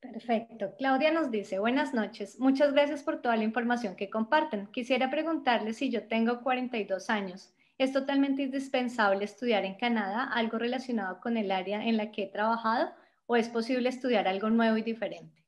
Perfecto. 0.00 0.74
Claudia 0.78 1.10
nos 1.10 1.30
dice, 1.30 1.58
buenas 1.58 1.94
noches. 1.94 2.38
Muchas 2.38 2.72
gracias 2.72 3.02
por 3.02 3.20
toda 3.22 3.36
la 3.36 3.44
información 3.44 3.96
que 3.96 4.10
comparten. 4.10 4.66
Quisiera 4.68 5.10
preguntarle 5.10 5.72
si 5.72 5.90
yo 5.90 6.06
tengo 6.06 6.42
42 6.42 7.10
años. 7.10 7.52
¿Es 7.78 7.92
totalmente 7.92 8.42
indispensable 8.42 9.24
estudiar 9.24 9.64
en 9.64 9.74
Canadá 9.74 10.24
algo 10.24 10.58
relacionado 10.58 11.18
con 11.20 11.38
el 11.38 11.50
área 11.50 11.82
en 11.86 11.96
la 11.96 12.12
que 12.12 12.24
he 12.24 12.26
trabajado 12.26 12.90
o 13.26 13.36
es 13.36 13.48
posible 13.48 13.88
estudiar 13.88 14.28
algo 14.28 14.50
nuevo 14.50 14.76
y 14.76 14.82
diferente? 14.82 15.42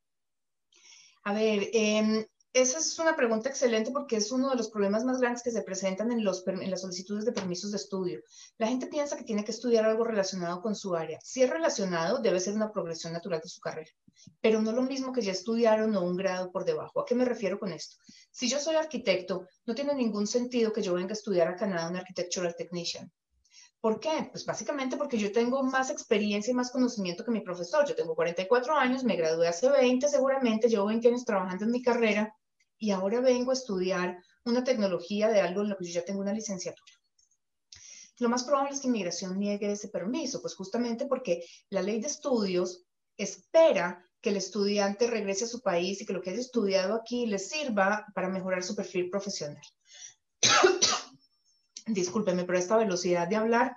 A 1.24 1.34
ver, 1.34 1.68
eh, 1.72 2.26
esa 2.54 2.78
es 2.78 2.98
una 2.98 3.16
pregunta 3.16 3.48
excelente 3.48 3.90
porque 3.90 4.16
es 4.16 4.30
uno 4.30 4.50
de 4.50 4.56
los 4.56 4.68
problemas 4.68 5.04
más 5.04 5.18
grandes 5.18 5.42
que 5.42 5.50
se 5.50 5.62
presentan 5.62 6.12
en, 6.12 6.22
los, 6.22 6.46
en 6.46 6.70
las 6.70 6.82
solicitudes 6.82 7.24
de 7.24 7.32
permisos 7.32 7.70
de 7.70 7.78
estudio. 7.78 8.20
La 8.58 8.66
gente 8.66 8.88
piensa 8.88 9.16
que 9.16 9.24
tiene 9.24 9.42
que 9.42 9.52
estudiar 9.52 9.86
algo 9.86 10.04
relacionado 10.04 10.60
con 10.60 10.74
su 10.74 10.94
área. 10.94 11.18
Si 11.22 11.42
es 11.42 11.48
relacionado, 11.48 12.18
debe 12.18 12.40
ser 12.40 12.54
una 12.54 12.70
progresión 12.70 13.14
natural 13.14 13.40
de 13.40 13.48
su 13.48 13.60
carrera, 13.60 13.90
pero 14.42 14.60
no 14.60 14.72
lo 14.72 14.82
mismo 14.82 15.14
que 15.14 15.22
ya 15.22 15.32
estudiaron 15.32 15.96
o 15.96 16.02
un 16.02 16.14
grado 16.14 16.52
por 16.52 16.66
debajo. 16.66 17.00
¿A 17.00 17.06
qué 17.06 17.14
me 17.14 17.24
refiero 17.24 17.58
con 17.58 17.72
esto? 17.72 17.96
Si 18.30 18.48
yo 18.48 18.58
soy 18.58 18.74
arquitecto, 18.74 19.46
no 19.64 19.74
tiene 19.74 19.94
ningún 19.94 20.26
sentido 20.26 20.74
que 20.74 20.82
yo 20.82 20.92
venga 20.92 21.12
a 21.12 21.14
estudiar 21.14 21.48
a 21.48 21.56
Canadá 21.56 21.88
un 21.88 21.96
architectural 21.96 22.54
technician. 22.54 23.10
¿Por 23.80 23.98
qué? 23.98 24.28
Pues 24.30 24.44
básicamente 24.44 24.98
porque 24.98 25.16
yo 25.16 25.32
tengo 25.32 25.62
más 25.62 25.88
experiencia 25.88 26.50
y 26.50 26.54
más 26.54 26.70
conocimiento 26.70 27.24
que 27.24 27.32
mi 27.32 27.40
profesor. 27.40 27.84
Yo 27.88 27.96
tengo 27.96 28.14
44 28.14 28.76
años, 28.76 29.02
me 29.02 29.16
gradué 29.16 29.48
hace 29.48 29.70
20 29.70 30.06
seguramente, 30.06 30.68
llevo 30.68 30.86
20 30.86 31.08
años 31.08 31.24
trabajando 31.24 31.64
en 31.64 31.70
mi 31.72 31.82
carrera 31.82 32.32
y 32.82 32.90
ahora 32.90 33.20
vengo 33.20 33.52
a 33.52 33.54
estudiar 33.54 34.20
una 34.44 34.64
tecnología 34.64 35.28
de 35.28 35.40
algo 35.40 35.62
en 35.62 35.68
lo 35.68 35.76
que 35.76 35.84
yo 35.84 35.92
ya 35.92 36.04
tengo 36.04 36.20
una 36.20 36.32
licenciatura. 36.32 36.92
Lo 38.18 38.28
más 38.28 38.42
probable 38.42 38.74
es 38.74 38.80
que 38.80 38.88
inmigración 38.88 39.38
niegue 39.38 39.70
ese 39.70 39.86
permiso, 39.86 40.42
pues 40.42 40.56
justamente 40.56 41.06
porque 41.06 41.44
la 41.70 41.80
ley 41.80 42.00
de 42.00 42.08
estudios 42.08 42.84
espera 43.16 44.04
que 44.20 44.30
el 44.30 44.36
estudiante 44.36 45.06
regrese 45.06 45.44
a 45.44 45.48
su 45.48 45.60
país 45.62 46.00
y 46.00 46.06
que 46.06 46.12
lo 46.12 46.20
que 46.20 46.30
haya 46.30 46.40
estudiado 46.40 46.94
aquí 46.96 47.26
le 47.26 47.38
sirva 47.38 48.04
para 48.16 48.28
mejorar 48.28 48.64
su 48.64 48.74
perfil 48.74 49.08
profesional. 49.10 49.62
Discúlpeme, 51.86 52.42
pero 52.42 52.58
esta 52.58 52.76
velocidad 52.76 53.28
de 53.28 53.36
hablar. 53.36 53.76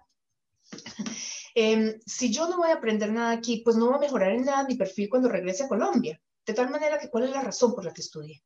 Em, 1.54 2.02
si 2.08 2.34
yo 2.34 2.50
no 2.50 2.58
voy 2.58 2.72
a 2.72 2.74
aprender 2.74 3.14
nada 3.14 3.32
aquí, 3.32 3.62
pues 3.64 3.76
no 3.76 3.92
va 3.92 3.98
a 3.98 4.00
mejorar 4.00 4.32
en 4.32 4.46
nada 4.46 4.68
mi 4.68 4.76
perfil 4.76 5.10
cuando 5.10 5.30
regrese 5.30 5.64
a 5.64 5.68
Colombia. 5.68 6.20
De 6.44 6.56
tal 6.56 6.72
manera 6.72 6.98
que, 6.98 7.12
¿cuál 7.12 7.26
es 7.26 7.30
la 7.30 7.42
razón 7.42 7.76
por 7.76 7.86
la 7.86 7.94
que 7.94 8.02
estudié? 8.02 8.42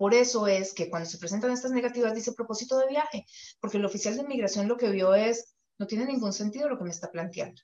Por 0.00 0.14
eso 0.14 0.46
es 0.46 0.72
que 0.72 0.88
cuando 0.88 1.06
se 1.06 1.18
presentan 1.18 1.50
estas 1.50 1.72
negativas 1.72 2.14
dice 2.14 2.32
propósito 2.32 2.78
de 2.78 2.86
viaje, 2.88 3.26
porque 3.60 3.76
el 3.76 3.84
oficial 3.84 4.16
de 4.16 4.22
inmigración 4.22 4.66
lo 4.66 4.78
que 4.78 4.88
vio 4.88 5.14
es, 5.14 5.54
no 5.78 5.86
tiene 5.86 6.06
ningún 6.06 6.32
sentido 6.32 6.70
lo 6.70 6.78
que 6.78 6.84
me 6.84 6.90
está 6.90 7.10
planteando. 7.10 7.60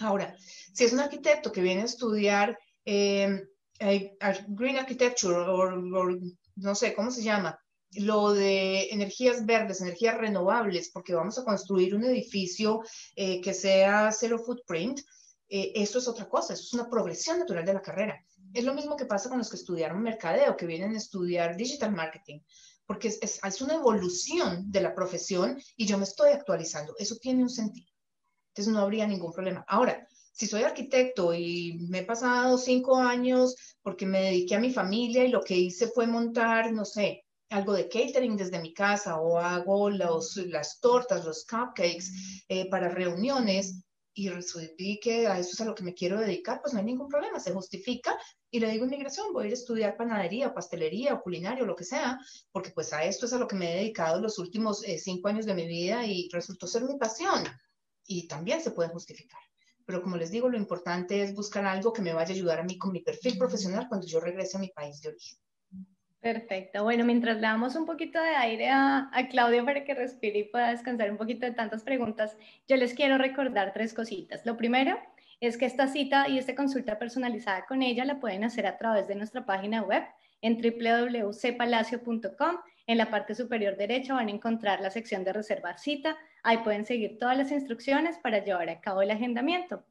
Ahora, 0.00 0.36
si 0.74 0.84
es 0.84 0.92
un 0.92 1.00
arquitecto 1.00 1.50
que 1.50 1.62
viene 1.62 1.80
a 1.80 1.86
estudiar 1.86 2.58
eh, 2.84 3.44
eh, 3.78 4.14
Green 4.48 4.76
Architecture 4.76 5.36
o 5.36 6.10
no 6.56 6.74
sé, 6.74 6.92
¿cómo 6.92 7.10
se 7.10 7.22
llama? 7.22 7.58
Lo 7.92 8.34
de 8.34 8.90
energías 8.90 9.46
verdes, 9.46 9.80
energías 9.80 10.18
renovables, 10.18 10.90
porque 10.92 11.14
vamos 11.14 11.38
a 11.38 11.44
construir 11.44 11.94
un 11.94 12.04
edificio 12.04 12.82
eh, 13.16 13.40
que 13.40 13.54
sea 13.54 14.12
cero 14.12 14.38
footprint, 14.38 15.00
eso 15.48 15.98
es 15.98 16.08
otra 16.08 16.28
cosa, 16.28 16.52
eso 16.52 16.64
es 16.64 16.74
una 16.74 16.90
progresión 16.90 17.38
natural 17.38 17.64
de 17.64 17.72
la 17.72 17.80
carrera. 17.80 18.22
Es 18.54 18.64
lo 18.64 18.74
mismo 18.74 18.96
que 18.96 19.06
pasa 19.06 19.28
con 19.28 19.38
los 19.38 19.50
que 19.50 19.56
estudiaron 19.56 20.02
mercadeo, 20.02 20.56
que 20.56 20.66
vienen 20.66 20.94
a 20.94 20.98
estudiar 20.98 21.56
digital 21.56 21.92
marketing, 21.92 22.40
porque 22.86 23.08
es, 23.08 23.40
es 23.42 23.60
una 23.60 23.74
evolución 23.74 24.70
de 24.70 24.80
la 24.80 24.94
profesión 24.94 25.60
y 25.76 25.86
yo 25.86 25.98
me 25.98 26.04
estoy 26.04 26.30
actualizando. 26.30 26.94
Eso 26.98 27.16
tiene 27.16 27.42
un 27.42 27.50
sentido. 27.50 27.92
Entonces 28.48 28.72
no 28.72 28.80
habría 28.80 29.06
ningún 29.06 29.32
problema. 29.32 29.64
Ahora, 29.68 30.06
si 30.32 30.46
soy 30.46 30.62
arquitecto 30.62 31.34
y 31.34 31.78
me 31.88 31.98
he 31.98 32.04
pasado 32.04 32.58
cinco 32.58 32.96
años 32.96 33.56
porque 33.82 34.06
me 34.06 34.22
dediqué 34.22 34.54
a 34.54 34.60
mi 34.60 34.72
familia 34.72 35.24
y 35.24 35.30
lo 35.30 35.42
que 35.42 35.56
hice 35.56 35.88
fue 35.88 36.06
montar, 36.06 36.72
no 36.72 36.84
sé, 36.84 37.24
algo 37.50 37.72
de 37.72 37.88
catering 37.88 38.36
desde 38.36 38.60
mi 38.60 38.72
casa 38.72 39.20
o 39.20 39.38
hago 39.38 39.90
los, 39.90 40.36
las 40.36 40.80
tortas, 40.80 41.24
los 41.24 41.44
cupcakes 41.44 42.44
eh, 42.48 42.68
para 42.70 42.88
reuniones 42.88 43.82
y 44.14 44.28
resolví 44.28 45.00
que 45.00 45.26
a 45.26 45.38
eso 45.38 45.50
es 45.52 45.60
a 45.60 45.64
lo 45.64 45.74
que 45.74 45.84
me 45.84 45.94
quiero 45.94 46.20
dedicar, 46.20 46.60
pues 46.60 46.72
no 46.72 46.80
hay 46.80 46.86
ningún 46.86 47.08
problema, 47.08 47.40
se 47.40 47.52
justifica 47.52 48.16
y 48.50 48.60
le 48.60 48.70
digo 48.70 48.84
inmigración, 48.84 49.32
voy 49.32 49.44
a 49.44 49.46
ir 49.48 49.52
a 49.52 49.54
estudiar 49.54 49.96
panadería, 49.96 50.54
pastelería 50.54 51.14
o 51.14 51.22
culinario, 51.22 51.66
lo 51.66 51.76
que 51.76 51.84
sea, 51.84 52.18
porque 52.50 52.70
pues 52.70 52.92
a 52.92 53.04
esto 53.04 53.26
es 53.26 53.32
a 53.32 53.38
lo 53.38 53.48
que 53.48 53.56
me 53.56 53.72
he 53.72 53.76
dedicado 53.76 54.20
los 54.20 54.38
últimos 54.38 54.82
eh, 54.84 54.98
cinco 54.98 55.28
años 55.28 55.46
de 55.46 55.54
mi 55.54 55.66
vida 55.66 56.06
y 56.06 56.28
resultó 56.32 56.66
ser 56.66 56.84
mi 56.84 56.96
pasión 56.96 57.44
y 58.06 58.26
también 58.26 58.60
se 58.62 58.70
puede 58.70 58.88
justificar 58.88 59.40
pero 59.88 60.02
como 60.02 60.18
les 60.18 60.30
digo, 60.30 60.50
lo 60.50 60.58
importante 60.58 61.22
es 61.22 61.34
buscar 61.34 61.64
algo 61.64 61.94
que 61.94 62.02
me 62.02 62.12
vaya 62.12 62.34
a 62.34 62.36
ayudar 62.36 62.58
a 62.60 62.62
mí 62.62 62.76
con 62.76 62.92
mi 62.92 63.00
perfil 63.00 63.38
profesional 63.38 63.86
cuando 63.88 64.06
yo 64.06 64.20
regrese 64.20 64.58
a 64.58 64.60
mi 64.60 64.68
país 64.68 65.00
de 65.00 65.08
origen. 65.08 65.38
Perfecto. 66.20 66.82
Bueno, 66.82 67.06
mientras 67.06 67.36
le 67.36 67.42
damos 67.42 67.74
un 67.74 67.86
poquito 67.86 68.20
de 68.20 68.36
aire 68.36 68.68
a, 68.68 69.08
a 69.10 69.28
Claudia 69.28 69.64
para 69.64 69.84
que 69.84 69.94
respire 69.94 70.40
y 70.40 70.44
pueda 70.44 70.72
descansar 70.72 71.10
un 71.10 71.16
poquito 71.16 71.46
de 71.46 71.52
tantas 71.52 71.84
preguntas, 71.84 72.36
yo 72.68 72.76
les 72.76 72.92
quiero 72.92 73.16
recordar 73.16 73.72
tres 73.72 73.94
cositas. 73.94 74.44
Lo 74.44 74.58
primero 74.58 74.98
es 75.40 75.56
que 75.56 75.66
esta 75.66 75.86
cita 75.86 76.28
y 76.28 76.38
esta 76.38 76.54
consulta 76.54 76.98
personalizada 76.98 77.64
con 77.66 77.82
ella 77.82 78.04
la 78.04 78.20
pueden 78.20 78.44
hacer 78.44 78.66
a 78.66 78.76
través 78.76 79.06
de 79.06 79.14
nuestra 79.14 79.46
página 79.46 79.82
web 79.82 80.02
en 80.42 80.60
www.cpalacio.com. 80.60 82.56
En 82.86 82.98
la 82.98 83.10
parte 83.10 83.34
superior 83.34 83.76
derecha 83.76 84.14
van 84.14 84.28
a 84.28 84.32
encontrar 84.32 84.80
la 84.80 84.90
sección 84.90 85.24
de 85.24 85.32
reservar 85.32 85.78
cita. 85.78 86.16
Ahí 86.42 86.58
pueden 86.58 86.86
seguir 86.86 87.18
todas 87.18 87.36
las 87.36 87.52
instrucciones 87.52 88.18
para 88.18 88.42
llevar 88.42 88.68
a 88.68 88.80
cabo 88.80 89.02
el 89.02 89.10
agendamiento. 89.10 89.84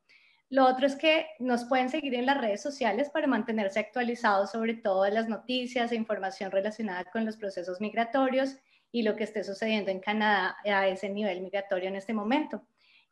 Lo 0.49 0.65
otro 0.65 0.87
es 0.87 0.95
que 0.95 1.27
nos 1.39 1.65
pueden 1.65 1.89
seguir 1.89 2.15
en 2.15 2.25
las 2.25 2.39
redes 2.39 2.61
sociales 2.61 3.09
para 3.09 3.27
mantenerse 3.27 3.79
actualizados 3.79 4.51
sobre 4.51 4.75
todas 4.75 5.13
las 5.13 5.27
noticias 5.27 5.91
e 5.91 5.95
información 5.95 6.51
relacionada 6.51 7.03
con 7.05 7.25
los 7.25 7.35
procesos 7.35 7.81
migratorios 7.81 8.57
y 8.91 9.03
lo 9.03 9.15
que 9.15 9.25
esté 9.25 9.43
sucediendo 9.43 9.91
en 9.91 9.99
Canadá 9.99 10.55
a 10.63 10.87
ese 10.87 11.09
nivel 11.09 11.41
migratorio 11.41 11.89
en 11.89 11.97
este 11.97 12.13
momento. 12.13 12.63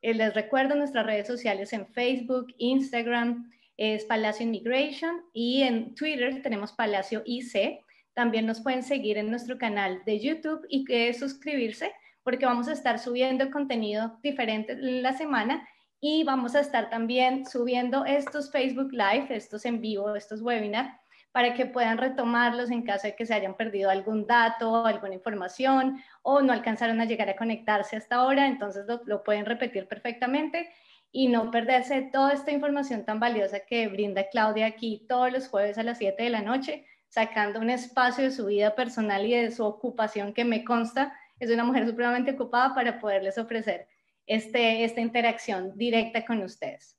Eh, 0.06 0.14
les 0.14 0.36
recuerdo 0.36 0.76
nuestras 0.76 1.04
redes 1.04 1.26
sociales 1.26 1.74
en 1.74 1.88
Facebook, 1.88 2.54
Instagram, 2.60 3.52
es 3.76 4.06
Palacio 4.06 4.46
Immigration 4.46 5.24
y 5.34 5.64
en 5.64 5.96
Twitter 5.96 6.44
tenemos 6.44 6.74
Palacio 6.74 7.24
IC. 7.26 7.80
También 8.14 8.46
nos 8.46 8.62
pueden 8.62 8.84
seguir 8.84 9.18
en 9.18 9.32
nuestro 9.32 9.58
canal 9.58 10.04
de 10.06 10.20
YouTube 10.20 10.64
y 10.70 10.86
que 10.86 11.12
suscribirse 11.16 11.92
porque 12.22 12.46
vamos 12.46 12.68
a 12.68 12.74
estar 12.74 13.00
subiendo 13.00 13.50
contenido 13.50 14.20
diferente 14.22 14.74
en 14.74 15.02
la 15.02 15.14
semana 15.14 15.68
y 16.00 16.24
vamos 16.24 16.54
a 16.54 16.60
estar 16.60 16.92
también 16.92 17.44
subiendo 17.44 18.06
estos 18.06 18.52
Facebook 18.52 18.92
Live, 18.92 19.26
estos 19.32 19.66
en 19.66 19.82
vivo, 19.82 20.16
estos 20.16 20.40
webinars, 20.40 20.94
para 21.36 21.54
que 21.54 21.66
puedan 21.66 21.98
retomarlos 21.98 22.72
en 22.72 22.84
caso 22.84 23.08
de 23.08 23.16
que 23.18 23.26
se 23.26 23.34
hayan 23.34 23.56
perdido 23.56 23.90
algún 23.90 24.26
dato, 24.26 24.86
alguna 24.86 25.16
información 25.16 26.02
o 26.22 26.40
no 26.40 26.54
alcanzaron 26.54 27.02
a 27.02 27.04
llegar 27.04 27.28
a 27.28 27.36
conectarse 27.36 27.98
hasta 27.98 28.16
ahora, 28.16 28.48
entonces 28.48 28.86
lo, 29.06 29.22
pueden 29.22 29.46
repetir 29.46 29.86
perfectamente 29.86 30.70
y 31.12 31.28
no 31.28 31.52
perderse 31.52 32.04
toda 32.04 32.32
esta 32.32 32.54
información 32.54 33.04
tan 33.04 33.20
valiosa 33.20 33.60
que 33.60 33.90
brinda 33.90 34.30
Claudia 34.30 34.68
aquí 34.68 35.06
todos 35.10 35.30
los 35.30 35.50
jueves 35.50 35.78
a 35.78 35.84
las 35.84 35.98
7 35.98 36.24
de 36.24 36.30
la 36.30 36.42
noche, 36.42 36.86
sacando 37.10 37.60
un 37.60 37.70
espacio 37.70 38.24
de 38.24 38.32
su 38.32 38.46
vida 38.46 38.74
personal 38.74 39.26
y 39.26 39.34
de 39.34 39.52
su 39.52 39.66
ocupación 39.66 40.34
que 40.34 40.46
me 40.46 40.64
consta 40.64 41.12
es 41.42 41.52
una 41.52 41.66
mujer 41.66 41.86
supremamente 41.86 42.32
ocupada 42.32 42.74
para 42.74 42.98
poderles 42.98 43.38
ofrecer 43.38 43.90
este, 44.26 44.86
esta 44.86 45.02
interacción 45.02 45.78
directa 45.78 46.26
con 46.26 46.42
ustedes. 46.42 46.95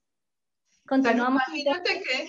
Continuamos. 0.86 1.42
Imagínate 1.48 2.02
que, 2.02 2.28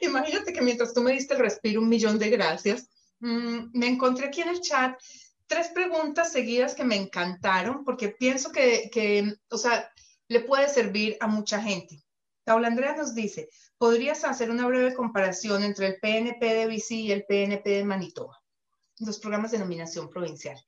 imagínate 0.06 0.52
que 0.52 0.62
mientras 0.62 0.92
tú 0.92 1.02
me 1.02 1.12
diste 1.12 1.34
el 1.34 1.40
respiro, 1.40 1.80
un 1.80 1.88
millón 1.88 2.18
de 2.18 2.30
gracias, 2.30 2.88
mm, 3.20 3.70
me 3.72 3.88
encontré 3.88 4.26
aquí 4.26 4.40
en 4.40 4.48
el 4.48 4.60
chat 4.60 4.98
tres 5.46 5.68
preguntas 5.68 6.32
seguidas 6.32 6.74
que 6.74 6.84
me 6.84 6.96
encantaron 6.96 7.84
porque 7.84 8.08
pienso 8.08 8.50
que, 8.50 8.90
que, 8.92 9.34
o 9.50 9.58
sea, 9.58 9.90
le 10.28 10.40
puede 10.40 10.68
servir 10.68 11.16
a 11.20 11.26
mucha 11.26 11.60
gente. 11.60 12.02
Paula 12.44 12.68
Andrea 12.68 12.96
nos 12.96 13.14
dice, 13.14 13.48
¿podrías 13.78 14.24
hacer 14.24 14.50
una 14.50 14.66
breve 14.66 14.94
comparación 14.94 15.62
entre 15.62 15.86
el 15.86 16.00
PNP 16.00 16.54
de 16.54 16.66
BC 16.66 16.90
y 16.92 17.12
el 17.12 17.24
PNP 17.24 17.70
de 17.70 17.84
Manitoba? 17.84 18.40
Los 18.98 19.18
programas 19.18 19.52
de 19.52 19.58
nominación 19.58 20.08
provincial. 20.08 20.58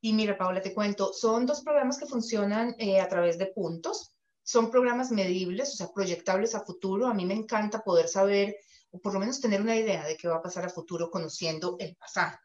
Y 0.00 0.12
mira, 0.12 0.36
Paola, 0.36 0.60
te 0.60 0.74
cuento, 0.74 1.12
son 1.12 1.46
dos 1.46 1.62
programas 1.62 1.98
que 1.98 2.06
funcionan 2.06 2.74
eh, 2.78 3.00
a 3.00 3.08
través 3.08 3.38
de 3.38 3.46
puntos. 3.46 4.11
Son 4.42 4.70
programas 4.70 5.10
medibles, 5.10 5.72
o 5.72 5.76
sea, 5.76 5.92
proyectables 5.92 6.54
a 6.54 6.64
futuro. 6.64 7.06
A 7.06 7.14
mí 7.14 7.24
me 7.24 7.34
encanta 7.34 7.82
poder 7.82 8.08
saber, 8.08 8.56
o 8.90 8.98
por 9.00 9.14
lo 9.14 9.20
menos 9.20 9.40
tener 9.40 9.60
una 9.60 9.76
idea 9.76 10.04
de 10.04 10.16
qué 10.16 10.28
va 10.28 10.36
a 10.36 10.42
pasar 10.42 10.64
a 10.64 10.70
futuro 10.70 11.10
conociendo 11.10 11.76
el 11.78 11.96
pasado. 11.96 12.36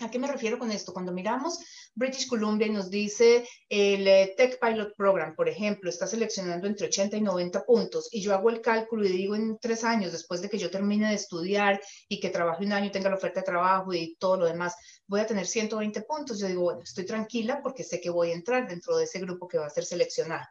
¿A 0.00 0.10
qué 0.10 0.18
me 0.18 0.30
refiero 0.30 0.58
con 0.58 0.70
esto? 0.70 0.92
Cuando 0.92 1.10
miramos 1.10 1.58
British 1.94 2.28
Columbia 2.28 2.66
y 2.66 2.70
nos 2.70 2.90
dice 2.90 3.48
el 3.70 4.06
eh, 4.06 4.34
Tech 4.36 4.58
Pilot 4.60 4.94
Program, 4.94 5.34
por 5.34 5.48
ejemplo, 5.48 5.88
está 5.88 6.06
seleccionando 6.06 6.66
entre 6.66 6.88
80 6.88 7.16
y 7.16 7.22
90 7.22 7.64
puntos 7.64 8.10
y 8.12 8.20
yo 8.20 8.34
hago 8.34 8.50
el 8.50 8.60
cálculo 8.60 9.06
y 9.06 9.12
digo 9.12 9.34
en 9.34 9.58
tres 9.58 9.84
años, 9.84 10.12
después 10.12 10.42
de 10.42 10.50
que 10.50 10.58
yo 10.58 10.70
termine 10.70 11.08
de 11.08 11.14
estudiar 11.14 11.80
y 12.08 12.20
que 12.20 12.28
trabaje 12.28 12.66
un 12.66 12.74
año 12.74 12.88
y 12.88 12.90
tenga 12.90 13.08
la 13.08 13.16
oferta 13.16 13.40
de 13.40 13.46
trabajo 13.46 13.94
y 13.94 14.16
todo 14.16 14.36
lo 14.36 14.44
demás, 14.44 14.74
voy 15.06 15.20
a 15.20 15.26
tener 15.26 15.46
120 15.46 16.02
puntos. 16.02 16.38
Yo 16.38 16.46
digo, 16.46 16.62
bueno, 16.64 16.82
estoy 16.82 17.06
tranquila 17.06 17.62
porque 17.62 17.82
sé 17.82 17.98
que 17.98 18.10
voy 18.10 18.32
a 18.32 18.34
entrar 18.34 18.68
dentro 18.68 18.98
de 18.98 19.04
ese 19.04 19.18
grupo 19.20 19.48
que 19.48 19.56
va 19.56 19.66
a 19.66 19.70
ser 19.70 19.86
seleccionado. 19.86 20.44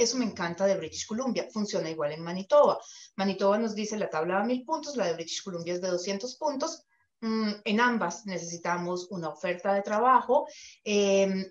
Eso 0.00 0.16
me 0.16 0.24
encanta 0.24 0.66
de 0.66 0.76
British 0.76 1.06
Columbia. 1.06 1.48
Funciona 1.52 1.90
igual 1.90 2.12
en 2.12 2.22
Manitoba. 2.22 2.78
Manitoba 3.16 3.58
nos 3.58 3.74
dice 3.74 3.96
la 3.98 4.10
tabla 4.10 4.40
de 4.40 4.46
mil 4.46 4.64
puntos, 4.64 4.96
la 4.96 5.06
de 5.06 5.14
British 5.14 5.42
Columbia 5.42 5.74
es 5.74 5.80
de 5.80 5.88
200 5.88 6.36
puntos 6.36 6.84
Mm, 7.20 7.50
en 7.64 7.80
ambas 7.80 8.24
necesitamos 8.24 9.08
una 9.10 9.28
oferta 9.28 9.74
de 9.74 9.82
trabajo. 9.82 10.46
Em, 10.84 11.44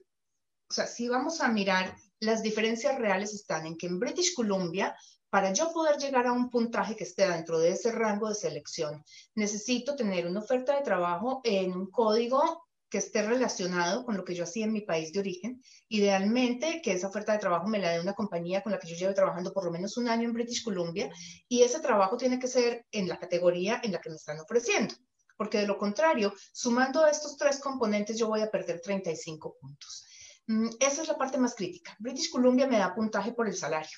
o 0.70 0.74
sea, 0.74 0.88
si 0.88 1.08
vamos 1.08 1.42
a 1.42 1.48
mirar, 1.50 1.96
las 2.20 2.42
diferencias 2.44 2.98
reales 3.00 3.34
están 3.34 3.66
en 3.66 3.78
que 3.78 3.88
en 3.88 4.00
British 4.00 4.34
Columbia, 4.36 4.96
para 5.30 5.54
yo 5.54 5.72
poder 5.72 5.98
llegar 5.98 6.26
a 6.28 6.32
un 6.34 6.50
puntaje 6.50 6.96
que 6.96 7.04
esté 7.04 7.30
dentro 7.30 7.60
de 7.60 7.72
ese 7.72 7.92
rango 7.92 8.30
de 8.30 8.36
selección, 8.36 9.04
necesito 9.36 9.96
tener 9.96 10.26
una 10.28 10.40
oferta 10.40 10.76
de 10.76 10.82
trabajo 10.82 11.42
en 11.44 11.74
un 11.74 11.90
código 11.92 12.66
que 12.90 12.98
esté 12.98 13.22
relacionado 13.22 14.06
con 14.06 14.18
lo 14.18 14.24
que 14.24 14.36
yo 14.36 14.44
hacía 14.44 14.66
en 14.66 14.74
mi 14.74 14.82
país 14.82 15.14
de 15.14 15.20
origen. 15.20 15.62
Idealmente, 15.88 16.82
que 16.82 16.94
esa 16.94 17.08
oferta 17.08 17.34
de 17.34 17.40
trabajo 17.40 17.68
me 17.68 17.80
la 17.80 17.92
dé 17.92 18.00
una 18.00 18.14
compañía 18.14 18.62
con 18.62 18.72
la 18.72 18.80
que 18.80 18.88
yo 18.88 18.96
llevo 18.96 19.14
trabajando 19.14 19.54
por 19.54 19.66
lo 19.66 19.72
menos 19.72 19.98
un 19.98 20.08
año 20.08 20.28
en 20.28 20.34
British 20.34 20.64
Columbia 20.64 21.10
y 21.48 21.62
ese 21.62 21.80
trabajo 21.80 22.18
tiene 22.18 22.40
que 22.40 22.48
ser 22.48 22.86
en 22.92 23.08
la 23.08 23.20
categoría 23.20 23.80
en 23.84 23.92
la 23.92 24.02
que 24.02 24.10
me 24.10 24.16
están 24.16 24.40
ofreciendo 24.40 24.96
porque 25.40 25.60
de 25.60 25.68
lo 25.68 25.78
contrario, 25.78 26.34
sumando 26.52 27.08
estos 27.08 27.38
tres 27.38 27.62
componentes, 27.62 28.18
yo 28.18 28.28
voy 28.28 28.42
a 28.42 28.52
perder 28.52 28.82
35 28.82 29.56
puntos. 29.62 30.06
Mm, 30.48 30.68
esa 30.82 31.02
es 31.02 31.08
la 31.08 31.18
parte 31.18 31.38
más 31.38 31.56
crítica. 31.56 31.96
British 31.98 32.30
Columbia 32.30 32.68
me 32.68 32.78
da 32.78 32.94
puntaje 32.94 33.32
por 33.32 33.48
el 33.48 33.56
salario. 33.56 33.98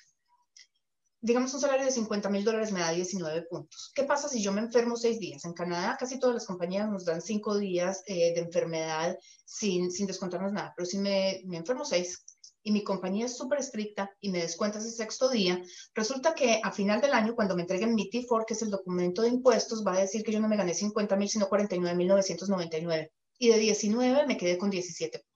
Digamos, 1.24 1.54
un 1.54 1.62
salario 1.62 1.86
de 1.86 1.92
50 1.92 2.30
mil 2.30 2.44
dólares 2.44 2.72
me 2.72 2.80
da 2.80 2.92
19 2.92 3.44
puntos. 3.44 3.92
¿Qué 3.94 4.04
pasa 4.04 4.28
si 4.28 4.42
yo 4.42 4.52
me 4.52 4.62
enfermo 4.62 4.96
seis 4.96 5.20
días? 5.20 5.46
En 5.46 5.54
Canadá 5.54 5.96
casi 6.00 6.20
todas 6.20 6.34
las 6.34 6.48
compañías 6.48 6.90
nos 6.90 7.06
dan 7.06 7.22
cinco 7.22 7.58
días 7.58 8.02
eh, 8.08 8.34
de 8.34 8.42
enfermedad 8.42 9.18
sin, 9.46 9.92
sin 9.92 10.08
descontarnos 10.08 10.52
nada, 10.52 10.74
pero 10.76 10.86
si 10.86 10.98
me, 10.98 11.42
me 11.46 11.58
enfermo 11.58 11.86
seis, 11.86 12.24
y 12.64 12.72
mi 12.72 12.84
compañía 12.84 13.26
es 13.26 13.38
súper 13.38 13.60
estricta 13.60 14.12
y 14.20 14.30
me 14.30 14.40
descuenta 14.40 14.80
ese 14.80 14.92
sexto 14.92 15.30
día, 15.30 15.62
resulta 15.96 16.36
que 16.36 16.60
a 16.64 16.72
final 16.72 17.02
del 17.02 17.14
año, 17.14 17.36
cuando 17.36 17.56
me 17.56 17.64
entreguen 17.64 17.96
mi 17.96 18.10
T4, 18.10 18.46
que 18.46 18.54
es 18.54 18.62
el 18.62 18.70
documento 18.70 19.22
de 19.22 19.30
impuestos, 19.30 19.86
va 19.86 19.94
a 19.94 20.02
decir 20.02 20.24
que 20.24 20.32
yo 20.32 20.40
no 20.40 20.48
me 20.48 20.58
gané 20.58 20.74
50 20.74 21.16
mil, 21.16 21.30
sino 21.30 21.50
49 21.50 21.96
mil 21.96 22.08
999. 22.08 23.12
Y 23.40 23.50
de 23.50 23.58
19 23.58 24.28
me 24.28 24.38
quedé 24.38 24.58
con 24.58 24.70
17 24.70 25.18
puntos. 25.18 25.31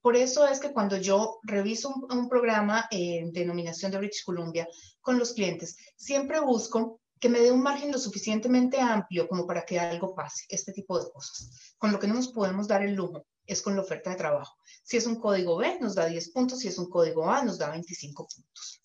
Por 0.00 0.16
eso 0.16 0.46
es 0.46 0.60
que 0.60 0.72
cuando 0.72 0.96
yo 0.96 1.40
reviso 1.42 1.92
un, 2.10 2.28
programa 2.28 2.86
eh, 2.90 3.24
de 3.32 3.44
nominación 3.44 3.90
de 3.90 3.98
British 3.98 4.24
Columbia 4.24 4.68
con 5.00 5.18
los 5.18 5.32
clientes, 5.32 5.76
siempre 5.96 6.40
busco 6.40 7.00
que 7.18 7.28
me 7.28 7.40
dé 7.40 7.50
un 7.50 7.62
margen 7.62 7.90
lo 7.90 7.98
suficientemente 7.98 8.80
amplio 8.80 9.26
como 9.28 9.46
para 9.46 9.64
que 9.64 9.78
algo 9.78 10.14
pase, 10.14 10.44
este 10.48 10.72
tipo 10.72 10.98
de 10.98 11.10
cosas, 11.10 11.74
con 11.76 11.90
lo 11.90 11.98
que 11.98 12.06
no 12.06 12.14
nos 12.14 12.28
podemos 12.28 12.68
dar 12.68 12.82
el 12.82 12.94
lujo 12.94 13.26
es 13.44 13.62
con 13.62 13.74
la 13.74 13.82
oferta 13.82 14.10
de 14.10 14.16
trabajo. 14.16 14.56
Si 14.84 14.96
es 14.98 15.06
un 15.06 15.16
código 15.16 15.56
B, 15.56 15.78
nos 15.80 15.94
da 15.94 16.06
10 16.06 16.30
puntos, 16.30 16.60
si 16.60 16.68
es 16.68 16.78
un 16.78 16.88
código 16.88 17.28
A, 17.28 17.42
nos 17.42 17.58
da 17.58 17.70
25 17.70 18.28
puntos. 18.28 18.80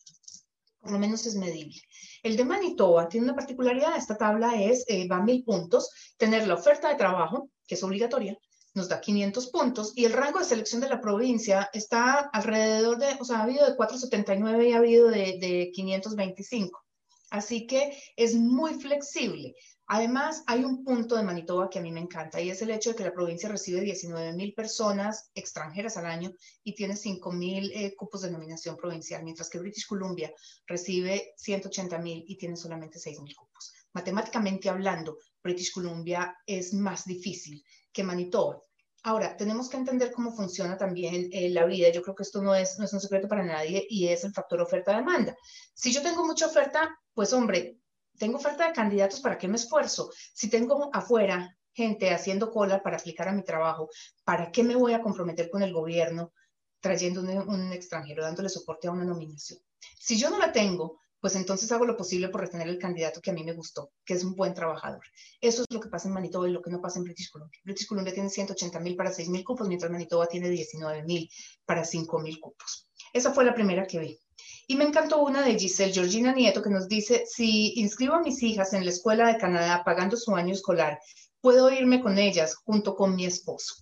por 0.79 0.91
lo 0.91 0.99
menos 0.99 1.25
es 1.25 1.35
medible. 1.35 1.79
El 2.23 2.35
de 2.35 2.43
Manitoba 2.43 3.07
tiene 3.07 3.25
una 3.25 3.35
particularidad, 3.35 3.95
esta 3.95 4.17
tabla 4.17 4.61
es, 4.61 4.83
eh, 4.87 5.07
va 5.07 5.17
a 5.17 5.23
mil 5.23 5.43
puntos, 5.43 5.89
tener 6.17 6.45
la 6.47 6.55
oferta 6.55 6.89
de 6.89 6.95
trabajo, 6.95 7.49
que 7.65 7.75
es 7.75 7.83
obligatoria, 7.83 8.37
nos 8.73 8.89
da 8.89 9.01
500 9.01 9.47
puntos, 9.47 9.93
y 9.95 10.05
el 10.05 10.13
rango 10.13 10.39
de 10.39 10.45
selección 10.45 10.81
de 10.81 10.89
la 10.89 11.01
provincia 11.01 11.69
está 11.73 12.29
alrededor 12.33 12.97
de, 12.97 13.17
o 13.19 13.25
sea, 13.25 13.39
ha 13.39 13.43
habido 13.43 13.65
de 13.67 13.75
479 13.75 14.69
y 14.69 14.73
ha 14.73 14.77
habido 14.77 15.09
de, 15.09 15.37
de 15.39 15.71
525. 15.73 16.83
Así 17.29 17.65
que 17.65 17.97
es 18.15 18.35
muy 18.35 18.75
flexible. 18.75 19.55
Además, 19.87 20.43
hay 20.47 20.63
un 20.63 20.83
punto 20.83 21.15
de 21.15 21.23
Manitoba 21.23 21.69
que 21.69 21.79
a 21.79 21.81
mí 21.81 21.91
me 21.91 21.99
encanta 21.99 22.39
y 22.39 22.49
es 22.49 22.61
el 22.61 22.71
hecho 22.71 22.91
de 22.91 22.95
que 22.95 23.03
la 23.03 23.13
provincia 23.13 23.49
recibe 23.49 23.81
19 23.81 24.33
mil 24.33 24.53
personas 24.53 25.29
extranjeras 25.35 25.97
al 25.97 26.05
año 26.05 26.31
y 26.63 26.73
tiene 26.73 26.95
5 26.95 27.31
mil 27.31 27.71
eh, 27.73 27.93
cupos 27.95 28.21
de 28.21 28.31
nominación 28.31 28.77
provincial, 28.77 29.23
mientras 29.23 29.49
que 29.49 29.59
British 29.59 29.85
Columbia 29.85 30.31
recibe 30.67 31.33
180 31.37 31.97
mil 31.99 32.23
y 32.27 32.37
tiene 32.37 32.55
solamente 32.55 32.97
6 32.97 33.19
mil 33.21 33.35
cupos. 33.35 33.73
Matemáticamente 33.93 34.69
hablando, 34.69 35.17
British 35.43 35.71
Columbia 35.73 36.37
es 36.47 36.73
más 36.73 37.05
difícil 37.05 37.63
que 37.93 38.03
Manitoba. 38.03 38.59
Ahora, 39.03 39.35
tenemos 39.35 39.69
que 39.69 39.77
entender 39.77 40.11
cómo 40.11 40.31
funciona 40.31 40.77
también 40.77 41.29
eh, 41.33 41.49
la 41.49 41.65
vida. 41.65 41.89
Yo 41.89 42.01
creo 42.01 42.15
que 42.15 42.23
esto 42.23 42.41
no 42.41 42.55
es, 42.55 42.79
no 42.79 42.85
es 42.85 42.93
un 42.93 43.01
secreto 43.01 43.27
para 43.27 43.43
nadie 43.43 43.85
y 43.89 44.07
es 44.07 44.23
el 44.23 44.33
factor 44.33 44.61
oferta-demanda. 44.61 45.35
Si 45.73 45.91
yo 45.91 46.01
tengo 46.01 46.25
mucha 46.25 46.47
oferta, 46.47 46.97
pues 47.13 47.33
hombre, 47.33 47.77
tengo 48.17 48.37
oferta 48.37 48.67
de 48.67 48.73
candidatos, 48.73 49.19
¿para 49.19 49.37
qué 49.37 49.47
me 49.47 49.57
esfuerzo? 49.57 50.09
Si 50.33 50.49
tengo 50.49 50.89
afuera 50.93 51.57
gente 51.73 52.11
haciendo 52.11 52.51
cola 52.51 52.81
para 52.81 52.97
aplicar 52.97 53.27
a 53.27 53.33
mi 53.33 53.43
trabajo, 53.43 53.89
¿para 54.23 54.51
qué 54.51 54.63
me 54.63 54.75
voy 54.75 54.93
a 54.93 55.01
comprometer 55.01 55.49
con 55.49 55.63
el 55.63 55.73
gobierno 55.73 56.31
trayendo 56.79 57.21
un 57.21 57.73
extranjero, 57.73 58.23
dándole 58.23 58.49
soporte 58.49 58.87
a 58.87 58.91
una 58.91 59.03
nominación? 59.03 59.59
Si 59.99 60.17
yo 60.17 60.29
no 60.29 60.37
la 60.37 60.51
tengo, 60.53 61.01
pues 61.23 61.37
entonces 61.37 61.71
hago 61.71 61.85
lo 61.85 61.95
posible 61.95 62.27
por 62.27 62.41
retener 62.41 62.67
el 62.67 62.77
candidato 62.77 63.21
que 63.21 63.31
a 63.31 63.33
mí 63.33 63.45
me 63.45 63.53
gustó, 63.53 63.93
que 64.03 64.13
es 64.13 64.25
un 64.25 64.35
buen 64.35 64.53
trabajador. 64.53 65.05
Eso 65.39 65.61
es 65.61 65.67
lo 65.73 65.79
que 65.79 65.87
pasa 65.87 66.09
en 66.09 66.13
Manitoba 66.13 66.49
y 66.49 66.51
lo 66.51 66.61
que 66.61 66.69
no 66.69 66.81
pasa 66.81 66.99
en 66.99 67.05
British 67.05 67.31
Columbia. 67.31 67.61
British 67.63 67.87
Columbia 67.87 68.13
tiene 68.13 68.29
180 68.29 68.77
mil 68.81 68.97
para 68.97 69.09
6 69.09 69.29
mil 69.29 69.41
cupos, 69.45 69.69
mientras 69.69 69.89
Manitoba 69.89 70.27
tiene 70.27 70.49
19 70.49 71.03
mil 71.03 71.29
para 71.65 71.85
5 71.85 72.19
mil 72.19 72.41
cupos. 72.41 72.89
Esa 73.13 73.33
fue 73.33 73.45
la 73.45 73.55
primera 73.55 73.87
que 73.87 73.99
vi. 73.99 74.19
Y 74.67 74.75
me 74.75 74.83
encantó 74.83 75.23
una 75.23 75.43
de 75.43 75.57
Giselle 75.57 75.93
Georgina 75.93 76.33
Nieto 76.33 76.61
que 76.61 76.69
nos 76.69 76.89
dice, 76.89 77.23
si 77.25 77.79
inscribo 77.79 78.15
a 78.15 78.21
mis 78.21 78.43
hijas 78.43 78.73
en 78.73 78.83
la 78.83 78.91
escuela 78.91 79.31
de 79.31 79.37
Canadá 79.37 79.81
pagando 79.85 80.17
su 80.17 80.35
año 80.35 80.53
escolar, 80.53 80.99
¿puedo 81.39 81.71
irme 81.71 82.01
con 82.01 82.17
ellas 82.17 82.55
junto 82.65 82.97
con 82.97 83.15
mi 83.15 83.25
esposo? 83.25 83.75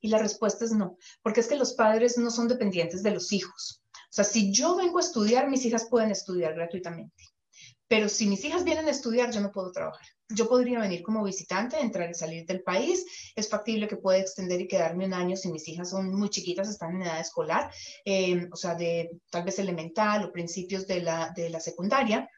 Y 0.00 0.08
la 0.08 0.18
respuesta 0.18 0.64
es 0.64 0.72
no, 0.72 0.96
porque 1.22 1.38
es 1.38 1.46
que 1.46 1.54
los 1.54 1.74
padres 1.74 2.18
no 2.18 2.32
son 2.32 2.48
dependientes 2.48 3.04
de 3.04 3.12
los 3.12 3.32
hijos. 3.32 3.79
O 4.10 4.12
sea, 4.12 4.24
si 4.24 4.52
yo 4.52 4.74
vengo 4.74 4.98
a 4.98 5.02
estudiar, 5.02 5.48
mis 5.48 5.64
hijas 5.64 5.86
pueden 5.88 6.10
estudiar 6.10 6.54
gratuitamente. 6.54 7.24
Pero 7.86 8.08
si 8.08 8.26
mis 8.26 8.44
hijas 8.44 8.64
vienen 8.64 8.86
a 8.86 8.90
estudiar, 8.90 9.32
yo 9.32 9.40
no 9.40 9.52
puedo 9.52 9.70
trabajar. 9.70 10.06
Yo 10.28 10.48
podría 10.48 10.80
venir 10.80 11.02
como 11.02 11.24
visitante, 11.24 11.80
entrar 11.80 12.10
y 12.10 12.14
salir 12.14 12.44
del 12.44 12.62
país. 12.62 13.04
Es 13.36 13.48
factible 13.48 13.86
que 13.86 13.96
pueda 13.96 14.18
extender 14.18 14.60
y 14.60 14.68
quedarme 14.68 15.06
un 15.06 15.14
año 15.14 15.36
si 15.36 15.50
mis 15.50 15.66
hijas 15.68 15.90
son 15.90 16.12
muy 16.14 16.28
chiquitas, 16.28 16.68
están 16.68 16.96
en 16.96 17.02
edad 17.02 17.20
escolar, 17.20 17.72
eh, 18.04 18.48
o 18.52 18.56
sea, 18.56 18.74
de 18.74 19.10
tal 19.30 19.44
vez 19.44 19.58
elemental 19.58 20.24
o 20.24 20.32
principios 20.32 20.86
de 20.86 21.02
la, 21.02 21.32
de 21.34 21.50
la 21.50 21.58
secundaria, 21.58 22.28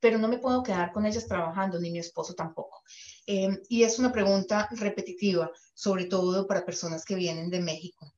pero 0.00 0.18
no 0.18 0.28
me 0.28 0.38
puedo 0.38 0.62
quedar 0.62 0.92
con 0.92 1.06
ellas 1.06 1.26
trabajando, 1.26 1.80
ni 1.80 1.90
mi 1.90 1.98
esposo 1.98 2.34
tampoco. 2.34 2.82
Eh, 3.26 3.60
y 3.68 3.82
es 3.82 3.98
una 3.98 4.12
pregunta 4.12 4.68
repetitiva, 4.72 5.50
sobre 5.74 6.06
todo 6.06 6.46
para 6.46 6.64
personas 6.64 7.04
que 7.04 7.14
vienen 7.14 7.50
de 7.50 7.60
México. 7.60 8.12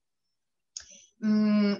Mm, 1.20 1.74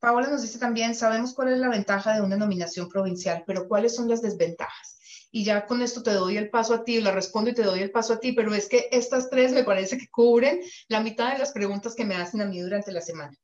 Paola 0.00 0.28
nos 0.28 0.42
dice 0.42 0.58
también, 0.58 0.94
sabemos 0.94 1.34
cuál 1.34 1.52
es 1.52 1.58
la 1.58 1.68
ventaja 1.68 2.14
de 2.14 2.22
una 2.22 2.36
nominación 2.36 2.88
provincial, 2.88 3.42
pero 3.46 3.66
¿cuáles 3.66 3.96
son 3.96 4.08
las 4.08 4.22
desventajas? 4.22 4.98
Y 5.32 5.44
ya 5.44 5.66
con 5.66 5.82
esto 5.82 6.02
te 6.02 6.12
doy 6.12 6.36
el 6.36 6.50
paso 6.50 6.74
a 6.74 6.84
ti, 6.84 7.00
la 7.00 7.10
respondo 7.10 7.50
y 7.50 7.54
te 7.54 7.64
doy 7.64 7.80
el 7.80 7.90
paso 7.90 8.14
a 8.14 8.20
ti, 8.20 8.32
pero 8.32 8.54
es 8.54 8.68
que 8.68 8.88
estas 8.92 9.28
tres 9.28 9.52
me 9.52 9.64
parece 9.64 9.98
que 9.98 10.08
cubren 10.08 10.60
la 10.88 11.00
mitad 11.00 11.32
de 11.32 11.38
las 11.38 11.52
preguntas 11.52 11.94
que 11.94 12.04
me 12.04 12.14
hacen 12.14 12.40
a 12.40 12.46
mí 12.46 12.60
durante 12.60 12.92
la 12.92 13.00
semana. 13.00 13.36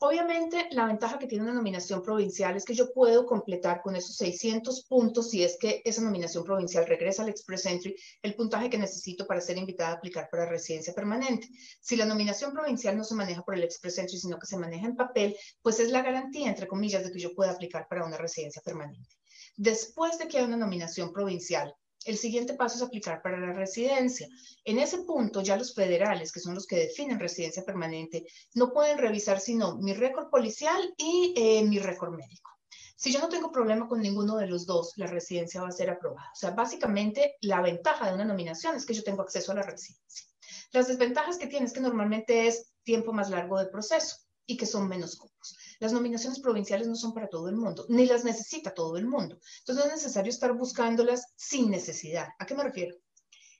Obviamente, 0.00 0.68
la 0.70 0.86
ventaja 0.86 1.18
que 1.18 1.26
tiene 1.26 1.42
una 1.42 1.54
nominación 1.54 2.02
provincial 2.02 2.56
es 2.56 2.64
que 2.64 2.74
yo 2.74 2.92
puedo 2.92 3.26
completar 3.26 3.82
con 3.82 3.96
esos 3.96 4.14
600 4.16 4.84
puntos, 4.84 5.30
si 5.30 5.42
es 5.42 5.56
que 5.58 5.82
esa 5.84 6.02
nominación 6.02 6.44
provincial 6.44 6.86
regresa 6.86 7.24
al 7.24 7.30
Express 7.30 7.66
Entry, 7.66 7.96
el 8.22 8.36
puntaje 8.36 8.70
que 8.70 8.78
necesito 8.78 9.26
para 9.26 9.40
ser 9.40 9.58
invitada 9.58 9.90
a 9.90 9.94
aplicar 9.94 10.28
para 10.30 10.46
residencia 10.46 10.94
permanente. 10.94 11.48
Si 11.80 11.96
la 11.96 12.04
nominación 12.04 12.52
provincial 12.52 12.96
no 12.96 13.02
se 13.02 13.16
maneja 13.16 13.42
por 13.42 13.56
el 13.56 13.64
Express 13.64 13.98
Entry, 13.98 14.18
sino 14.18 14.38
que 14.38 14.46
se 14.46 14.56
maneja 14.56 14.86
en 14.86 14.94
papel, 14.94 15.36
pues 15.62 15.80
es 15.80 15.90
la 15.90 16.02
garantía, 16.02 16.48
entre 16.48 16.68
comillas, 16.68 17.02
de 17.02 17.10
que 17.10 17.18
yo 17.18 17.34
pueda 17.34 17.50
aplicar 17.50 17.88
para 17.88 18.04
una 18.04 18.18
residencia 18.18 18.62
permanente. 18.64 19.16
Después 19.56 20.16
de 20.18 20.28
que 20.28 20.38
haya 20.38 20.46
una 20.46 20.56
nominación 20.56 21.12
provincial, 21.12 21.74
el 22.04 22.16
siguiente 22.16 22.54
paso 22.54 22.76
es 22.76 22.82
aplicar 22.82 23.20
para 23.22 23.38
la 23.38 23.52
residencia. 23.52 24.28
En 24.64 24.78
ese 24.78 24.98
punto, 24.98 25.42
ya 25.42 25.56
los 25.56 25.74
federales, 25.74 26.32
que 26.32 26.40
son 26.40 26.54
los 26.54 26.66
que 26.66 26.76
definen 26.76 27.20
residencia 27.20 27.64
permanente, 27.64 28.26
no 28.54 28.72
pueden 28.72 28.98
revisar 28.98 29.40
sino 29.40 29.76
mi 29.76 29.92
récord 29.92 30.30
policial 30.30 30.94
y 30.96 31.34
eh, 31.36 31.64
mi 31.64 31.78
récord 31.78 32.14
médico. 32.14 32.50
Si 32.96 33.12
yo 33.12 33.20
no 33.20 33.28
tengo 33.28 33.52
problema 33.52 33.86
con 33.86 34.00
ninguno 34.00 34.36
de 34.36 34.48
los 34.48 34.66
dos, 34.66 34.94
la 34.96 35.06
residencia 35.06 35.62
va 35.62 35.68
a 35.68 35.72
ser 35.72 35.90
aprobada. 35.90 36.30
O 36.32 36.36
sea, 36.36 36.50
básicamente 36.50 37.36
la 37.42 37.60
ventaja 37.60 38.08
de 38.08 38.14
una 38.14 38.24
nominación 38.24 38.74
es 38.74 38.84
que 38.84 38.94
yo 38.94 39.04
tengo 39.04 39.22
acceso 39.22 39.52
a 39.52 39.56
la 39.56 39.62
residencia. 39.62 40.26
Las 40.72 40.88
desventajas 40.88 41.38
que 41.38 41.46
tiene 41.46 41.66
es 41.66 41.72
que 41.72 41.80
normalmente 41.80 42.48
es 42.48 42.72
tiempo 42.82 43.12
más 43.12 43.30
largo 43.30 43.58
de 43.58 43.66
proceso 43.66 44.16
y 44.46 44.56
que 44.56 44.66
son 44.66 44.88
menos 44.88 45.16
cupos. 45.16 45.56
Las 45.80 45.92
nominaciones 45.92 46.40
provinciales 46.40 46.88
no 46.88 46.96
son 46.96 47.12
para 47.12 47.28
todo 47.28 47.48
el 47.48 47.56
mundo, 47.56 47.86
ni 47.88 48.06
las 48.06 48.24
necesita 48.24 48.74
todo 48.74 48.96
el 48.96 49.06
mundo. 49.06 49.38
Entonces 49.60 49.84
no 49.84 49.90
es 49.90 50.02
necesario 50.02 50.30
estar 50.30 50.52
buscándolas 50.54 51.32
sin 51.36 51.70
necesidad. 51.70 52.28
¿A 52.38 52.46
qué 52.46 52.54
me 52.54 52.64
refiero? 52.64 52.96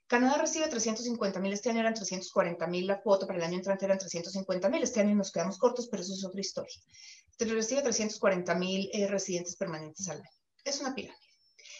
Canadá 0.08 0.38
recibe 0.38 0.68
350 0.68 1.38
mil, 1.38 1.52
este 1.52 1.68
año 1.68 1.80
eran 1.80 1.92
340 1.92 2.66
mil 2.66 2.86
la 2.86 3.02
cuota, 3.02 3.26
para 3.26 3.38
el 3.38 3.44
año 3.44 3.58
entrante 3.58 3.84
eran 3.84 3.98
350 3.98 4.68
mil, 4.70 4.82
este 4.82 5.00
año 5.00 5.14
nos 5.14 5.30
quedamos 5.30 5.58
cortos, 5.58 5.88
pero 5.90 6.02
eso 6.02 6.14
es 6.14 6.24
otra 6.24 6.40
historia. 6.40 6.74
Recibe 7.38 7.82
340 7.82 8.54
mil 8.54 8.88
eh, 8.92 9.06
residentes 9.06 9.54
permanentes 9.56 10.08
al 10.08 10.16
año. 10.16 10.30
Es 10.64 10.80
una 10.80 10.94
pirámide. 10.94 11.20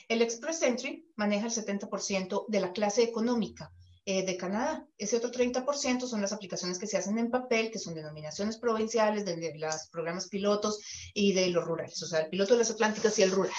El 0.09 0.23
Express 0.23 0.63
Entry 0.63 1.11
maneja 1.17 1.47
el 1.47 1.53
70% 1.53 2.45
de 2.49 2.61
la 2.61 2.73
clase 2.73 3.03
económica, 3.03 3.73
eh, 4.11 4.25
de 4.25 4.39
Canadá. 4.39 4.87
Ese 4.97 5.19
otro 5.19 5.31
30% 5.31 6.07
son 6.07 6.23
las 6.23 6.33
aplicaciones 6.33 6.79
que 6.79 6.87
se 6.87 6.97
hacen 6.97 7.19
en 7.19 7.31
papel, 7.31 7.71
que 7.71 7.79
son 7.79 7.93
denominaciones 7.93 8.57
provinciales, 8.57 9.27
de, 9.27 9.53
los 9.59 9.89
programas 9.93 10.29
pilotos 10.29 10.81
y 11.13 11.35
de 11.35 11.49
los 11.49 11.63
rurales, 11.67 12.03
o 12.03 12.07
sea, 12.07 12.21
el 12.21 12.31
piloto 12.31 12.55
de 12.55 12.61
las 12.61 12.71
Atlánticas 12.71 13.19
y 13.19 13.23
el 13.25 13.33
rural. 13.33 13.53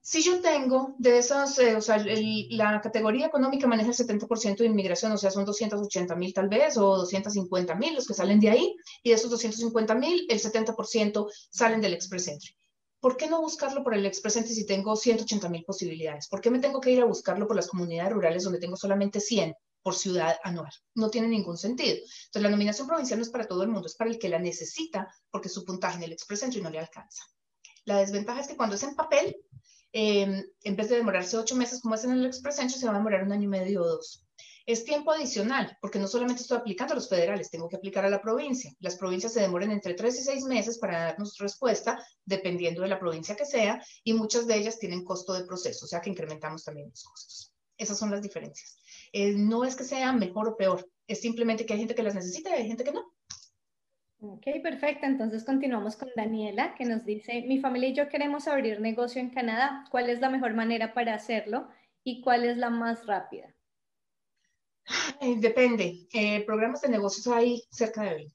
Si 0.00 0.22
yo 0.22 0.40
tengo 0.40 0.94
de 0.98 1.18
esas, 1.18 1.58
eh, 1.58 1.76
o 1.76 1.82
sea, 1.82 2.02
la 2.48 2.80
categoría 2.80 3.26
económica 3.26 3.66
maneja 3.66 3.90
el 3.90 3.96
70% 3.96 4.56
de 4.56 4.64
inmigración, 4.64 5.12
o 5.12 5.18
sea, 5.18 5.30
son 5.30 5.44
280 5.44 6.16
mil 6.16 6.32
tal 6.32 6.48
vez, 6.48 6.78
o 6.78 6.96
250 6.96 7.74
mil 7.74 7.96
los 7.96 8.06
que 8.06 8.14
salen 8.14 8.40
de 8.40 8.48
ahí, 8.48 8.76
y 9.02 9.10
de 9.10 9.16
esos 9.16 9.30
250 9.30 9.94
mil, 9.96 10.26
el 10.30 10.40
70% 10.40 11.30
salen 11.50 11.82
del 11.82 11.92
Express 11.92 12.28
Entry. 12.28 12.56
¿Por 13.00 13.16
qué 13.16 13.28
no 13.28 13.40
buscarlo 13.40 13.84
por 13.84 13.94
el 13.94 14.06
expresente 14.06 14.50
si 14.50 14.66
tengo 14.66 14.96
180 14.96 15.48
mil 15.48 15.64
posibilidades? 15.64 16.28
¿Por 16.28 16.40
qué 16.40 16.50
me 16.50 16.58
tengo 16.58 16.80
que 16.80 16.90
ir 16.90 17.00
a 17.00 17.04
buscarlo 17.04 17.46
por 17.46 17.56
las 17.56 17.68
comunidades 17.68 18.12
rurales 18.12 18.44
donde 18.44 18.58
tengo 18.58 18.76
solamente 18.76 19.20
100 19.20 19.54
por 19.82 19.94
ciudad 19.94 20.36
anual? 20.42 20.72
No 20.94 21.10
tiene 21.10 21.28
ningún 21.28 21.56
sentido. 21.56 21.96
Entonces, 21.96 22.42
la 22.42 22.50
nominación 22.50 22.88
provincial 22.88 23.18
no 23.18 23.24
es 23.24 23.30
para 23.30 23.46
todo 23.46 23.62
el 23.62 23.68
mundo, 23.68 23.86
es 23.86 23.96
para 23.96 24.10
el 24.10 24.18
que 24.18 24.28
la 24.28 24.38
necesita 24.38 25.08
porque 25.30 25.48
su 25.48 25.64
puntaje 25.64 25.96
en 25.96 26.04
el 26.04 26.12
expresente 26.12 26.60
no 26.60 26.70
le 26.70 26.80
alcanza. 26.80 27.22
La 27.84 27.98
desventaja 27.98 28.40
es 28.40 28.48
que 28.48 28.56
cuando 28.56 28.76
es 28.76 28.82
en 28.82 28.94
papel, 28.94 29.36
em, 29.92 30.44
en 30.62 30.76
vez 30.76 30.88
de 30.88 30.96
demorarse 30.96 31.38
ocho 31.38 31.56
meses 31.56 31.80
como 31.80 31.94
es 31.94 32.04
en 32.04 32.12
el 32.12 32.26
expresente, 32.26 32.74
se 32.74 32.86
va 32.86 32.92
a 32.92 32.98
demorar 32.98 33.22
un 33.22 33.32
año 33.32 33.44
y 33.44 33.48
medio 33.48 33.82
o 33.82 33.86
dos. 33.86 34.27
Es 34.68 34.84
tiempo 34.84 35.12
adicional, 35.12 35.78
porque 35.80 35.98
no 35.98 36.06
solamente 36.06 36.42
estoy 36.42 36.58
aplicando 36.58 36.92
a 36.92 36.96
los 36.96 37.08
federales, 37.08 37.50
tengo 37.50 37.70
que 37.70 37.76
aplicar 37.76 38.04
a 38.04 38.10
la 38.10 38.20
provincia. 38.20 38.70
Las 38.80 38.96
provincias 38.96 39.32
se 39.32 39.40
demoran 39.40 39.70
entre 39.70 39.94
tres 39.94 40.20
y 40.20 40.22
seis 40.22 40.44
meses 40.44 40.76
para 40.76 41.04
darnos 41.04 41.38
respuesta, 41.38 41.98
dependiendo 42.26 42.82
de 42.82 42.88
la 42.88 43.00
provincia 43.00 43.34
que 43.34 43.46
sea, 43.46 43.82
y 44.04 44.12
muchas 44.12 44.46
de 44.46 44.56
ellas 44.56 44.78
tienen 44.78 45.06
costo 45.06 45.32
de 45.32 45.46
proceso, 45.46 45.86
o 45.86 45.88
sea 45.88 46.02
que 46.02 46.10
incrementamos 46.10 46.64
también 46.64 46.90
los 46.90 47.02
costos. 47.02 47.54
Esas 47.78 47.98
son 47.98 48.10
las 48.10 48.20
diferencias. 48.20 48.76
Eh, 49.14 49.32
no 49.38 49.64
es 49.64 49.74
que 49.74 49.84
sea 49.84 50.12
mejor 50.12 50.48
o 50.48 50.56
peor, 50.58 50.86
es 51.06 51.22
simplemente 51.22 51.64
que 51.64 51.72
hay 51.72 51.78
gente 51.78 51.94
que 51.94 52.02
las 52.02 52.14
necesita 52.14 52.50
y 52.50 52.60
hay 52.60 52.68
gente 52.68 52.84
que 52.84 52.92
no. 52.92 53.10
Ok, 54.20 54.44
perfecto. 54.62 55.06
Entonces 55.06 55.44
continuamos 55.44 55.96
con 55.96 56.10
Daniela, 56.14 56.74
que 56.74 56.84
nos 56.84 57.06
dice, 57.06 57.40
mi 57.46 57.58
familia 57.58 57.88
y 57.88 57.94
yo 57.94 58.10
queremos 58.10 58.46
abrir 58.46 58.82
negocio 58.82 59.18
en 59.18 59.30
Canadá. 59.30 59.86
¿Cuál 59.90 60.10
es 60.10 60.20
la 60.20 60.28
mejor 60.28 60.52
manera 60.52 60.92
para 60.92 61.14
hacerlo 61.14 61.68
y 62.04 62.20
cuál 62.20 62.44
es 62.44 62.58
la 62.58 62.68
más 62.68 63.06
rápida? 63.06 63.54
Depende. 65.40 66.06
Eh, 66.12 66.44
programas 66.44 66.80
de 66.80 66.88
negocios 66.88 67.26
hay 67.26 67.62
cerca 67.70 68.02
de 68.02 68.14
20. 68.14 68.34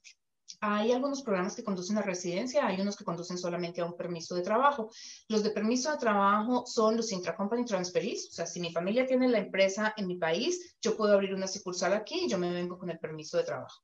hay 0.60 0.92
algunos 0.92 1.22
programas 1.22 1.54
que 1.54 1.64
conducen 1.64 1.98
a 1.98 2.02
residencia, 2.02 2.66
hay 2.66 2.80
unos 2.80 2.96
que 2.96 3.04
conducen 3.04 3.36
solamente 3.36 3.80
a 3.80 3.84
un 3.84 3.96
permiso 3.96 4.34
de 4.34 4.42
trabajo. 4.42 4.90
Los 5.28 5.42
de 5.42 5.50
permiso 5.50 5.90
de 5.90 5.98
trabajo 5.98 6.64
son 6.66 6.96
los 6.96 7.12
intracompany 7.12 7.64
transferees, 7.66 8.28
o 8.30 8.32
sea, 8.32 8.46
si 8.46 8.60
mi 8.60 8.72
familia 8.72 9.06
tiene 9.06 9.28
la 9.28 9.38
empresa 9.38 9.92
en 9.96 10.06
mi 10.06 10.16
país, 10.16 10.76
yo 10.80 10.96
puedo 10.96 11.12
abrir 11.12 11.34
una 11.34 11.48
sucursal 11.48 11.92
aquí 11.92 12.24
y 12.24 12.28
yo 12.28 12.38
me 12.38 12.50
vengo 12.50 12.78
con 12.78 12.88
el 12.88 12.98
permiso 12.98 13.36
de 13.36 13.44
trabajo. 13.44 13.82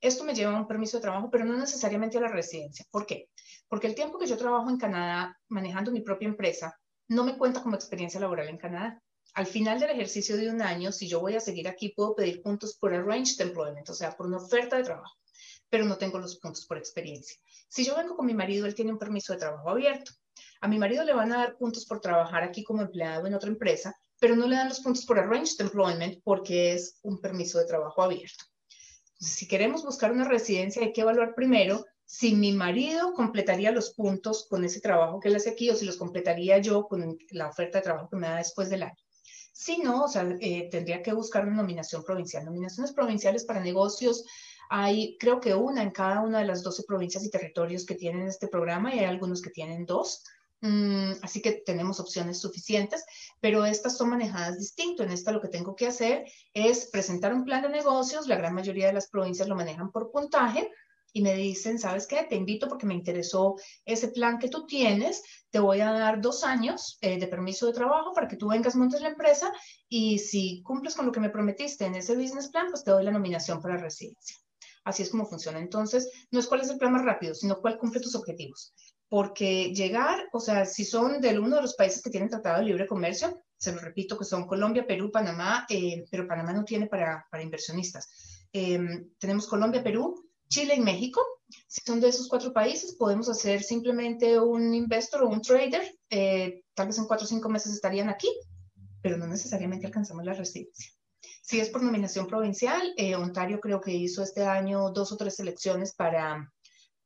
Esto 0.00 0.24
me 0.24 0.34
lleva 0.34 0.56
a 0.56 0.60
un 0.60 0.66
permiso 0.68 0.96
de 0.98 1.02
trabajo, 1.02 1.30
pero 1.30 1.44
no 1.44 1.56
necesariamente 1.56 2.18
a 2.18 2.22
la 2.22 2.28
residencia. 2.28 2.86
¿Por 2.90 3.06
qué? 3.06 3.28
Porque 3.68 3.86
el 3.86 3.94
tiempo 3.94 4.18
que 4.18 4.26
yo 4.26 4.36
trabajo 4.36 4.70
en 4.70 4.78
Canadá 4.78 5.36
manejando 5.48 5.90
mi 5.90 6.00
propia 6.00 6.28
empresa 6.28 6.78
no 7.08 7.24
me 7.24 7.36
cuenta 7.36 7.62
como 7.62 7.74
experiencia 7.74 8.20
laboral 8.20 8.48
en 8.48 8.56
Canadá. 8.56 9.02
Al 9.34 9.46
final 9.46 9.78
del 9.78 9.90
ejercicio 9.90 10.36
de 10.36 10.50
un 10.50 10.62
año, 10.62 10.92
si 10.92 11.08
yo 11.08 11.20
voy 11.20 11.36
a 11.36 11.40
seguir 11.40 11.68
aquí, 11.68 11.90
puedo 11.90 12.14
pedir 12.14 12.42
puntos 12.42 12.76
por 12.76 12.92
arranged 12.92 13.40
employment, 13.40 13.88
o 13.88 13.94
sea, 13.94 14.16
por 14.16 14.26
una 14.26 14.38
oferta 14.38 14.76
de 14.76 14.84
trabajo 14.84 15.20
pero 15.70 15.84
no 15.86 15.96
tengo 15.96 16.18
los 16.18 16.36
puntos 16.36 16.66
por 16.66 16.76
experiencia. 16.76 17.38
Si 17.68 17.84
yo 17.84 17.96
vengo 17.96 18.16
con 18.16 18.26
mi 18.26 18.34
marido, 18.34 18.66
él 18.66 18.74
tiene 18.74 18.92
un 18.92 18.98
permiso 18.98 19.32
de 19.32 19.38
trabajo 19.38 19.70
abierto. 19.70 20.12
A 20.60 20.68
mi 20.68 20.78
marido 20.78 21.04
le 21.04 21.14
van 21.14 21.32
a 21.32 21.38
dar 21.38 21.56
puntos 21.56 21.86
por 21.86 22.00
trabajar 22.00 22.42
aquí 22.42 22.64
como 22.64 22.82
empleado 22.82 23.26
en 23.26 23.34
otra 23.34 23.48
empresa, 23.48 23.96
pero 24.18 24.36
no 24.36 24.46
le 24.46 24.56
dan 24.56 24.68
los 24.68 24.80
puntos 24.80 25.06
por 25.06 25.18
arranged 25.18 25.60
employment 25.60 26.20
porque 26.24 26.74
es 26.74 26.98
un 27.02 27.20
permiso 27.20 27.58
de 27.58 27.66
trabajo 27.66 28.02
abierto. 28.02 28.44
si 29.18 29.46
queremos 29.46 29.84
buscar 29.84 30.12
una 30.12 30.26
residencia, 30.26 30.82
hay 30.82 30.92
que 30.92 31.02
evaluar 31.02 31.34
primero 31.34 31.84
si 32.04 32.34
mi 32.34 32.52
marido 32.52 33.12
completaría 33.12 33.70
los 33.70 33.92
puntos 33.94 34.46
con 34.48 34.64
ese 34.64 34.80
trabajo 34.80 35.20
que 35.20 35.28
él 35.28 35.36
hace 35.36 35.50
aquí 35.50 35.70
o 35.70 35.76
si 35.76 35.84
los 35.84 35.96
completaría 35.96 36.58
yo 36.58 36.88
con 36.88 37.16
la 37.30 37.48
oferta 37.48 37.78
de 37.78 37.84
trabajo 37.84 38.08
que 38.08 38.16
me 38.16 38.28
da 38.28 38.38
después 38.38 38.68
del 38.68 38.82
año. 38.82 38.96
Si 39.60 39.76
no, 39.76 40.04
o 40.04 40.08
sea, 40.08 40.26
eh, 40.40 40.70
tendría 40.70 41.02
que 41.02 41.12
buscar 41.12 41.46
una 41.46 41.56
nominación 41.56 42.02
provincial. 42.02 42.46
Nominaciones 42.46 42.92
provinciales 42.92 43.44
para 43.44 43.60
negocios 43.60 44.24
hay, 44.70 45.18
creo 45.18 45.38
que 45.38 45.54
una 45.54 45.82
en 45.82 45.90
cada 45.90 46.22
una 46.22 46.38
de 46.38 46.46
las 46.46 46.62
12 46.62 46.84
provincias 46.84 47.24
y 47.24 47.30
territorios 47.30 47.84
que 47.84 47.94
tienen 47.94 48.26
este 48.26 48.48
programa 48.48 48.94
y 48.94 49.00
hay 49.00 49.04
algunos 49.04 49.42
que 49.42 49.50
tienen 49.50 49.84
dos. 49.84 50.24
Mm, 50.62 51.12
así 51.20 51.42
que 51.42 51.52
tenemos 51.52 52.00
opciones 52.00 52.40
suficientes, 52.40 53.04
pero 53.38 53.66
estas 53.66 53.98
son 53.98 54.08
manejadas 54.08 54.58
distinto. 54.58 55.02
En 55.02 55.10
esta 55.10 55.30
lo 55.30 55.42
que 55.42 55.48
tengo 55.48 55.76
que 55.76 55.88
hacer 55.88 56.24
es 56.54 56.86
presentar 56.86 57.34
un 57.34 57.44
plan 57.44 57.60
de 57.60 57.68
negocios. 57.68 58.28
La 58.28 58.36
gran 58.36 58.54
mayoría 58.54 58.86
de 58.86 58.94
las 58.94 59.10
provincias 59.10 59.46
lo 59.46 59.56
manejan 59.56 59.92
por 59.92 60.10
puntaje 60.10 60.70
y 61.12 61.22
me 61.22 61.34
dicen, 61.34 61.78
¿sabes 61.78 62.06
qué? 62.06 62.24
Te 62.28 62.36
invito 62.36 62.68
porque 62.68 62.86
me 62.86 62.94
interesó 62.94 63.56
ese 63.84 64.08
plan 64.08 64.38
que 64.38 64.48
tú 64.48 64.66
tienes. 64.66 65.22
Te 65.50 65.58
voy 65.58 65.80
a 65.80 65.92
dar 65.92 66.20
dos 66.20 66.44
años 66.44 66.98
eh, 67.00 67.18
de 67.18 67.26
permiso 67.26 67.66
de 67.66 67.72
trabajo 67.72 68.12
para 68.12 68.28
que 68.28 68.36
tú 68.36 68.48
vengas, 68.48 68.76
montes 68.76 69.00
la 69.00 69.08
empresa 69.08 69.52
y 69.88 70.18
si 70.18 70.62
cumples 70.62 70.94
con 70.94 71.06
lo 71.06 71.12
que 71.12 71.20
me 71.20 71.30
prometiste 71.30 71.84
en 71.84 71.96
ese 71.96 72.16
business 72.16 72.48
plan, 72.48 72.66
pues 72.70 72.84
te 72.84 72.90
doy 72.90 73.04
la 73.04 73.10
nominación 73.10 73.60
para 73.60 73.76
residencia. 73.76 74.36
Así 74.84 75.02
es 75.02 75.10
como 75.10 75.26
funciona. 75.26 75.58
Entonces, 75.58 76.10
no 76.30 76.40
es 76.40 76.46
cuál 76.46 76.62
es 76.62 76.70
el 76.70 76.78
plan 76.78 76.92
más 76.92 77.04
rápido, 77.04 77.34
sino 77.34 77.60
cuál 77.60 77.78
cumple 77.78 78.00
tus 78.00 78.14
objetivos. 78.14 78.72
Porque 79.08 79.74
llegar, 79.74 80.28
o 80.32 80.40
sea, 80.40 80.64
si 80.64 80.84
son 80.84 81.20
de 81.20 81.38
uno 81.38 81.56
de 81.56 81.62
los 81.62 81.74
países 81.74 82.00
que 82.00 82.10
tienen 82.10 82.30
tratado 82.30 82.58
de 82.58 82.66
libre 82.66 82.86
comercio, 82.86 83.42
se 83.58 83.72
lo 83.72 83.80
repito 83.80 84.16
que 84.16 84.24
son 84.24 84.46
Colombia, 84.46 84.86
Perú, 84.86 85.10
Panamá, 85.10 85.66
eh, 85.68 86.04
pero 86.10 86.26
Panamá 86.26 86.52
no 86.52 86.64
tiene 86.64 86.86
para, 86.86 87.26
para 87.30 87.42
inversionistas. 87.42 88.48
Em, 88.52 89.10
tenemos 89.18 89.46
Colombia, 89.46 89.82
Perú, 89.82 90.29
Chile 90.50 90.74
y 90.76 90.80
México. 90.80 91.22
Si 91.66 91.80
son 91.86 92.00
de 92.00 92.08
esos 92.08 92.28
cuatro 92.28 92.52
países, 92.52 92.96
podemos 92.96 93.28
hacer 93.28 93.62
simplemente 93.62 94.38
un 94.38 94.74
investor 94.74 95.22
o 95.22 95.28
un 95.28 95.40
trader. 95.40 95.96
Eh, 96.10 96.64
tal 96.74 96.88
vez 96.88 96.98
en 96.98 97.06
cuatro 97.06 97.24
o 97.24 97.28
cinco 97.28 97.48
meses 97.48 97.72
estarían 97.72 98.08
aquí, 98.08 98.28
pero 99.00 99.16
no 99.16 99.26
necesariamente 99.26 99.86
alcanzamos 99.86 100.24
la 100.24 100.34
residencia. 100.34 100.90
Si 101.42 101.58
es 101.60 101.70
por 101.70 101.82
nominación 101.82 102.26
provincial, 102.26 102.92
eh, 102.96 103.14
Ontario 103.14 103.60
creo 103.60 103.80
que 103.80 103.92
hizo 103.92 104.22
este 104.22 104.44
año 104.44 104.90
dos 104.90 105.12
o 105.12 105.16
tres 105.16 105.38
elecciones 105.40 105.94
para, 105.94 106.52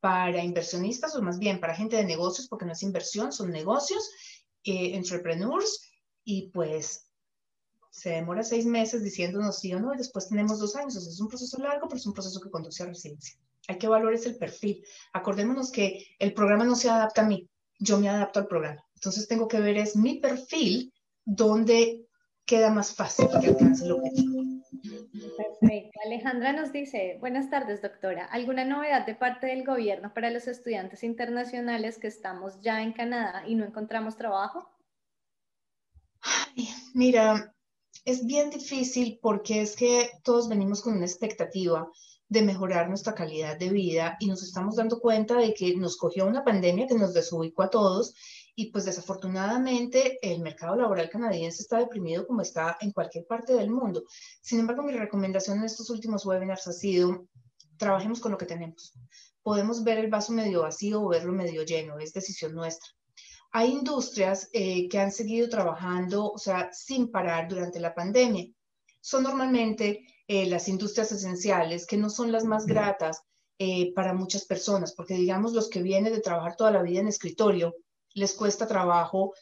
para 0.00 0.42
inversionistas, 0.42 1.14
o 1.14 1.22
más 1.22 1.38
bien 1.38 1.60
para 1.60 1.74
gente 1.74 1.96
de 1.96 2.04
negocios, 2.04 2.48
porque 2.48 2.64
no 2.64 2.72
es 2.72 2.82
inversión, 2.82 3.32
son 3.32 3.50
negocios, 3.50 4.10
eh, 4.64 4.94
entrepreneurs, 4.96 5.90
y 6.24 6.50
pues 6.50 7.03
se 7.94 8.10
demora 8.10 8.42
seis 8.42 8.66
meses 8.66 9.04
diciéndonos 9.04 9.60
sí 9.60 9.72
o 9.72 9.78
no, 9.78 9.94
y 9.94 9.96
después 9.96 10.28
tenemos 10.28 10.58
dos 10.58 10.74
años. 10.74 10.96
O 10.96 11.00
sea, 11.00 11.12
es 11.12 11.20
un 11.20 11.28
proceso 11.28 11.58
largo, 11.58 11.86
pero 11.86 11.96
es 11.96 12.06
un 12.06 12.12
proceso 12.12 12.40
que 12.40 12.50
conduce 12.50 12.82
a 12.82 12.86
residencia. 12.86 13.38
Hay 13.68 13.78
que 13.78 13.86
valorar 13.86 14.18
el 14.20 14.36
perfil. 14.36 14.84
Acordémonos 15.12 15.70
que 15.70 16.04
el 16.18 16.34
programa 16.34 16.64
no 16.64 16.74
se 16.74 16.90
adapta 16.90 17.22
a 17.22 17.28
mí, 17.28 17.48
yo 17.78 18.00
me 18.00 18.08
adapto 18.08 18.40
al 18.40 18.48
programa. 18.48 18.84
Entonces 18.96 19.28
tengo 19.28 19.46
que 19.46 19.60
ver 19.60 19.78
es 19.78 19.94
mi 19.94 20.18
perfil 20.18 20.92
donde 21.24 22.04
queda 22.44 22.70
más 22.70 22.96
fácil 22.96 23.28
que 23.40 23.46
alcance 23.46 23.84
el 23.84 23.92
objetivo. 23.92 24.42
Perfecto. 25.36 26.00
Alejandra 26.04 26.52
nos 26.52 26.72
dice, 26.72 27.16
buenas 27.20 27.48
tardes, 27.48 27.80
doctora. 27.80 28.24
¿Alguna 28.24 28.64
novedad 28.64 29.06
de 29.06 29.14
parte 29.14 29.46
del 29.46 29.64
gobierno 29.64 30.12
para 30.12 30.30
los 30.30 30.48
estudiantes 30.48 31.04
internacionales 31.04 31.98
que 31.98 32.08
estamos 32.08 32.60
ya 32.60 32.82
en 32.82 32.92
Canadá 32.92 33.44
y 33.46 33.54
no 33.54 33.64
encontramos 33.64 34.16
trabajo? 34.16 34.68
mira, 36.94 37.53
es 38.04 38.26
bien 38.26 38.50
difícil 38.50 39.18
porque 39.20 39.62
es 39.62 39.76
que 39.76 40.10
todos 40.22 40.48
venimos 40.48 40.82
con 40.82 40.94
una 40.94 41.06
expectativa 41.06 41.90
de 42.28 42.42
mejorar 42.42 42.88
nuestra 42.88 43.14
calidad 43.14 43.58
de 43.58 43.70
vida 43.70 44.16
y 44.18 44.26
nos 44.26 44.42
estamos 44.42 44.76
dando 44.76 44.98
cuenta 45.00 45.36
de 45.36 45.54
que 45.54 45.76
nos 45.76 45.96
cogió 45.96 46.26
una 46.26 46.44
pandemia 46.44 46.86
que 46.86 46.94
nos 46.94 47.14
desubicó 47.14 47.62
a 47.62 47.70
todos 47.70 48.14
y 48.56 48.70
pues 48.70 48.84
desafortunadamente 48.84 50.18
el 50.22 50.40
mercado 50.40 50.76
laboral 50.76 51.10
canadiense 51.10 51.62
está 51.62 51.78
deprimido 51.78 52.26
como 52.26 52.40
está 52.40 52.76
en 52.80 52.92
cualquier 52.92 53.26
parte 53.26 53.54
del 53.54 53.70
mundo. 53.70 54.04
Sin 54.40 54.60
embargo, 54.60 54.82
mi 54.82 54.92
recomendación 54.92 55.58
en 55.58 55.64
estos 55.64 55.90
últimos 55.90 56.24
webinars 56.24 56.66
ha 56.66 56.72
sido, 56.72 57.26
trabajemos 57.76 58.20
con 58.20 58.32
lo 58.32 58.38
que 58.38 58.46
tenemos. 58.46 58.94
Podemos 59.42 59.84
ver 59.84 59.98
el 59.98 60.10
vaso 60.10 60.32
medio 60.32 60.62
vacío 60.62 61.02
o 61.02 61.08
verlo 61.08 61.32
medio 61.32 61.64
lleno, 61.64 61.98
es 61.98 62.12
decisión 62.12 62.54
nuestra. 62.54 62.90
Hay 63.56 63.70
industrias 63.70 64.50
eh, 64.52 64.88
que 64.88 64.98
han 64.98 65.12
seguido 65.12 65.48
trabajando, 65.48 66.32
o 66.32 66.38
sea, 66.38 66.72
sin 66.72 67.12
parar 67.12 67.46
durante 67.48 67.78
la 67.78 67.94
pandemia. 67.94 68.48
Son 69.00 69.22
normalmente 69.22 70.08
eh, 70.26 70.46
las 70.46 70.66
industrias 70.68 71.12
esenciales, 71.12 71.86
que 71.86 71.96
no 71.96 72.10
son 72.10 72.32
las 72.32 72.42
más 72.44 72.66
gratas 72.66 73.22
eh, 73.60 73.92
para 73.94 74.12
muchas 74.12 74.44
personas, 74.44 74.92
porque 74.92 75.14
digamos 75.14 75.52
los 75.52 75.68
que 75.68 75.82
vienen 75.82 76.12
de 76.12 76.20
trabajar 76.20 76.56
toda 76.56 76.72
la 76.72 76.82
vida 76.82 76.98
en 76.98 77.06
escritorio, 77.06 77.76
les 78.14 78.34
cuesta 78.34 78.66
trabajo, 78.66 79.26
o 79.26 79.34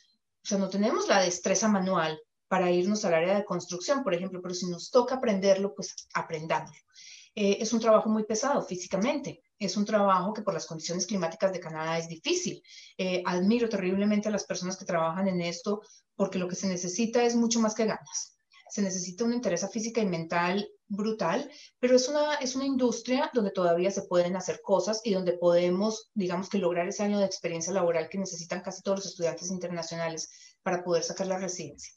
sea, 0.42 0.58
no 0.58 0.68
tenemos 0.68 1.08
la 1.08 1.22
destreza 1.22 1.66
manual 1.68 2.20
para 2.48 2.70
irnos 2.70 3.06
al 3.06 3.14
área 3.14 3.34
de 3.34 3.46
construcción, 3.46 4.04
por 4.04 4.12
ejemplo, 4.12 4.42
pero 4.42 4.54
si 4.54 4.66
nos 4.66 4.90
toca 4.90 5.14
aprenderlo, 5.14 5.74
pues 5.74 5.94
aprendamos. 6.12 6.76
Eh, 7.34 7.56
es 7.60 7.72
un 7.72 7.80
trabajo 7.80 8.10
muy 8.10 8.24
pesado 8.24 8.60
físicamente, 8.60 9.40
es 9.64 9.76
un 9.76 9.84
trabajo 9.84 10.32
que 10.32 10.42
por 10.42 10.54
las 10.54 10.66
condiciones 10.66 11.06
climáticas 11.06 11.52
de 11.52 11.60
Canadá 11.60 11.98
es 11.98 12.08
difícil. 12.08 12.62
Eh, 12.98 13.22
admiro 13.26 13.68
terriblemente 13.68 14.28
a 14.28 14.32
las 14.32 14.44
personas 14.44 14.76
que 14.76 14.84
trabajan 14.84 15.28
en 15.28 15.40
esto 15.40 15.82
porque 16.14 16.38
lo 16.38 16.48
que 16.48 16.56
se 16.56 16.68
necesita 16.68 17.22
es 17.24 17.34
mucho 17.34 17.60
más 17.60 17.74
que 17.74 17.86
ganas. 17.86 18.38
Se 18.68 18.82
necesita 18.82 19.24
una 19.24 19.34
interés 19.34 19.68
física 19.70 20.00
y 20.00 20.06
mental 20.06 20.66
brutal, 20.88 21.50
pero 21.78 21.96
es 21.96 22.08
una, 22.08 22.34
es 22.36 22.54
una 22.54 22.66
industria 22.66 23.30
donde 23.32 23.50
todavía 23.50 23.90
se 23.90 24.02
pueden 24.02 24.36
hacer 24.36 24.60
cosas 24.62 25.00
y 25.04 25.12
donde 25.12 25.32
podemos, 25.32 26.10
digamos 26.14 26.48
que 26.48 26.58
lograr 26.58 26.88
ese 26.88 27.02
año 27.02 27.18
de 27.18 27.26
experiencia 27.26 27.72
laboral 27.72 28.08
que 28.08 28.18
necesitan 28.18 28.60
casi 28.60 28.82
todos 28.82 28.98
los 28.98 29.06
estudiantes 29.06 29.50
internacionales 29.50 30.30
para 30.62 30.84
poder 30.84 31.02
sacar 31.02 31.26
la 31.26 31.38
residencia. 31.38 31.92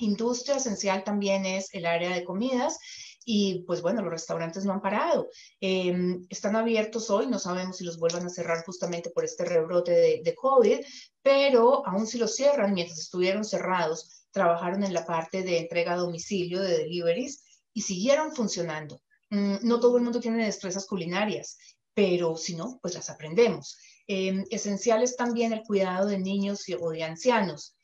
Industria 0.00 0.56
esencial 0.56 1.04
también 1.04 1.44
es 1.44 1.72
el 1.74 1.84
área 1.84 2.14
de 2.14 2.24
comidas 2.24 2.78
y 3.24 3.62
pues 3.64 3.82
bueno, 3.82 4.02
los 4.02 4.10
restaurantes 4.10 4.64
no 4.64 4.72
han 4.72 4.80
parado. 4.80 5.28
Em, 5.60 6.26
están 6.28 6.56
abiertos 6.56 7.10
hoy, 7.10 7.26
no 7.26 7.38
sabemos 7.38 7.76
si 7.76 7.84
los 7.84 7.98
vuelvan 7.98 8.26
a 8.26 8.30
cerrar 8.30 8.64
justamente 8.64 9.10
por 9.10 9.24
este 9.24 9.44
rebrote 9.44 9.92
de, 10.22 10.34
COVID, 10.34 10.80
pero 11.22 11.86
aún 11.86 12.06
si 12.06 12.18
los 12.18 12.34
cierran, 12.34 12.74
mientras 12.74 12.98
estuvieron 12.98 13.44
cerrados, 13.44 14.26
trabajaron 14.30 14.82
en 14.82 14.94
la 14.94 15.04
parte 15.04 15.42
de 15.42 15.58
entrega 15.58 15.92
a 15.92 15.96
domicilio, 15.96 16.60
de 16.60 16.78
deliveries, 16.78 17.44
y 17.72 17.82
siguieron 17.82 18.34
funcionando. 18.34 19.00
Mm, 19.30 19.56
no 19.62 19.80
todo 19.80 19.96
el 19.98 20.02
mundo 20.02 20.20
tiene 20.20 20.44
destrezas 20.44 20.86
culinarias, 20.86 21.58
pero 21.94 22.36
si 22.36 22.56
no, 22.56 22.78
pues 22.82 22.94
las 22.94 23.10
aprendemos. 23.10 23.78
Eh, 24.08 24.44
esencial 24.50 25.02
es 25.02 25.16
también 25.16 25.52
el 25.52 25.62
cuidado 25.62 26.06
de 26.06 26.18
niños 26.18 26.64
o 26.80 26.90
de 26.90 27.04
ancianos. 27.04 27.76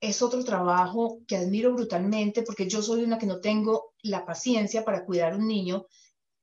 Es 0.00 0.20
otro 0.20 0.44
trabajo 0.44 1.20
que 1.26 1.36
admiro 1.36 1.72
brutalmente 1.72 2.42
porque 2.42 2.68
yo 2.68 2.82
soy 2.82 3.04
una 3.04 3.18
que 3.18 3.26
no 3.26 3.40
tengo 3.40 3.93
la 4.04 4.24
paciencia 4.24 4.84
para 4.84 5.04
cuidar 5.04 5.34
un 5.34 5.48
niño, 5.48 5.86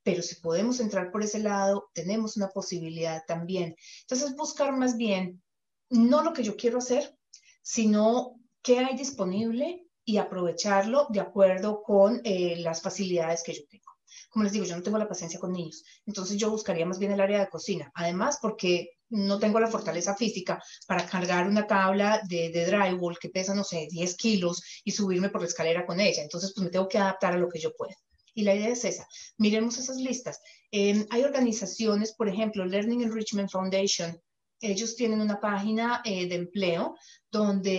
pero 0.02 0.20
si 0.20 0.36
podemos 0.36 0.80
entrar 0.80 1.10
por 1.10 1.22
ese 1.22 1.38
lado, 1.38 1.90
tenemos 1.94 2.36
una 2.36 2.48
posibilidad 2.48 3.22
también. 3.26 3.76
Entonces, 4.02 4.36
buscar 4.36 4.76
más 4.76 4.96
bien 4.96 5.42
no 5.88 6.22
lo 6.22 6.32
que 6.32 6.42
yo 6.42 6.56
quiero 6.56 6.78
hacer, 6.78 7.16
sino 7.62 8.40
qué 8.62 8.80
hay 8.80 8.96
disponible 8.96 9.86
y 10.04 10.16
aprovecharlo 10.16 11.06
de 11.10 11.20
acuerdo 11.20 11.82
con 11.82 12.20
eh, 12.24 12.56
las 12.58 12.82
facilidades 12.82 13.42
que 13.42 13.54
yo 13.54 13.62
tengo. 13.68 13.91
Como 14.32 14.44
les 14.44 14.52
digo, 14.52 14.64
yo 14.64 14.74
no 14.74 14.82
tengo 14.82 14.96
la 14.96 15.08
paciencia 15.08 15.38
con 15.38 15.52
niños, 15.52 15.84
entonces 16.06 16.38
yo 16.38 16.50
buscaría 16.50 16.86
más 16.86 16.98
bien 16.98 17.12
el 17.12 17.20
área 17.20 17.38
de 17.38 17.50
cocina. 17.50 17.92
Además, 17.94 18.38
porque 18.40 18.96
no 19.10 19.38
tengo 19.38 19.60
la 19.60 19.68
fortaleza 19.68 20.16
física 20.16 20.62
para 20.86 21.06
cargar 21.06 21.46
una 21.46 21.66
tabla 21.66 22.22
de, 22.26 22.50
drywall 22.50 23.18
que 23.18 23.28
pesa, 23.28 23.54
no 23.54 23.62
sé, 23.62 23.86
10 23.90 24.16
kilos 24.16 24.62
y 24.84 24.92
subirme 24.92 25.28
por 25.28 25.42
la 25.42 25.48
escalera 25.48 25.84
con 25.84 26.00
ella. 26.00 26.22
Entonces, 26.22 26.52
pues 26.54 26.64
me 26.64 26.70
tengo 26.70 26.88
que 26.88 26.96
adaptar 26.96 27.34
a 27.34 27.38
lo 27.38 27.48
que 27.48 27.60
yo 27.60 27.74
pueda. 27.76 27.94
Y 28.34 28.44
la 28.44 28.54
idea 28.54 28.70
es 28.70 28.86
esa. 28.86 29.06
Miremos 29.36 29.76
esas 29.76 29.98
listas. 29.98 30.40
Em, 30.70 31.06
hay 31.10 31.24
organizaciones, 31.24 32.14
por 32.14 32.28
ejemplo, 32.28 32.64
Learning 32.64 33.02
Enrichment 33.02 33.50
Foundation. 33.50 34.18
Ellos 34.60 34.96
tienen 34.96 35.20
una 35.20 35.38
página 35.38 36.00
eh, 36.06 36.26
de 36.26 36.36
empleo 36.36 36.96
donde 37.30 37.72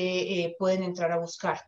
eh, 0.43 0.55
pueden 0.59 0.83
entrar 0.83 1.11
a 1.11 1.17
buscar. 1.17 1.59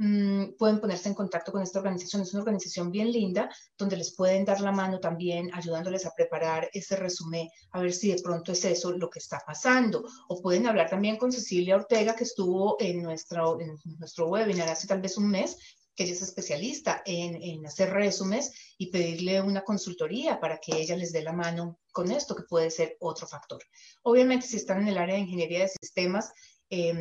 Mm, 0.00 0.56
pueden 0.56 0.80
ponerse 0.80 1.08
en 1.08 1.14
contacto 1.16 1.50
con 1.50 1.60
esta 1.60 1.80
organización. 1.80 2.22
Es 2.22 2.32
una 2.32 2.42
organización 2.42 2.92
bien 2.92 3.10
linda 3.10 3.50
donde 3.76 3.96
les 3.96 4.14
pueden 4.14 4.44
dar 4.44 4.60
la 4.60 4.70
mano 4.70 5.00
también 5.00 5.50
ayudándoles 5.52 6.06
a 6.06 6.14
preparar 6.14 6.70
ese 6.72 6.94
resumen, 6.94 7.48
a 7.72 7.80
ver 7.80 7.92
si 7.92 8.12
de 8.12 8.22
pronto 8.22 8.52
es 8.52 8.64
eso 8.64 8.92
lo 8.92 9.10
que 9.10 9.18
está 9.18 9.42
pasando. 9.44 10.04
O 10.28 10.40
pueden 10.40 10.68
hablar 10.68 10.88
también 10.88 11.16
con 11.16 11.32
Cecilia 11.32 11.74
Ortega, 11.74 12.14
que 12.14 12.24
estuvo 12.24 12.76
en, 12.80 13.02
nuestro, 13.02 13.60
en 13.60 13.76
nuestro 13.98 14.28
webinar 14.28 14.68
hace 14.68 14.86
tal 14.86 15.00
vez 15.00 15.18
un 15.18 15.30
mes, 15.30 15.56
que 15.96 16.04
ella 16.04 16.12
es 16.12 16.22
especialista 16.22 17.02
en, 17.04 17.42
en, 17.42 17.66
hacer 17.66 17.90
resúmenes 17.90 18.52
y 18.78 18.92
pedirle 18.92 19.42
una 19.42 19.64
consultoría 19.64 20.38
para 20.38 20.58
que 20.58 20.76
ella 20.76 20.94
les 20.96 21.10
dé 21.10 21.22
la 21.22 21.32
mano 21.32 21.80
con 21.90 22.12
esto, 22.12 22.36
que 22.36 22.44
puede 22.44 22.70
ser 22.70 22.96
otro 23.00 23.26
factor. 23.26 23.58
Obviamente, 24.04 24.46
si 24.46 24.58
están 24.58 24.82
en 24.82 24.88
el 24.88 24.98
área 24.98 25.16
de 25.16 25.22
ingeniería 25.22 25.62
de 25.62 25.72
sistemas, 25.82 26.30
eh, 26.70 26.94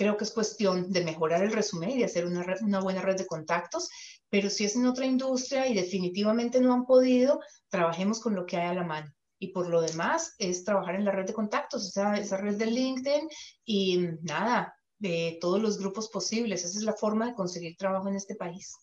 Creo 0.00 0.16
que 0.16 0.24
es 0.24 0.30
cuestión 0.30 0.90
de 0.90 1.04
mejorar 1.04 1.42
el 1.42 1.52
resumen 1.52 1.90
y 1.90 1.98
de 1.98 2.06
hacer 2.06 2.24
una, 2.24 2.42
una 2.62 2.80
buena 2.80 3.02
red 3.02 3.18
de 3.18 3.26
contactos, 3.26 3.90
pero 4.30 4.48
si 4.48 4.64
es 4.64 4.74
en 4.74 4.86
otra 4.86 5.04
industria 5.04 5.66
y 5.66 5.74
definitivamente 5.74 6.58
no 6.58 6.72
han 6.72 6.86
podido, 6.86 7.38
trabajemos 7.68 8.18
con 8.18 8.34
lo 8.34 8.46
que 8.46 8.56
hay 8.56 8.68
a 8.68 8.72
la 8.72 8.82
mano. 8.82 9.12
Y 9.38 9.48
por 9.48 9.68
lo 9.68 9.82
demás 9.82 10.36
es 10.38 10.64
trabajar 10.64 10.94
en 10.94 11.04
la 11.04 11.12
red 11.12 11.26
de 11.26 11.34
contactos, 11.34 11.86
o 11.86 11.90
sea, 11.90 12.14
esa 12.14 12.38
red 12.38 12.56
de 12.56 12.64
LinkedIn 12.64 13.28
y 13.66 14.08
nada, 14.22 14.74
de 14.98 15.36
todos 15.38 15.60
los 15.60 15.78
grupos 15.78 16.08
posibles. 16.08 16.64
Esa 16.64 16.78
es 16.78 16.84
la 16.84 16.94
forma 16.94 17.26
de 17.26 17.34
conseguir 17.34 17.76
trabajo 17.76 18.08
en 18.08 18.16
este 18.16 18.36
país. 18.36 18.74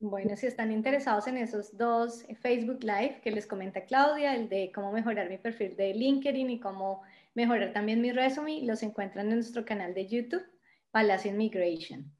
Bueno, 0.00 0.34
si 0.38 0.46
están 0.46 0.72
interesados 0.72 1.26
en 1.26 1.36
esos 1.36 1.76
dos 1.76 2.24
Facebook 2.40 2.82
Live 2.82 3.20
que 3.22 3.32
les 3.32 3.46
comenta 3.46 3.84
Claudia, 3.84 4.34
el 4.34 4.48
de 4.48 4.72
cómo 4.74 4.92
mejorar 4.92 5.28
mi 5.28 5.36
perfil 5.36 5.76
de 5.76 5.92
LinkedIn 5.92 6.48
y 6.48 6.58
cómo 6.58 7.02
mejorar 7.36 7.72
también 7.72 8.00
mi 8.00 8.10
resumen, 8.12 8.66
los 8.66 8.82
encuentran 8.82 9.28
en 9.28 9.34
nuestro 9.34 9.64
canal 9.64 9.92
de 9.92 10.08
YouTube, 10.08 10.42
Palacio 10.90 11.32
Migration. 11.32 12.10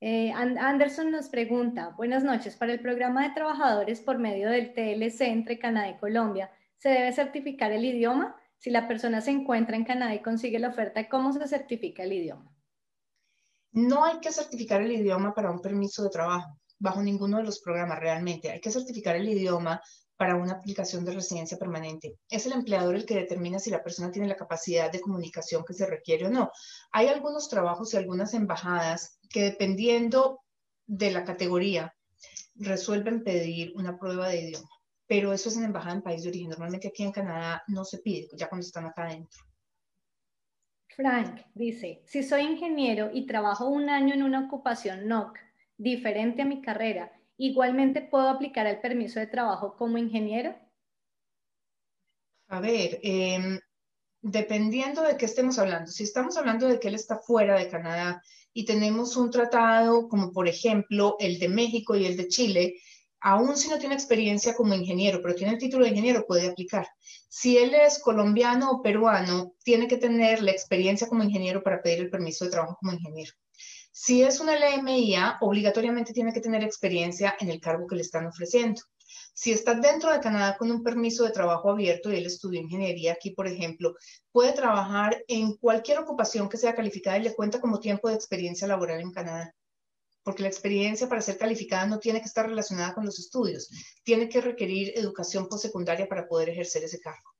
Eh, 0.00 0.30
Anderson 0.30 1.10
nos 1.10 1.30
pregunta, 1.30 1.94
buenas 1.96 2.22
noches, 2.22 2.54
para 2.54 2.74
el 2.74 2.80
programa 2.80 3.26
de 3.26 3.34
trabajadores 3.34 4.00
por 4.00 4.18
medio 4.18 4.50
del 4.50 4.74
TLC 4.74 5.22
entre 5.22 5.58
Canadá 5.58 5.88
y 5.88 5.96
Colombia, 5.96 6.52
¿se 6.76 6.90
debe 6.90 7.12
certificar 7.12 7.72
el 7.72 7.84
idioma? 7.84 8.36
Si 8.58 8.70
la 8.70 8.86
persona 8.86 9.22
se 9.22 9.30
encuentra 9.30 9.74
en 9.74 9.84
Canadá 9.84 10.14
y 10.14 10.22
consigue 10.22 10.58
la 10.58 10.68
oferta, 10.68 11.08
¿cómo 11.08 11.32
se 11.32 11.48
certifica 11.48 12.02
el 12.02 12.12
idioma? 12.12 12.54
No 13.72 14.04
hay 14.04 14.20
que 14.20 14.30
certificar 14.30 14.82
el 14.82 14.92
idioma 14.92 15.34
para 15.34 15.50
un 15.50 15.62
permiso 15.62 16.04
de 16.04 16.10
trabajo, 16.10 16.60
bajo 16.78 17.02
ninguno 17.02 17.38
de 17.38 17.44
los 17.44 17.60
programas 17.60 17.98
realmente. 18.00 18.50
Hay 18.50 18.60
que 18.60 18.70
certificar 18.70 19.16
el 19.16 19.28
idioma 19.28 19.80
para 20.18 20.34
una 20.34 20.54
aplicación 20.54 21.04
de 21.04 21.12
residencia 21.12 21.56
permanente. 21.56 22.18
Es 22.28 22.44
el 22.44 22.52
empleador 22.52 22.96
el 22.96 23.06
que 23.06 23.14
determina 23.14 23.60
si 23.60 23.70
la 23.70 23.84
persona 23.84 24.10
tiene 24.10 24.26
la 24.26 24.36
capacidad 24.36 24.90
de 24.90 25.00
comunicación 25.00 25.64
que 25.64 25.74
se 25.74 25.86
requiere 25.86 26.26
o 26.26 26.30
no. 26.30 26.50
Hay 26.90 27.06
algunos 27.06 27.48
trabajos 27.48 27.94
y 27.94 27.96
algunas 27.96 28.34
embajadas 28.34 29.20
que 29.30 29.44
dependiendo 29.44 30.40
de 30.86 31.12
la 31.12 31.24
categoría 31.24 31.94
resuelven 32.56 33.22
pedir 33.22 33.72
una 33.76 33.96
prueba 33.96 34.28
de 34.28 34.40
idioma, 34.40 34.68
pero 35.06 35.32
eso 35.32 35.50
es 35.50 35.56
en 35.56 35.64
embajada 35.64 35.94
en 35.94 36.02
país 36.02 36.24
de 36.24 36.30
origen. 36.30 36.50
Normalmente 36.50 36.88
aquí 36.88 37.04
en 37.04 37.12
Canadá 37.12 37.62
no 37.68 37.84
se 37.84 37.98
pide, 37.98 38.28
ya 38.32 38.48
cuando 38.48 38.66
están 38.66 38.86
acá 38.86 39.04
adentro. 39.04 39.40
Frank 40.88 41.42
dice, 41.54 42.02
si 42.06 42.24
soy 42.24 42.42
ingeniero 42.42 43.10
y 43.12 43.26
trabajo 43.26 43.68
un 43.68 43.88
año 43.88 44.14
en 44.14 44.24
una 44.24 44.46
ocupación 44.46 45.06
NOC 45.06 45.38
diferente 45.76 46.42
a 46.42 46.44
mi 46.44 46.60
carrera, 46.60 47.12
igualmente 47.38 48.02
puedo 48.02 48.28
aplicar 48.28 48.66
el 48.66 48.80
permiso 48.80 49.20
de 49.20 49.28
trabajo 49.28 49.76
como 49.76 49.96
ingeniero? 49.96 50.54
A 52.48 52.60
ver, 52.60 52.98
em, 53.02 53.58
dependiendo 54.20 55.02
de 55.02 55.16
qué 55.16 55.26
estemos 55.26 55.58
hablando, 55.58 55.90
si 55.90 56.02
estamos 56.02 56.36
hablando 56.36 56.66
de 56.66 56.80
que 56.80 56.88
él 56.88 56.94
está 56.94 57.18
fuera 57.18 57.58
de 57.58 57.68
Canadá 57.68 58.22
y 58.52 58.64
tenemos 58.64 59.16
un 59.16 59.30
tratado 59.30 60.08
como 60.08 60.32
por 60.32 60.48
ejemplo 60.48 61.16
el 61.20 61.38
de 61.38 61.48
México 61.48 61.94
y 61.96 62.06
el 62.06 62.16
de 62.16 62.28
Chile, 62.28 62.74
aún 63.20 63.56
si 63.56 63.68
no 63.68 63.78
tiene 63.78 63.94
experiencia 63.94 64.54
como 64.54 64.74
ingeniero, 64.74 65.20
pero 65.22 65.34
tiene 65.34 65.52
el 65.54 65.58
título 65.58 65.84
de 65.84 65.90
ingeniero, 65.90 66.26
puede 66.26 66.48
aplicar. 66.48 66.88
Si 67.28 67.56
él 67.56 67.74
es 67.74 67.98
colombiano 68.00 68.70
o 68.70 68.82
peruano, 68.82 69.54
tiene 69.62 69.86
que 69.86 69.96
tener 69.96 70.42
la 70.42 70.52
experiencia 70.52 71.08
como 71.08 71.22
ingeniero 71.24 71.62
para 71.62 71.82
pedir 71.82 72.00
el 72.00 72.10
permiso 72.10 72.44
de 72.44 72.50
trabajo 72.50 72.76
como 72.80 72.92
ingeniero. 72.92 73.32
Si 74.00 74.22
es 74.22 74.38
una 74.38 74.54
LMIA, 74.54 75.38
obligatoriamente 75.40 76.12
tiene 76.12 76.32
que 76.32 76.40
tener 76.40 76.62
experiencia 76.62 77.34
en 77.40 77.50
el 77.50 77.60
cargo 77.60 77.88
que 77.88 77.96
le 77.96 78.02
están 78.02 78.26
ofreciendo. 78.26 78.80
Si 79.34 79.50
está 79.50 79.74
dentro 79.74 80.12
de 80.12 80.20
Canadá 80.20 80.56
con 80.56 80.70
un 80.70 80.84
permiso 80.84 81.24
de 81.24 81.32
trabajo 81.32 81.68
abierto 81.68 82.12
y 82.12 82.14
él 82.14 82.24
estudió 82.24 82.60
ingeniería 82.60 83.14
aquí, 83.14 83.32
por 83.32 83.48
ejemplo, 83.48 83.96
puede 84.30 84.52
trabajar 84.52 85.24
en 85.26 85.56
cualquier 85.56 85.98
ocupación 85.98 86.48
que 86.48 86.58
sea 86.58 86.76
calificada 86.76 87.18
y 87.18 87.24
le 87.24 87.34
cuenta 87.34 87.60
como 87.60 87.80
tiempo 87.80 88.08
de 88.08 88.14
experiencia 88.14 88.68
laboral 88.68 89.00
en 89.00 89.10
Canadá. 89.10 89.52
Porque 90.22 90.42
la 90.42 90.48
experiencia 90.48 91.08
para 91.08 91.20
ser 91.20 91.36
calificada 91.36 91.88
no 91.88 91.98
tiene 91.98 92.20
que 92.20 92.26
estar 92.26 92.48
relacionada 92.48 92.94
con 92.94 93.04
los 93.04 93.18
estudios, 93.18 93.68
tiene 94.04 94.28
que 94.28 94.40
requerir 94.40 94.92
educación 94.96 95.48
postsecundaria 95.48 96.06
para 96.06 96.28
poder 96.28 96.50
ejercer 96.50 96.84
ese 96.84 97.00
cargo. 97.00 97.32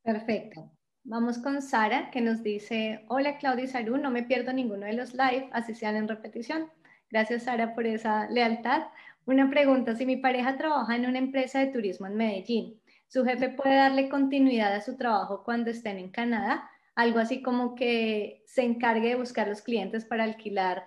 Perfecto. 0.00 0.77
Vamos 1.10 1.38
con 1.38 1.62
Sara, 1.62 2.10
que 2.10 2.20
nos 2.20 2.42
dice, 2.42 3.02
hola 3.08 3.38
Claudia 3.38 3.64
y 3.64 3.66
Saru, 3.66 3.96
no 3.96 4.10
me 4.10 4.24
pierdo 4.24 4.52
ninguno 4.52 4.84
de 4.84 4.92
los 4.92 5.14
live, 5.14 5.48
así 5.52 5.74
sean 5.74 5.96
en 5.96 6.06
repetición. 6.06 6.70
Gracias 7.10 7.44
Sara 7.44 7.74
por 7.74 7.86
esa 7.86 8.28
lealtad. 8.28 8.88
Una 9.24 9.48
pregunta, 9.48 9.96
si 9.96 10.04
mi 10.04 10.18
pareja 10.18 10.58
trabaja 10.58 10.96
en 10.96 11.06
una 11.06 11.16
empresa 11.16 11.60
de 11.60 11.68
turismo 11.68 12.06
en 12.06 12.16
Medellín, 12.16 12.78
¿su 13.06 13.24
jefe 13.24 13.48
puede 13.48 13.76
darle 13.76 14.10
continuidad 14.10 14.74
a 14.74 14.82
su 14.82 14.98
trabajo 14.98 15.44
cuando 15.44 15.70
estén 15.70 15.96
en 15.96 16.10
Canadá? 16.10 16.68
Algo 16.94 17.20
así 17.20 17.40
como 17.40 17.74
que 17.74 18.42
se 18.44 18.64
encargue 18.64 19.08
de 19.08 19.16
buscar 19.16 19.48
los 19.48 19.62
clientes 19.62 20.04
para 20.04 20.24
alquilar 20.24 20.84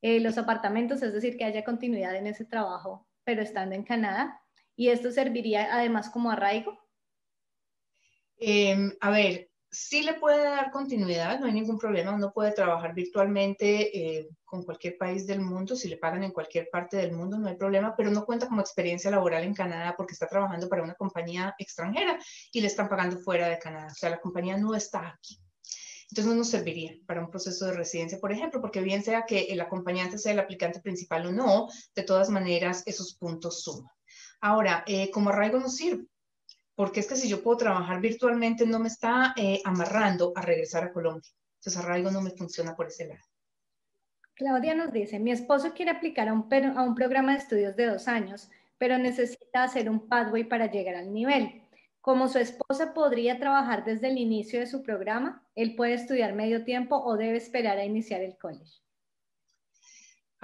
eh, 0.00 0.18
los 0.18 0.38
apartamentos, 0.38 1.04
es 1.04 1.12
decir, 1.12 1.36
que 1.36 1.44
haya 1.44 1.62
continuidad 1.62 2.16
en 2.16 2.26
ese 2.26 2.44
trabajo, 2.44 3.06
pero 3.22 3.42
estando 3.42 3.76
en 3.76 3.84
Canadá. 3.84 4.40
¿Y 4.74 4.88
esto 4.88 5.12
serviría 5.12 5.72
además 5.72 6.10
como 6.10 6.32
arraigo? 6.32 6.80
Em, 8.44 8.90
a 9.00 9.10
ver, 9.10 9.51
sí 9.72 10.02
le 10.02 10.14
puede 10.14 10.44
dar 10.44 10.70
continuidad, 10.70 11.40
no 11.40 11.46
hay 11.46 11.52
ningún 11.54 11.78
problema, 11.78 12.12
uno 12.12 12.30
puede 12.30 12.52
trabajar 12.52 12.94
virtualmente 12.94 14.18
eh, 14.18 14.28
con 14.44 14.64
cualquier 14.64 14.98
país 14.98 15.26
del 15.26 15.40
mundo, 15.40 15.74
si 15.74 15.88
le 15.88 15.96
pagan 15.96 16.22
en 16.22 16.30
cualquier 16.30 16.68
parte 16.70 16.98
del 16.98 17.12
mundo, 17.12 17.38
no 17.38 17.48
hay 17.48 17.56
problema, 17.56 17.94
pero 17.96 18.10
no 18.10 18.26
cuenta 18.26 18.46
como 18.46 18.60
experiencia 18.60 19.10
laboral 19.10 19.44
en 19.44 19.54
Canadá 19.54 19.94
porque 19.96 20.12
está 20.12 20.28
trabajando 20.28 20.68
para 20.68 20.82
una 20.82 20.94
compañía 20.94 21.54
extranjera 21.58 22.18
y 22.52 22.60
le 22.60 22.66
están 22.66 22.90
pagando 22.90 23.18
fuera 23.18 23.48
de 23.48 23.58
Canadá, 23.58 23.88
o 23.90 23.94
sea, 23.94 24.10
la 24.10 24.20
compañía 24.20 24.58
no 24.58 24.74
está 24.74 25.08
aquí. 25.08 25.40
Entonces 26.10 26.30
no 26.30 26.36
nos 26.36 26.50
serviría 26.50 26.92
para 27.06 27.22
un 27.22 27.30
proceso 27.30 27.64
de 27.64 27.72
residencia, 27.72 28.20
por 28.20 28.30
ejemplo, 28.30 28.60
porque 28.60 28.82
bien 28.82 29.02
sea 29.02 29.22
que 29.22 29.44
el 29.44 29.62
acompañante 29.62 30.18
sea 30.18 30.32
el 30.32 30.40
aplicante 30.40 30.80
principal 30.80 31.24
o 31.26 31.32
no, 31.32 31.68
de 31.94 32.02
todas 32.02 32.28
maneras 32.28 32.82
esos 32.84 33.14
puntos 33.14 33.62
suman. 33.62 33.90
Ahora, 34.42 34.84
eh, 34.86 35.10
como 35.10 35.30
arraigo 35.30 35.58
no 35.58 35.70
sirve, 35.70 36.04
porque 36.74 37.00
es 37.00 37.06
que 37.06 37.16
si 37.16 37.28
yo 37.28 37.42
puedo 37.42 37.58
trabajar 37.58 38.00
virtualmente 38.00 38.66
no 38.66 38.78
me 38.78 38.88
está 38.88 39.34
eh, 39.36 39.60
amarrando 39.64 40.32
a 40.34 40.42
regresar 40.42 40.84
a 40.84 40.92
Colombia. 40.92 41.30
Entonces 41.60 41.82
arraigo 41.82 42.10
no 42.10 42.22
me 42.22 42.30
funciona 42.30 42.74
por 42.74 42.86
ese 42.86 43.06
lado. 43.06 43.20
Claudia 44.34 44.74
nos 44.74 44.92
dice, 44.92 45.18
mi 45.18 45.30
esposo 45.30 45.72
quiere 45.74 45.90
aplicar 45.90 46.28
a 46.28 46.32
un, 46.32 46.48
a 46.76 46.82
un 46.82 46.94
programa 46.94 47.32
de 47.32 47.38
estudios 47.38 47.76
de 47.76 47.86
dos 47.86 48.08
años, 48.08 48.50
pero 48.78 48.98
necesita 48.98 49.62
hacer 49.62 49.88
un 49.88 50.08
pathway 50.08 50.44
para 50.44 50.70
llegar 50.70 50.96
al 50.96 51.12
nivel. 51.12 51.62
Como 52.00 52.26
su 52.26 52.38
esposa 52.38 52.94
podría 52.94 53.38
trabajar 53.38 53.84
desde 53.84 54.08
el 54.08 54.18
inicio 54.18 54.58
de 54.58 54.66
su 54.66 54.82
programa, 54.82 55.46
él 55.54 55.76
puede 55.76 55.94
estudiar 55.94 56.32
medio 56.32 56.64
tiempo 56.64 56.96
o 56.96 57.16
debe 57.16 57.36
esperar 57.36 57.78
a 57.78 57.84
iniciar 57.84 58.22
el 58.22 58.36
college. 58.36 58.81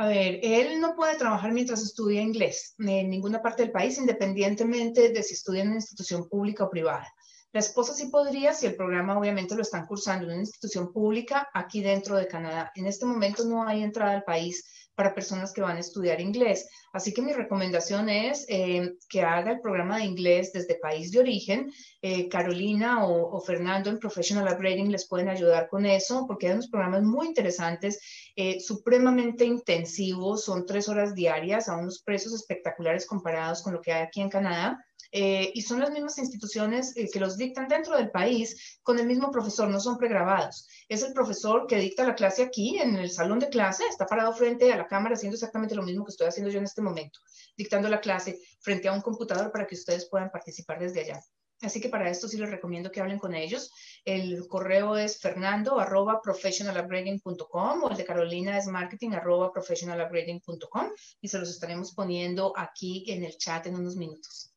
A 0.00 0.06
ver, 0.06 0.38
él 0.44 0.80
no 0.80 0.94
puede 0.94 1.16
trabajar 1.16 1.52
mientras 1.52 1.82
estudia 1.82 2.22
inglés 2.22 2.76
en 2.78 3.10
ninguna 3.10 3.42
parte 3.42 3.64
del 3.64 3.72
país, 3.72 3.98
independientemente 3.98 5.08
de 5.08 5.22
si 5.24 5.34
estudia 5.34 5.62
en 5.62 5.70
una 5.70 5.78
institución 5.78 6.28
pública 6.28 6.62
o 6.62 6.70
privada. 6.70 7.12
La 7.52 7.58
esposa 7.58 7.92
sí 7.92 8.06
podría 8.06 8.54
si 8.54 8.66
el 8.66 8.76
programa 8.76 9.18
obviamente 9.18 9.56
lo 9.56 9.62
están 9.62 9.86
cursando 9.86 10.26
en 10.26 10.34
una 10.34 10.42
institución 10.42 10.92
pública 10.92 11.48
aquí 11.52 11.82
dentro 11.82 12.16
de 12.16 12.28
Canadá. 12.28 12.70
En 12.76 12.86
este 12.86 13.06
momento 13.06 13.44
no 13.44 13.66
hay 13.66 13.82
entrada 13.82 14.12
al 14.12 14.22
país 14.22 14.88
para 14.98 15.14
personas 15.14 15.52
que 15.52 15.60
van 15.60 15.76
a 15.76 15.80
estudiar 15.80 16.20
inglés. 16.20 16.68
Así 16.92 17.14
que 17.14 17.22
mi 17.22 17.32
recomendación 17.32 18.08
es 18.08 18.44
eh, 18.48 18.96
que 19.08 19.22
haga 19.22 19.52
el 19.52 19.60
programa 19.60 19.98
de 19.98 20.04
inglés 20.04 20.52
desde 20.52 20.74
país 20.74 21.12
de 21.12 21.20
origen. 21.20 21.72
Eh, 22.02 22.28
Carolina 22.28 23.06
o, 23.06 23.40
Fernando 23.40 23.90
en 23.90 24.00
Professional 24.00 24.52
Upgrading 24.52 24.90
les 24.90 25.06
pueden 25.06 25.28
ayudar 25.28 25.68
con 25.68 25.86
eso 25.86 26.26
porque 26.26 26.48
hay 26.48 26.54
unos 26.54 26.68
programas 26.68 27.04
muy 27.04 27.28
interesantes, 27.28 28.00
eh, 28.40 28.60
supremamente 28.60 29.44
intensivos, 29.44 30.44
son 30.44 30.64
tres 30.64 30.88
horas 30.88 31.12
diarias 31.12 31.68
a 31.68 31.76
unos 31.76 32.04
precios 32.04 32.32
espectaculares 32.32 33.04
comparados 33.04 33.62
con 33.62 33.72
lo 33.72 33.80
que 33.80 33.92
hay 33.92 34.02
aquí 34.02 34.20
en 34.20 34.28
Canadá. 34.28 34.78
Eh, 35.10 35.50
y 35.54 35.62
son 35.62 35.80
las 35.80 35.90
mismas 35.90 36.18
instituciones 36.18 36.96
eh, 36.96 37.08
que 37.12 37.18
los 37.18 37.36
dictan 37.36 37.66
dentro 37.66 37.96
del 37.96 38.12
país 38.12 38.78
con 38.84 39.00
el 39.00 39.08
mismo 39.08 39.32
profesor, 39.32 39.68
no 39.68 39.80
son 39.80 39.98
pregrabados. 39.98 40.68
Es 40.88 41.02
el 41.02 41.14
profesor 41.14 41.66
que 41.66 41.80
dicta 41.80 42.06
la 42.06 42.14
clase 42.14 42.44
aquí 42.44 42.78
en 42.78 42.94
el 42.94 43.10
salón 43.10 43.40
de 43.40 43.48
clase, 43.48 43.82
está 43.88 44.06
parado 44.06 44.32
frente 44.32 44.72
a 44.72 44.76
la 44.76 44.86
cámara 44.86 45.16
haciendo 45.16 45.34
exactamente 45.34 45.74
lo 45.74 45.82
mismo 45.82 46.04
que 46.04 46.12
estoy 46.12 46.28
haciendo 46.28 46.52
yo 46.52 46.58
en 46.60 46.64
este 46.66 46.80
momento, 46.80 47.18
dictando 47.56 47.88
la 47.88 48.00
clase 48.00 48.38
frente 48.60 48.86
a 48.86 48.92
un 48.92 49.00
computador 49.00 49.50
para 49.50 49.66
que 49.66 49.74
ustedes 49.74 50.08
puedan 50.08 50.30
participar 50.30 50.78
desde 50.78 51.00
allá. 51.00 51.20
Así 51.60 51.80
que 51.80 51.88
para 51.88 52.08
esto 52.08 52.28
sí 52.28 52.38
les 52.38 52.50
recomiendo 52.50 52.90
que 52.90 53.00
hablen 53.00 53.18
con 53.18 53.34
ellos. 53.34 53.72
El 54.04 54.46
correo 54.46 54.96
es 54.96 55.20
fernando 55.20 55.80
arroba 55.80 56.20
professionalupgrading.com 56.22 57.82
o 57.82 57.90
el 57.90 57.96
de 57.96 58.04
Carolina 58.04 58.56
es 58.56 58.66
marketing 58.66 59.10
arroba 59.10 59.52
professionalupgrading.com 59.52 60.90
y 61.20 61.28
se 61.28 61.38
los 61.38 61.50
estaremos 61.50 61.94
poniendo 61.94 62.52
aquí 62.56 63.04
en 63.08 63.24
el 63.24 63.36
chat 63.36 63.66
en 63.66 63.74
unos 63.74 63.96
minutos. 63.96 64.52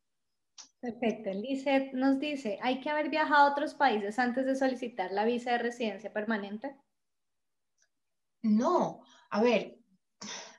Perfecto. 0.80 1.30
Lizeth 1.32 1.92
nos 1.92 2.18
dice, 2.18 2.58
¿hay 2.60 2.80
que 2.80 2.90
haber 2.90 3.08
viajado 3.08 3.48
a 3.48 3.52
otros 3.52 3.74
países 3.74 4.18
antes 4.18 4.46
de 4.46 4.56
solicitar 4.56 5.12
la 5.12 5.24
visa 5.24 5.52
de 5.52 5.58
residencia 5.58 6.12
permanente? 6.12 6.76
No. 8.42 9.02
A 9.30 9.40
ver, 9.40 9.78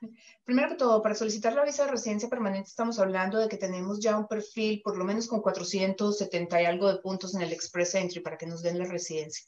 Primero 0.46 0.70
que 0.70 0.76
todo, 0.76 1.02
para 1.02 1.16
solicitar 1.16 1.54
la 1.54 1.64
visa 1.64 1.86
de 1.86 1.92
residencia 1.92 2.30
permanente 2.30 2.70
estamos 2.70 3.00
hablando 3.00 3.38
de 3.40 3.48
que 3.48 3.58
tenemos 3.58 4.00
ya 4.00 4.18
un 4.18 4.28
perfil 4.28 4.82
por 4.84 4.98
lo 4.98 5.06
menos 5.06 5.28
con 5.28 5.42
470 5.42 6.62
y 6.62 6.66
algo 6.66 6.92
de 6.92 7.00
puntos 7.00 7.36
en 7.36 7.42
el 7.42 7.54
Express 7.54 7.96
Entry 7.96 8.22
para 8.22 8.38
que 8.38 8.46
nos 8.46 8.62
den 8.62 8.80
la 8.80 8.86
residencia 8.86 9.46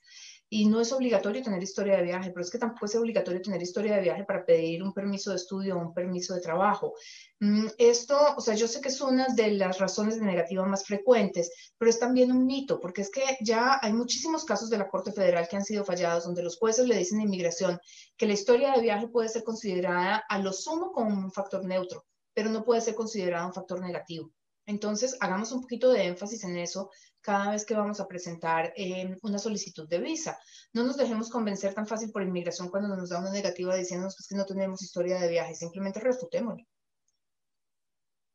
y 0.49 0.67
no 0.67 0.79
es 0.79 0.91
obligatorio 0.93 1.41
tener 1.41 1.61
historia 1.61 1.97
de 1.97 2.03
viaje, 2.03 2.29
pero 2.29 2.41
es 2.41 2.51
que 2.51 2.59
tampoco 2.59 2.85
es 2.85 2.95
obligatorio 2.95 3.41
tener 3.41 3.61
historia 3.61 3.95
de 3.95 4.01
viaje 4.01 4.23
para 4.23 4.45
pedir 4.45 4.83
un 4.83 4.93
permiso 4.93 5.31
de 5.31 5.37
estudio 5.37 5.75
o 5.75 5.79
un 5.79 5.93
permiso 5.93 6.35
de 6.35 6.41
trabajo. 6.41 6.93
Mm, 7.39 7.67
esto, 7.77 8.17
o 8.37 8.41
sea, 8.41 8.53
yo 8.53 8.67
sé 8.67 8.79
que 8.79 8.89
es 8.89 9.01
una 9.01 9.27
de 9.35 9.51
las 9.51 9.79
razones 9.79 10.19
de 10.19 10.25
negativa 10.25 10.65
más 10.65 10.85
frecuentes, 10.85 11.51
pero 11.77 11.89
es 11.89 11.99
también 11.99 12.31
un 12.31 12.45
mito, 12.45 12.79
porque 12.79 13.01
es 13.01 13.09
que 13.09 13.23
ya 13.41 13.79
hay 13.81 13.93
muchísimos 13.93 14.45
casos 14.45 14.69
de 14.69 14.77
la 14.77 14.87
Corte 14.87 15.11
Federal 15.11 15.47
que 15.47 15.57
han 15.57 15.65
sido 15.65 15.83
fallados, 15.83 16.25
donde 16.25 16.43
los 16.43 16.57
jueces 16.57 16.87
le 16.87 16.97
dicen 16.97 17.19
a 17.19 17.23
inmigración 17.23 17.79
que 18.15 18.27
la 18.27 18.33
historia 18.33 18.73
de 18.73 18.81
viaje 18.81 19.07
puede 19.07 19.29
ser 19.29 19.43
considerada 19.43 20.23
a 20.29 20.39
lo 20.39 20.53
sumo 20.53 20.91
como 20.91 21.09
un 21.09 21.31
factor 21.31 21.65
neutro, 21.65 22.05
pero 22.33 22.49
no 22.49 22.63
puede 22.63 22.81
ser 22.81 22.95
considerada 22.95 23.47
un 23.47 23.53
factor 23.53 23.81
negativo. 23.81 24.31
Entonces, 24.65 25.17
hagamos 25.19 25.51
un 25.51 25.61
poquito 25.61 25.91
de 25.91 26.05
énfasis 26.05 26.43
en 26.43 26.57
eso 26.57 26.89
cada 27.21 27.51
vez 27.51 27.65
que 27.65 27.75
vamos 27.75 27.99
a 27.99 28.07
presentar 28.07 28.71
eh, 28.75 29.17
una 29.23 29.39
solicitud 29.39 29.87
de 29.87 29.99
visa. 29.99 30.37
No 30.73 30.83
nos 30.83 30.97
dejemos 30.97 31.29
convencer 31.29 31.73
tan 31.73 31.87
fácil 31.87 32.11
por 32.11 32.21
inmigración 32.21 32.69
cuando 32.69 32.95
nos 32.95 33.09
da 33.09 33.19
una 33.19 33.31
negativa 33.31 33.75
diciéndonos 33.75 34.15
pues, 34.15 34.27
que 34.27 34.35
no 34.35 34.45
tenemos 34.45 34.81
historia 34.81 35.19
de 35.19 35.29
viaje, 35.29 35.55
simplemente 35.55 35.99
refutémoslo. 35.99 36.65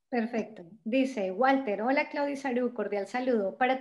Perfecto. 0.09 0.65
Dice 0.83 1.31
Walter, 1.31 1.83
hola 1.83 2.09
Claudia 2.09 2.37
Saru, 2.37 2.75
cordial 2.75 3.07
saludo. 3.07 3.57
Para 3.57 3.79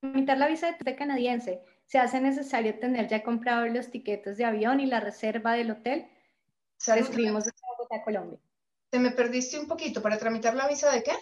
tramitar 0.00 0.38
la 0.38 0.46
visa 0.46 0.76
de 0.78 0.94
canadiense, 0.94 1.62
¿se 1.86 1.98
hace 1.98 2.20
necesario 2.20 2.78
tener 2.78 3.08
ya 3.08 3.24
comprado 3.24 3.66
los 3.66 3.90
tiquetes 3.90 4.36
de 4.36 4.44
avión 4.44 4.78
y 4.78 4.86
la 4.86 5.00
reserva 5.00 5.54
del 5.54 5.72
hotel? 5.72 6.06
Escribimos 6.78 7.44
de 7.44 7.52
Bogotá, 7.60 8.04
Colombia. 8.04 8.38
Te 8.88 9.00
me 9.00 9.10
perdiste 9.10 9.58
un 9.58 9.66
poquito. 9.66 10.00
¿Para 10.00 10.16
tramitar 10.16 10.54
la 10.54 10.68
visa 10.68 10.92
de 10.92 11.02
qué? 11.02 11.12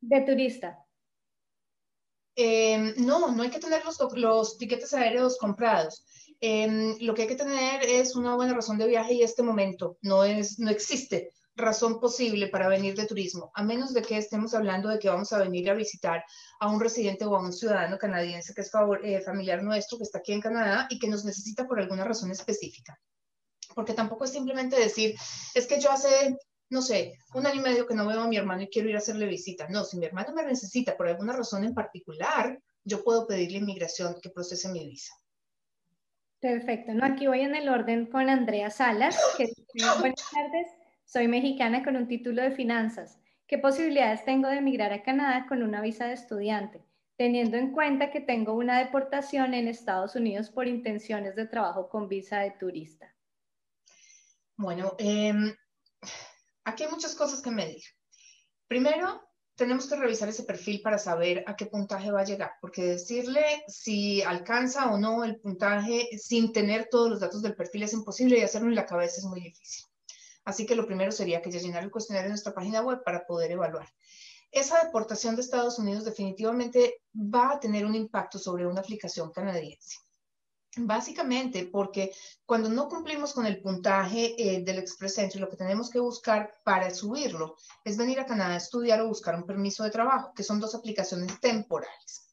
De 0.00 0.20
turista. 0.22 0.78
Em, 2.36 2.94
no, 2.98 3.32
no 3.32 3.42
hay 3.42 3.50
que 3.50 3.58
tener 3.58 3.84
los, 3.84 3.98
los 4.14 4.58
tiquetes 4.58 4.94
aéreos 4.94 5.38
comprados. 5.38 6.04
Em, 6.40 6.96
lo 7.00 7.14
que 7.14 7.22
hay 7.22 7.28
que 7.28 7.34
tener 7.34 7.82
es 7.82 8.14
una 8.14 8.36
buena 8.36 8.54
razón 8.54 8.78
de 8.78 8.86
viaje 8.86 9.14
y 9.14 9.22
este 9.22 9.42
momento 9.42 9.98
no, 10.02 10.22
es, 10.22 10.58
no 10.60 10.70
existe 10.70 11.32
razón 11.58 11.98
posible 11.98 12.46
para 12.46 12.68
venir 12.68 12.94
de 12.94 13.06
turismo, 13.06 13.50
a 13.54 13.64
menos 13.64 13.92
de 13.92 14.02
que 14.02 14.16
estemos 14.16 14.54
hablando 14.54 14.88
de 14.88 15.00
que 15.00 15.08
vamos 15.08 15.32
a 15.32 15.38
venir 15.38 15.68
a 15.68 15.74
visitar 15.74 16.24
a 16.60 16.68
un 16.68 16.80
residente 16.80 17.24
o 17.24 17.34
a 17.34 17.40
un 17.40 17.52
ciudadano 17.52 17.98
canadiense 17.98 18.54
que 18.54 18.60
es 18.60 18.70
eh, 19.02 19.20
familiar 19.20 19.62
nuestro, 19.62 19.98
que 19.98 20.04
está 20.04 20.18
aquí 20.18 20.32
en 20.32 20.40
Canadá 20.40 20.86
y 20.88 20.98
que 20.98 21.08
nos 21.08 21.24
necesita 21.24 21.66
por 21.66 21.80
alguna 21.80 22.04
razón 22.04 22.30
específica. 22.30 22.98
Porque 23.74 23.94
tampoco 23.94 24.24
es 24.24 24.30
simplemente 24.30 24.78
decir, 24.78 25.16
es 25.54 25.66
que 25.66 25.80
yo 25.80 25.90
hace 25.90 26.36
no 26.70 26.82
sé, 26.82 27.18
un 27.34 27.46
año 27.46 27.60
y 27.60 27.64
medio 27.64 27.86
que 27.86 27.94
no 27.94 28.06
veo 28.06 28.20
a 28.20 28.28
mi 28.28 28.36
hermano 28.36 28.62
y 28.62 28.68
quiero 28.68 28.88
ir 28.88 28.94
a 28.96 28.98
hacerle 28.98 29.26
visita. 29.26 29.68
No, 29.68 29.84
si 29.84 29.98
mi 29.98 30.06
hermano 30.06 30.34
me 30.34 30.44
necesita 30.44 30.96
por 30.96 31.08
alguna 31.08 31.32
razón 31.32 31.64
en 31.64 31.74
particular, 31.74 32.58
yo 32.84 33.02
puedo 33.02 33.26
pedirle 33.26 33.58
inmigración 33.58 34.16
que 34.20 34.30
procese 34.30 34.68
mi 34.68 34.86
visa. 34.86 35.14
Perfecto. 36.40 36.94
No, 36.94 37.04
aquí 37.04 37.26
voy 37.26 37.40
en 37.40 37.54
el 37.54 37.68
orden 37.68 38.06
con 38.06 38.28
Andrea 38.28 38.70
Salas, 38.70 39.18
que 39.36 39.48
buenas 40.00 40.30
tardes, 40.30 40.68
soy 41.04 41.26
mexicana 41.26 41.82
con 41.82 41.96
un 41.96 42.06
título 42.06 42.42
de 42.42 42.52
finanzas. 42.52 43.18
¿Qué 43.46 43.58
posibilidades 43.58 44.24
tengo 44.24 44.48
de 44.48 44.58
emigrar 44.58 44.92
a 44.92 45.02
Canadá 45.02 45.46
con 45.48 45.62
una 45.62 45.80
visa 45.80 46.06
de 46.06 46.12
estudiante, 46.12 46.84
teniendo 47.16 47.56
en 47.56 47.72
cuenta 47.72 48.10
que 48.10 48.20
tengo 48.20 48.52
una 48.52 48.78
deportación 48.78 49.54
en 49.54 49.68
Estados 49.68 50.14
Unidos 50.14 50.50
por 50.50 50.68
intenciones 50.68 51.34
de 51.34 51.46
trabajo 51.46 51.88
con 51.88 52.08
visa 52.08 52.40
de 52.40 52.50
turista? 52.52 53.12
Bueno, 54.56 54.94
eh, 54.98 55.32
Aquí 56.68 56.84
hay 56.84 56.90
muchas 56.90 57.14
cosas 57.14 57.40
que 57.40 57.50
medir. 57.50 57.82
Primero, 58.66 59.22
tenemos 59.54 59.88
que 59.88 59.96
revisar 59.96 60.28
ese 60.28 60.42
perfil 60.42 60.82
para 60.82 60.98
saber 60.98 61.42
a 61.46 61.56
qué 61.56 61.64
puntaje 61.64 62.10
va 62.10 62.20
a 62.20 62.24
llegar, 62.24 62.52
porque 62.60 62.82
decirle 62.82 63.64
si 63.68 64.20
alcanza 64.20 64.92
o 64.92 64.98
no 64.98 65.24
el 65.24 65.40
puntaje 65.40 66.10
sin 66.18 66.52
tener 66.52 66.88
todos 66.90 67.08
los 67.08 67.20
datos 67.20 67.40
del 67.40 67.56
perfil 67.56 67.84
es 67.84 67.94
imposible 67.94 68.38
y 68.38 68.42
hacerlo 68.42 68.68
en 68.68 68.74
la 68.74 68.84
cabeza 68.84 69.16
es 69.16 69.24
muy 69.24 69.40
difícil. 69.40 69.86
Así 70.44 70.66
que 70.66 70.76
lo 70.76 70.86
primero 70.86 71.10
sería 71.10 71.40
que 71.40 71.50
ya 71.50 71.58
llenar 71.58 71.84
el 71.84 71.90
cuestionario 71.90 72.26
en 72.26 72.32
nuestra 72.32 72.52
página 72.52 72.82
web 72.82 73.02
para 73.02 73.24
poder 73.24 73.50
evaluar. 73.50 73.88
Esa 74.50 74.84
deportación 74.84 75.36
de 75.36 75.40
Estados 75.40 75.78
Unidos 75.78 76.04
definitivamente 76.04 77.00
va 77.14 77.52
a 77.52 77.60
tener 77.60 77.86
un 77.86 77.94
impacto 77.94 78.38
sobre 78.38 78.66
una 78.66 78.82
aplicación 78.82 79.32
canadiense. 79.32 79.96
Básicamente 80.80 81.68
porque 81.70 82.12
cuando 82.46 82.68
no 82.68 82.88
cumplimos 82.88 83.32
con 83.32 83.46
el 83.46 83.60
puntaje 83.60 84.34
eh, 84.38 84.62
del 84.62 84.78
Express 84.78 85.18
Entry, 85.18 85.40
lo 85.40 85.48
que 85.48 85.56
tenemos 85.56 85.90
que 85.90 85.98
buscar 85.98 86.54
para 86.64 86.90
subirlo 86.90 87.56
es 87.84 87.96
venir 87.96 88.20
a 88.20 88.26
Canadá 88.26 88.54
a 88.54 88.58
estudiar 88.58 89.00
o 89.00 89.08
buscar 89.08 89.34
un 89.34 89.44
permiso 89.44 89.82
de 89.82 89.90
trabajo, 89.90 90.32
que 90.34 90.44
son 90.44 90.60
dos 90.60 90.74
aplicaciones 90.74 91.40
temporales. 91.40 92.28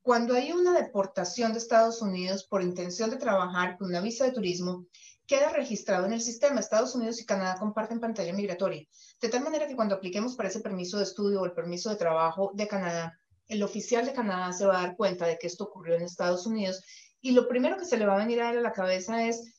Cuando 0.00 0.34
hay 0.34 0.52
una 0.52 0.72
deportación 0.72 1.52
de 1.52 1.58
Estados 1.58 2.00
Unidos 2.00 2.44
por 2.44 2.62
intención 2.62 3.10
de 3.10 3.16
trabajar 3.16 3.76
con 3.76 3.88
una 3.88 4.00
visa 4.00 4.24
de 4.24 4.32
turismo, 4.32 4.86
queda 5.26 5.50
registrado 5.50 6.06
en 6.06 6.14
el 6.14 6.22
sistema. 6.22 6.60
Estados 6.60 6.94
Unidos 6.94 7.20
y 7.20 7.26
Canadá 7.26 7.56
comparten 7.58 8.00
pantalla 8.00 8.32
migratoria, 8.32 8.86
de 9.20 9.28
tal 9.28 9.42
manera 9.42 9.66
que 9.66 9.76
cuando 9.76 9.96
apliquemos 9.96 10.36
para 10.36 10.48
ese 10.48 10.60
permiso 10.60 10.96
de 10.96 11.04
estudio 11.04 11.42
o 11.42 11.44
el 11.44 11.52
permiso 11.52 11.90
de 11.90 11.96
trabajo 11.96 12.52
de 12.54 12.66
Canadá, 12.66 13.18
el 13.48 13.62
oficial 13.62 14.06
de 14.06 14.12
Canadá 14.12 14.52
se 14.52 14.66
va 14.66 14.78
a 14.78 14.86
dar 14.86 14.96
cuenta 14.96 15.26
de 15.26 15.38
que 15.38 15.46
esto 15.46 15.64
ocurrió 15.64 15.96
en 15.96 16.02
Estados 16.02 16.46
Unidos 16.46 16.82
y 17.20 17.32
lo 17.32 17.48
primero 17.48 17.76
que 17.76 17.84
se 17.84 17.96
le 17.96 18.06
va 18.06 18.14
a 18.14 18.24
venir 18.24 18.40
a 18.40 18.52
la 18.52 18.72
cabeza 18.72 19.26
es, 19.26 19.54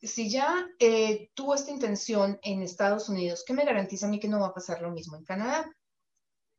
si 0.00 0.30
ya 0.30 0.68
eh, 0.78 1.30
tuvo 1.34 1.54
esta 1.54 1.70
intención 1.70 2.38
en 2.42 2.62
Estados 2.62 3.08
Unidos, 3.08 3.44
¿qué 3.46 3.52
me 3.52 3.64
garantiza 3.64 4.06
a 4.06 4.10
mí 4.10 4.18
que 4.18 4.28
no 4.28 4.40
va 4.40 4.48
a 4.48 4.54
pasar 4.54 4.82
lo 4.82 4.90
mismo 4.90 5.16
en 5.16 5.24
Canadá? 5.24 5.70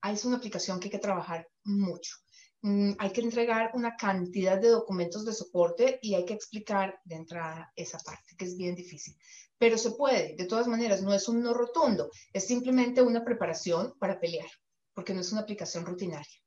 Ahí 0.01 0.14
es 0.16 0.26
una 0.26 0.38
aplicación 0.38 0.80
que 0.80 0.88
hay 0.88 0.91
que 0.91 0.99
trabajar 0.99 1.47
mucho. 1.64 2.16
Mm, 2.62 2.93
hay 2.97 3.12
que 3.12 3.22
entregar 3.22 3.72
una 3.74 3.97
cantidad 3.97 4.58
de 4.58 4.70
documentos 4.70 5.26
de 5.26 5.34
soporte 5.34 5.99
y 6.01 6.16
hay 6.16 6.26
que 6.26 6.34
explicar 6.34 6.97
de 7.04 7.16
entrada 7.16 7.72
esa 7.76 7.97
parte, 7.99 8.36
que 8.38 8.45
es 8.45 8.56
bien 8.56 8.76
difícil. 8.76 9.18
Pero 9.58 9.78
se 9.78 9.91
puede, 9.91 10.36
de 10.36 10.45
todas 10.45 10.68
maneras, 10.68 11.01
no 11.01 11.14
es 11.14 11.28
un 11.28 11.41
no 11.41 11.54
rotundo, 11.54 12.10
es 12.32 12.47
simplemente 12.47 13.01
una 13.01 13.26
preparación 13.26 13.93
para 13.99 14.20
pelear, 14.20 14.49
porque 14.93 15.14
no 15.14 15.22
es 15.22 15.32
una 15.34 15.41
aplicación 15.41 15.86
rutinaria. 15.86 16.43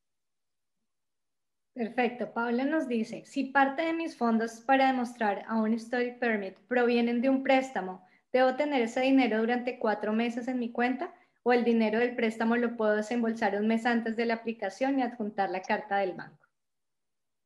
Perfecto. 1.77 2.33
Paula 2.33 2.64
nos 2.64 2.89
dice, 2.89 3.27
si 3.27 3.45
parte 3.45 3.83
de 3.83 3.93
mis 3.93 4.16
fondos 4.16 4.62
para 4.62 4.87
demostrar 4.87 5.45
a 5.47 5.61
un 5.61 5.79
study 5.79 6.12
permit 6.12 6.57
provienen 6.68 7.20
de 7.20 7.29
un 7.29 7.43
préstamo, 7.43 8.03
¿debo 8.33 8.57
tener 8.57 8.81
ese 8.81 9.03
dinero 9.03 9.41
durante 9.41 9.79
cuatro 9.79 10.14
meses 10.14 10.49
en 10.49 10.59
mi 10.59 10.72
cuenta 10.72 11.12
o 11.43 11.53
el 11.53 11.64
dinero 11.64 11.99
del 11.99 12.16
préstamo 12.16 12.57
lo 12.57 12.79
puedo 12.79 12.97
desembolsar 12.97 13.57
un 13.61 13.66
mes 13.66 13.85
antes 13.85 14.16
de 14.16 14.24
la 14.24 14.35
aplicación 14.35 14.99
y 14.99 15.03
adjuntar 15.03 15.51
la 15.51 15.64
carta 15.64 15.99
del 15.99 16.14
banco? 16.14 16.46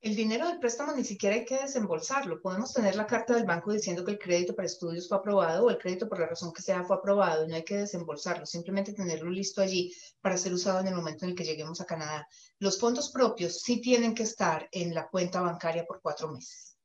El 0.02 0.16
dinero 0.16 0.48
del 0.48 0.58
préstamo 0.58 0.92
ni 0.92 1.04
siquiera 1.04 1.36
hay 1.36 1.44
que 1.44 1.58
desembolsarlo. 1.58 2.40
Podemos 2.40 2.72
tener 2.72 2.96
la 2.96 3.06
carta 3.06 3.34
del 3.34 3.44
banco 3.44 3.70
diciendo 3.70 4.02
que 4.02 4.12
el 4.12 4.18
crédito 4.18 4.56
para 4.56 4.64
estudios 4.64 5.06
fue 5.06 5.18
aprobado 5.18 5.66
o 5.66 5.70
el 5.70 5.76
crédito 5.76 6.08
por 6.08 6.18
la 6.18 6.26
razón 6.26 6.54
que 6.54 6.62
sea 6.62 6.82
fue 6.84 6.96
aprobado 6.96 7.44
y 7.44 7.48
no 7.48 7.54
hay 7.54 7.64
que 7.64 7.76
desembolsarlo, 7.76 8.46
simplemente 8.46 8.94
tenerlo 8.94 9.30
listo 9.30 9.60
allí 9.60 9.94
para 10.22 10.38
ser 10.38 10.54
usado 10.54 10.80
en 10.80 10.86
el 10.86 10.94
momento 10.94 11.26
en 11.26 11.32
el 11.32 11.36
que 11.36 11.44
lleguemos 11.44 11.82
a 11.82 11.84
Canadá. 11.84 12.26
Los 12.58 12.80
fondos 12.80 13.10
propios 13.10 13.60
sí 13.60 13.82
tienen 13.82 14.14
que 14.14 14.22
estar 14.22 14.70
en 14.72 14.94
la 14.94 15.06
cuenta 15.06 15.42
bancaria 15.42 15.84
por 15.84 16.00
cuatro 16.00 16.32
meses. 16.32 16.78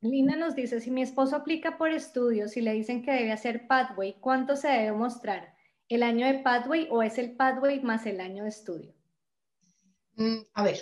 Lina 0.00 0.34
nos 0.34 0.56
dice, 0.56 0.80
si 0.80 0.90
mi 0.90 1.02
esposo 1.02 1.36
aplica 1.36 1.78
por 1.78 1.90
estudios 1.90 2.56
y 2.56 2.60
le 2.60 2.72
dicen 2.72 3.02
que 3.04 3.12
debe 3.12 3.30
hacer 3.30 3.68
Pathway, 3.68 4.18
¿cuánto 4.20 4.56
se 4.56 4.66
debe 4.66 4.92
mostrar? 4.92 5.54
¿El 5.88 6.02
año 6.02 6.26
de 6.26 6.40
Pathway 6.40 6.88
o 6.90 7.04
es 7.04 7.18
el 7.18 7.36
Pathway 7.36 7.80
más 7.82 8.04
el 8.04 8.20
año 8.20 8.42
de 8.42 8.48
estudio? 8.48 8.92
Mm, 10.16 10.38
a 10.54 10.62
ver, 10.64 10.78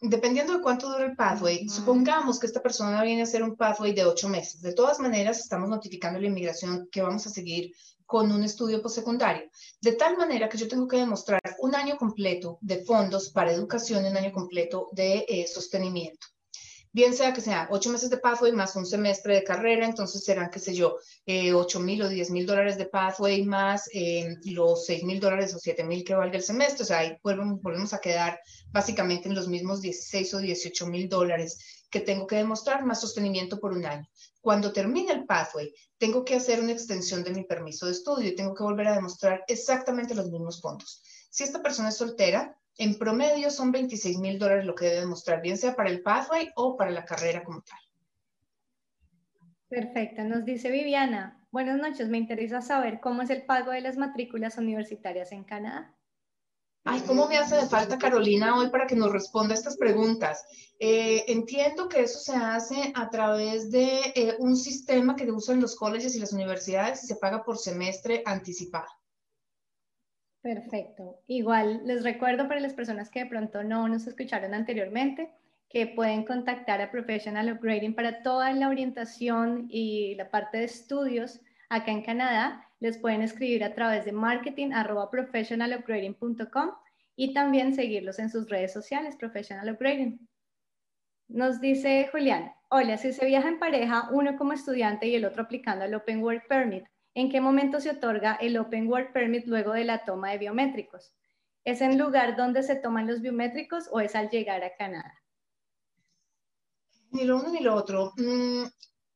dependiendo 0.00 0.52
de 0.52 0.62
cuánto 0.62 0.88
dura 0.88 1.06
el 1.06 1.16
pathway, 1.16 1.68
supongamos 1.68 2.38
que 2.38 2.46
esta 2.46 2.62
persona 2.62 3.02
viene 3.02 3.22
a 3.22 3.24
hacer 3.24 3.42
un 3.42 3.56
pathway 3.56 3.92
de 3.92 4.04
ocho 4.04 4.28
meses. 4.28 4.60
De 4.60 4.74
todas 4.74 5.00
maneras, 5.00 5.38
estamos 5.38 5.68
notificando 5.68 6.18
a 6.18 6.20
la 6.22 6.28
inmigración 6.28 6.88
que 6.90 7.02
vamos 7.02 7.26
a 7.26 7.30
seguir 7.30 7.72
con 8.04 8.30
un 8.30 8.44
estudio 8.44 8.80
postsecundario. 8.80 9.50
De 9.80 9.92
tal 9.92 10.16
manera 10.16 10.48
que 10.48 10.58
yo 10.58 10.68
tengo 10.68 10.86
que 10.86 10.98
demostrar 10.98 11.40
un 11.58 11.74
año 11.74 11.96
completo 11.96 12.58
de 12.60 12.84
fondos 12.84 13.30
para 13.30 13.52
educación 13.52 14.04
y 14.04 14.08
un 14.08 14.16
año 14.16 14.32
completo 14.32 14.88
de 14.92 15.24
eh, 15.28 15.46
sostenimiento. 15.46 16.26
Bien 16.96 17.12
sea 17.12 17.34
que 17.34 17.42
sea 17.42 17.68
ocho 17.70 17.90
meses 17.90 18.08
de 18.08 18.16
pathway 18.16 18.52
más 18.52 18.74
un 18.74 18.86
semestre 18.86 19.34
de 19.34 19.44
carrera, 19.44 19.84
entonces 19.84 20.24
serán, 20.24 20.48
qué 20.50 20.58
sé 20.58 20.74
yo, 20.74 20.96
eh, 21.26 21.52
ocho 21.52 21.78
mil 21.78 22.00
o 22.00 22.08
diez 22.08 22.30
mil 22.30 22.46
dólares 22.46 22.78
de 22.78 22.86
pathway 22.86 23.44
más 23.44 23.90
eh, 23.92 24.38
los 24.46 24.86
seis 24.86 25.04
mil 25.04 25.20
dólares 25.20 25.52
o 25.54 25.58
siete 25.58 25.84
mil 25.84 26.02
que 26.04 26.14
valga 26.14 26.38
el 26.38 26.42
semestre, 26.42 26.84
o 26.84 26.86
sea, 26.86 27.00
ahí 27.00 27.18
volvemos, 27.22 27.92
a 27.92 28.00
quedar 28.00 28.40
básicamente 28.72 29.28
en 29.28 29.34
los 29.34 29.46
mismos 29.46 29.82
16 29.82 30.32
o 30.32 30.38
18 30.38 30.86
mil 30.86 31.06
dólares 31.06 31.84
que 31.90 32.00
tengo 32.00 32.26
que 32.26 32.36
demostrar 32.36 32.82
más 32.86 33.02
sostenimiento 33.02 33.60
por 33.60 33.72
un 33.72 33.84
año. 33.84 34.08
Cuando 34.40 34.72
termine 34.72 35.12
el 35.12 35.26
pathway, 35.26 35.74
tengo 35.98 36.24
que 36.24 36.36
hacer 36.36 36.60
una 36.60 36.72
extensión 36.72 37.22
de 37.22 37.34
mi 37.34 37.44
permiso 37.44 37.84
de 37.84 37.92
estudio 37.92 38.30
y 38.30 38.34
tengo 38.34 38.54
que 38.54 38.62
volver 38.62 38.88
a 38.88 38.94
demostrar 38.94 39.44
exactamente 39.48 40.14
los 40.14 40.30
mismos 40.30 40.62
fondos. 40.62 41.02
Si 41.28 41.44
esta 41.44 41.62
persona 41.62 41.90
es 41.90 41.96
soltera, 41.98 42.56
en 42.78 42.98
promedio 42.98 43.50
son 43.50 43.72
26 43.72 44.18
mil 44.18 44.38
dólares 44.38 44.64
lo 44.64 44.74
que 44.74 44.86
debe 44.86 45.00
demostrar, 45.00 45.40
bien 45.40 45.56
sea 45.56 45.74
para 45.74 45.90
el 45.90 46.02
pathway 46.02 46.50
o 46.56 46.76
para 46.76 46.90
la 46.90 47.04
carrera 47.04 47.42
como 47.42 47.62
tal. 47.62 47.78
Perfecto, 49.68 50.22
nos 50.24 50.44
dice 50.44 50.70
Viviana. 50.70 51.44
Buenas 51.50 51.78
noches, 51.78 52.08
me 52.08 52.18
interesa 52.18 52.60
saber 52.60 53.00
cómo 53.00 53.22
es 53.22 53.30
el 53.30 53.46
pago 53.46 53.72
de 53.72 53.80
las 53.80 53.96
matrículas 53.96 54.58
universitarias 54.58 55.32
en 55.32 55.44
Canadá. 55.44 55.96
Ay, 56.84 57.00
¿cómo 57.04 57.26
me 57.26 57.36
hace 57.36 57.56
de 57.56 57.66
falta 57.66 57.98
Carolina 57.98 58.56
hoy 58.56 58.70
para 58.70 58.86
que 58.86 58.94
nos 58.94 59.10
responda 59.10 59.54
estas 59.54 59.76
preguntas? 59.76 60.44
Eh, 60.78 61.24
entiendo 61.26 61.88
que 61.88 62.02
eso 62.02 62.20
se 62.20 62.36
hace 62.36 62.92
a 62.94 63.10
través 63.10 63.72
de 63.72 64.12
eh, 64.14 64.36
un 64.38 64.56
sistema 64.56 65.16
que 65.16 65.28
usan 65.32 65.60
los 65.60 65.74
colegios 65.74 66.14
y 66.14 66.20
las 66.20 66.32
universidades 66.32 67.02
y 67.02 67.08
se 67.08 67.16
paga 67.16 67.42
por 67.42 67.58
semestre 67.58 68.22
anticipado. 68.24 68.86
Perfecto. 70.46 71.18
Igual 71.26 71.82
les 71.86 72.04
recuerdo 72.04 72.46
para 72.46 72.60
las 72.60 72.72
personas 72.72 73.10
que 73.10 73.24
de 73.24 73.26
pronto 73.26 73.64
no 73.64 73.88
nos 73.88 74.06
escucharon 74.06 74.54
anteriormente 74.54 75.32
que 75.68 75.88
pueden 75.88 76.24
contactar 76.24 76.80
a 76.80 76.92
Professional 76.92 77.52
Upgrading 77.52 77.96
para 77.96 78.22
toda 78.22 78.52
la 78.52 78.68
orientación 78.68 79.66
y 79.68 80.14
la 80.14 80.30
parte 80.30 80.58
de 80.58 80.66
estudios 80.66 81.40
acá 81.68 81.90
en 81.90 82.04
Canadá. 82.04 82.64
Les 82.78 82.96
pueden 82.96 83.22
escribir 83.22 83.64
a 83.64 83.74
través 83.74 84.04
de 84.04 84.12
marketing.professionalupgrading.com 84.12 86.70
y 87.16 87.34
también 87.34 87.74
seguirlos 87.74 88.20
en 88.20 88.30
sus 88.30 88.48
redes 88.48 88.72
sociales, 88.72 89.16
Professional 89.16 89.72
Upgrading. 89.72 90.28
Nos 91.26 91.60
dice 91.60 92.08
Julián, 92.12 92.52
hola, 92.68 92.98
si 92.98 93.12
se 93.12 93.26
viaja 93.26 93.48
en 93.48 93.58
pareja, 93.58 94.10
uno 94.12 94.36
como 94.36 94.52
estudiante 94.52 95.08
y 95.08 95.16
el 95.16 95.24
otro 95.24 95.42
aplicando 95.42 95.84
al 95.84 95.94
Open 95.94 96.22
Work 96.22 96.46
Permit, 96.46 96.84
¿En 97.16 97.30
qué 97.30 97.40
momento 97.40 97.80
se 97.80 97.88
otorga 97.88 98.34
el 98.34 98.58
Open 98.58 98.88
Work 98.88 99.14
Permit 99.14 99.46
luego 99.46 99.72
de 99.72 99.84
la 99.84 100.04
toma 100.04 100.32
de 100.32 100.38
biométricos? 100.38 101.14
¿Es 101.64 101.80
en 101.80 101.98
lugar 101.98 102.36
donde 102.36 102.62
se 102.62 102.76
toman 102.76 103.06
los 103.06 103.22
biométricos 103.22 103.88
o 103.90 104.00
es 104.00 104.14
al 104.14 104.28
llegar 104.28 104.62
a 104.62 104.76
Canadá? 104.76 105.14
Ni 107.12 107.24
lo 107.24 107.38
uno 107.38 107.48
ni 107.48 107.60
lo 107.60 107.74
otro. 107.74 108.12
Mm, 108.18 108.64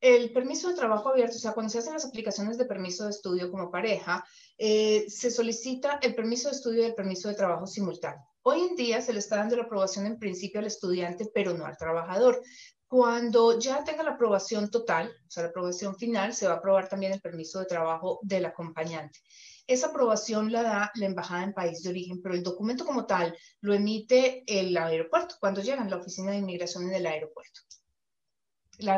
el 0.01 0.33
permiso 0.33 0.71
de 0.71 0.77
trabajo 0.77 1.11
abierto, 1.11 1.37
o 1.37 1.41
sea, 1.41 1.53
cuando 1.53 1.69
se 1.69 1.81
hacen 1.81 1.93
las 1.93 2.07
aplicaciones 2.07 2.57
de 2.57 2.65
permiso 2.65 3.05
de 3.05 3.11
estudio 3.11 3.51
como 3.51 3.71
pareja, 3.71 4.25
eh, 4.57 5.05
se 5.11 5.31
solicita 5.31 5.99
el 6.01 6.15
permiso 6.15 6.49
de 6.49 6.55
estudio 6.55 6.83
y 6.83 6.87
el 6.87 6.95
permiso 6.95 7.29
de 7.29 7.35
trabajo 7.35 7.67
simultáneo. 7.67 8.27
Hoy 8.41 8.63
en 8.63 8.77
día 8.77 9.03
se 9.03 9.13
le 9.13 9.19
está 9.19 9.37
dando 9.37 9.57
la 9.57 9.65
aprobación 9.65 10.07
en 10.07 10.19
principio 10.19 10.61
al 10.61 10.67
estudiante, 10.67 11.31
pero 11.35 11.53
no 11.53 11.67
al 11.67 11.77
trabajador. 11.77 12.41
Cuando 12.91 13.57
ya 13.57 13.85
tenga 13.85 14.03
la 14.03 14.11
aprobación 14.11 14.69
total, 14.69 15.13
o 15.29 15.31
sea, 15.31 15.45
la 15.45 15.51
aprobación 15.51 15.95
final, 15.95 16.35
se 16.35 16.49
va 16.49 16.55
a 16.55 16.57
aprobar 16.57 16.89
también 16.89 17.13
el 17.13 17.21
permiso 17.21 17.61
de 17.61 17.67
trabajo 17.67 18.19
del 18.23 18.45
acompañante. 18.47 19.21
Esa 19.69 19.87
aprobación 19.87 20.51
la 20.51 20.65
da 20.65 20.91
la 20.97 21.07
embajada 21.07 21.45
en 21.45 21.53
país 21.53 21.85
de 21.85 21.91
origen, 21.91 22.21
pero 22.21 22.35
el 22.35 22.43
documento 22.43 22.85
como 22.85 23.07
tal 23.07 23.39
lo 23.61 23.75
emite 23.75 24.43
el 24.45 24.77
aeropuerto 24.77 25.37
cuando 25.39 25.63
llegan 25.63 25.87
a 25.87 25.89
la 25.91 25.99
oficina 25.99 26.33
de 26.33 26.39
inmigración 26.39 26.89
en 26.89 26.95
el 26.97 27.07
aeropuerto 27.07 27.61
la, 28.83 28.97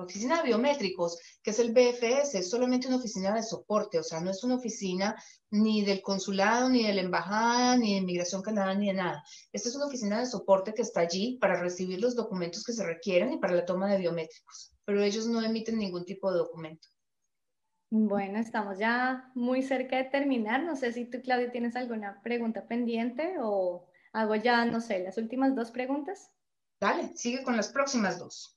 oficina 0.00 0.38
de 0.38 0.48
biométricos, 0.48 1.18
que 1.42 1.50
es 1.50 1.58
el 1.58 1.72
BFS, 1.72 2.38
es 2.38 2.50
solamente 2.50 2.88
una 2.88 2.96
oficina 2.96 3.34
de 3.34 3.42
soporte, 3.42 3.98
o 3.98 4.02
sea, 4.02 4.20
no 4.20 4.30
es 4.30 4.42
una 4.44 4.56
oficina 4.56 5.16
ni 5.50 5.84
del 5.84 6.02
consulado, 6.02 6.68
ni 6.68 6.86
de 6.86 6.94
la 6.94 7.02
embajada, 7.02 7.76
ni 7.76 7.92
de 7.92 8.00
Inmigración 8.00 8.42
Canadá, 8.42 8.74
ni 8.74 8.88
de 8.88 8.94
nada. 8.94 9.22
Esta 9.52 9.68
es 9.68 9.76
una 9.76 9.86
oficina 9.86 10.18
de 10.20 10.26
soporte 10.26 10.74
que 10.74 10.82
está 10.82 11.00
allí 11.00 11.38
para 11.40 11.60
recibir 11.60 12.00
los 12.00 12.16
documentos 12.16 12.64
que 12.64 12.72
se 12.72 12.84
requieren 12.84 13.32
y 13.32 13.38
para 13.38 13.54
la 13.54 13.64
toma 13.64 13.90
de 13.90 13.98
biométricos, 13.98 14.74
pero 14.84 15.02
ellos 15.02 15.26
no 15.26 15.42
emiten 15.42 15.78
ningún 15.78 16.04
tipo 16.04 16.30
de 16.30 16.38
documento. 16.38 16.88
Bueno, 17.90 18.38
estamos 18.38 18.78
ya 18.78 19.30
muy 19.34 19.62
cerca 19.62 19.96
de 19.96 20.04
terminar. 20.04 20.64
No 20.64 20.74
sé 20.74 20.92
si 20.92 21.04
tú, 21.04 21.20
Claudia, 21.22 21.52
tienes 21.52 21.76
alguna 21.76 22.20
pregunta 22.22 22.66
pendiente 22.66 23.36
o 23.40 23.86
hago 24.12 24.34
ya, 24.34 24.64
no 24.64 24.80
sé, 24.80 25.00
las 25.00 25.16
últimas 25.16 25.54
dos 25.54 25.70
preguntas. 25.70 26.30
Dale, 26.80 27.16
sigue 27.16 27.44
con 27.44 27.56
las 27.56 27.68
próximas 27.68 28.18
dos. 28.18 28.53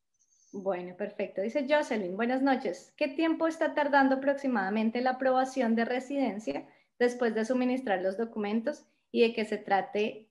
Bueno, 0.51 0.95
perfecto. 0.95 1.41
Dice 1.41 1.67
Jocelyn, 1.69 2.15
buenas 2.15 2.41
noches. 2.41 2.93
¿Qué 2.95 3.09
tiempo 3.09 3.47
está 3.47 3.73
tardando 3.73 4.15
aproximadamente 4.15 5.01
la 5.01 5.11
aprobación 5.11 5.75
de 5.75 5.85
residencia 5.85 6.67
después 6.97 7.35
de 7.35 7.45
suministrar 7.45 8.01
los 8.01 8.17
documentos 8.17 8.85
y 9.11 9.21
de 9.21 9.33
que 9.33 9.45
se, 9.45 9.63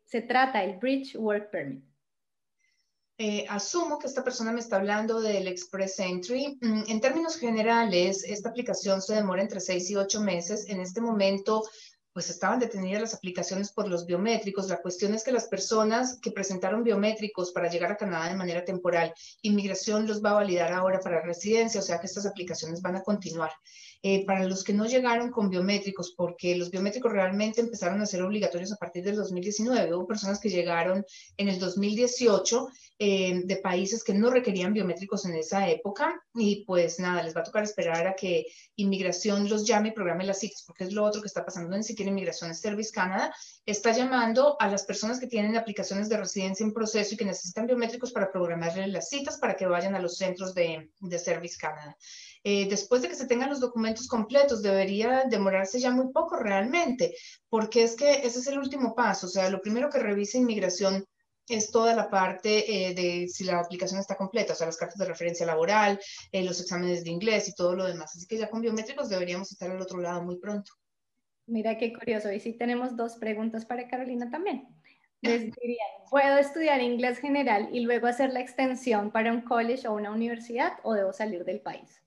se 0.05 0.23
trata 0.23 0.65
el 0.65 0.79
Bridge 0.79 1.17
Work 1.17 1.51
Permit? 1.51 1.85
Eh, 3.19 3.47
asumo 3.49 3.99
que 3.99 4.09
esta 4.09 4.23
persona 4.23 4.53
me 4.53 4.61
está 4.61 4.77
hablando 4.77 5.21
del 5.21 5.49
Express 5.49 6.01
Entry. 6.01 6.59
Mm, 6.61 6.83
en 6.89 7.01
términos 7.01 7.39
generales, 7.39 8.25
esta 8.25 8.51
aplicación 8.51 9.01
se 9.01 9.15
demora 9.15 9.41
entre 9.41 9.61
seis 9.61 9.91
y 9.91 9.97
ocho 9.97 10.21
meses. 10.21 10.69
En 10.69 10.81
este 10.81 11.01
momento 11.01 11.63
pues 12.17 12.31
estaban 12.31 12.59
detenidas 12.59 13.03
las 13.03 13.15
aplicaciones 13.15 13.71
por 13.73 13.89
los 13.89 14.07
biométricos. 14.07 14.71
La 14.71 14.81
cuestión 14.81 15.13
es 15.13 15.23
que 15.23 15.33
las 15.33 15.49
personas 15.49 16.19
que 16.19 16.31
presentaron 16.31 16.83
biométricos 16.83 17.53
para 17.53 17.69
llegar 17.69 17.93
a 17.93 17.97
Canadá 17.99 18.31
de 18.31 18.37
manera 18.37 18.65
temporal, 18.65 19.13
inmigración 19.43 20.07
los 20.07 20.25
va 20.25 20.31
a 20.31 20.37
validar 20.37 20.73
ahora 20.73 20.99
para 20.99 21.21
residencia, 21.21 21.79
o 21.79 21.83
sea 21.83 22.01
que 22.01 22.07
estas 22.07 22.25
aplicaciones 22.25 22.81
van 22.81 22.97
a 22.97 23.03
continuar. 23.03 23.51
Eh, 24.03 24.25
para 24.25 24.45
los 24.45 24.63
que 24.63 24.73
no 24.73 24.87
llegaron 24.87 25.31
con 25.31 25.51
biométricos, 25.51 26.15
porque 26.17 26.57
los 26.57 26.71
biométricos 26.71 27.13
realmente 27.13 27.61
empezaron 27.61 28.01
a 28.01 28.07
ser 28.07 28.23
obligatorios 28.23 28.73
a 28.73 28.77
partir 28.77 29.05
del 29.05 29.17
2019. 29.17 29.95
Hubo 29.95 30.07
personas 30.07 30.41
que 30.41 30.49
llegaron 30.49 31.05
en 31.37 31.49
el 31.49 31.59
2018 31.59 32.69
eh, 32.99 33.43
de 33.45 33.57
países 33.57 34.03
que 34.03 34.15
no 34.15 34.31
requerían 34.31 34.73
biométricos 34.73 35.27
en 35.27 35.35
esa 35.35 35.69
época 35.69 36.19
y 36.35 36.65
pues 36.65 36.99
nada, 36.99 37.23
les 37.23 37.37
va 37.37 37.41
a 37.41 37.45
tocar 37.45 37.63
esperar 37.63 38.07
a 38.07 38.15
que 38.15 38.47
inmigración 38.77 39.51
los 39.51 39.67
llame 39.67 39.89
y 39.89 39.93
programe 39.93 40.25
las 40.25 40.41
citas, 40.41 40.65
porque 40.67 40.85
es 40.85 40.93
lo 40.93 41.05
otro 41.05 41.21
que 41.21 41.27
está 41.27 41.45
pasando 41.45 41.77
en 41.77 41.85
siquiera 41.85 42.11
Inmigración 42.11 42.55
Service 42.55 42.91
Canada, 42.93 43.35
está 43.67 43.93
llamando 43.93 44.57
a 44.61 44.71
las 44.71 44.85
personas 44.85 45.21
que 45.21 45.27
tienen 45.27 45.57
aplicaciones 45.57 46.09
de 46.09 46.17
residencia 46.17 46.65
en 46.65 46.73
proceso 46.73 47.13
y 47.13 47.17
que 47.19 47.27
necesitan 47.27 47.67
biométricos 47.67 48.13
para 48.13 48.33
programarles 48.33 48.89
las 48.89 49.11
citas 49.11 49.39
para 49.39 49.57
que 49.57 49.67
vayan 49.67 49.95
a 49.95 50.01
los 50.01 50.17
centros 50.17 50.55
de, 50.55 50.91
de 50.99 51.19
Service 51.19 51.57
Canada. 51.59 51.97
Eh, 52.49 52.69
después 52.71 53.03
de 53.03 53.09
que 53.09 53.17
se 53.17 53.27
tengan 53.27 53.51
los 53.51 53.59
documentos 53.59 54.07
completos, 54.07 54.63
debería 54.63 55.25
demorarse 55.29 55.81
ya 55.81 55.91
muy 55.91 56.13
poco 56.13 56.37
realmente, 56.37 57.13
porque 57.49 57.83
es 57.83 57.97
que 57.97 58.25
ese 58.25 58.39
es 58.39 58.47
el 58.47 58.61
último 58.61 58.95
paso. 58.95 59.27
O 59.27 59.29
sea, 59.29 59.51
lo 59.51 59.61
primero 59.61 59.91
que 59.91 59.99
revisa 59.99 60.39
inmigración 60.39 61.05
es 61.49 61.73
toda 61.73 61.93
la 61.97 62.09
parte 62.09 62.51
eh, 62.73 62.95
de 62.95 63.27
si 63.27 63.43
la 63.43 63.59
aplicación 63.59 63.99
está 63.99 64.15
completa, 64.15 64.53
o 64.53 64.57
sea, 64.57 64.69
las 64.69 64.77
cartas 64.77 64.97
de 64.97 65.07
referencia 65.07 65.45
laboral, 65.45 65.99
eh, 66.31 66.45
los 66.45 66.61
exámenes 66.61 67.03
de 67.03 67.11
inglés 67.11 67.49
y 67.49 67.55
todo 67.57 67.75
lo 67.75 67.85
demás. 67.85 68.15
Así 68.15 68.29
que 68.29 68.39
ya 68.39 68.49
con 68.49 68.61
biométricos 68.61 69.09
deberíamos 69.09 69.51
estar 69.51 69.69
al 69.69 69.83
otro 69.83 69.99
lado 69.99 70.23
muy 70.23 70.39
pronto. 70.39 70.71
Mira 71.47 71.77
qué 71.77 71.93
curioso. 71.93 72.31
Y 72.31 72.39
sí 72.39 72.53
tenemos 72.53 72.97
dos 72.97 73.17
preguntas 73.17 73.67
para 73.67 73.89
Carolina 73.89 74.31
también. 74.31 74.69
Les 75.23 75.51
diría, 75.51 75.83
¿puedo 76.13 76.39
estudiar 76.39 76.81
inglés 76.81 77.19
general 77.19 77.71
y 77.73 77.81
luego 77.81 78.07
hacer 78.07 78.33
la 78.33 78.39
extensión 78.39 79.11
para 79.11 79.33
un 79.33 79.41
college 79.41 79.89
o 79.89 79.95
una 79.95 80.13
universidad 80.13 80.75
o 80.85 80.95
debo 80.95 81.13
salir 81.13 81.45
del 81.45 81.61
país? 81.61 82.06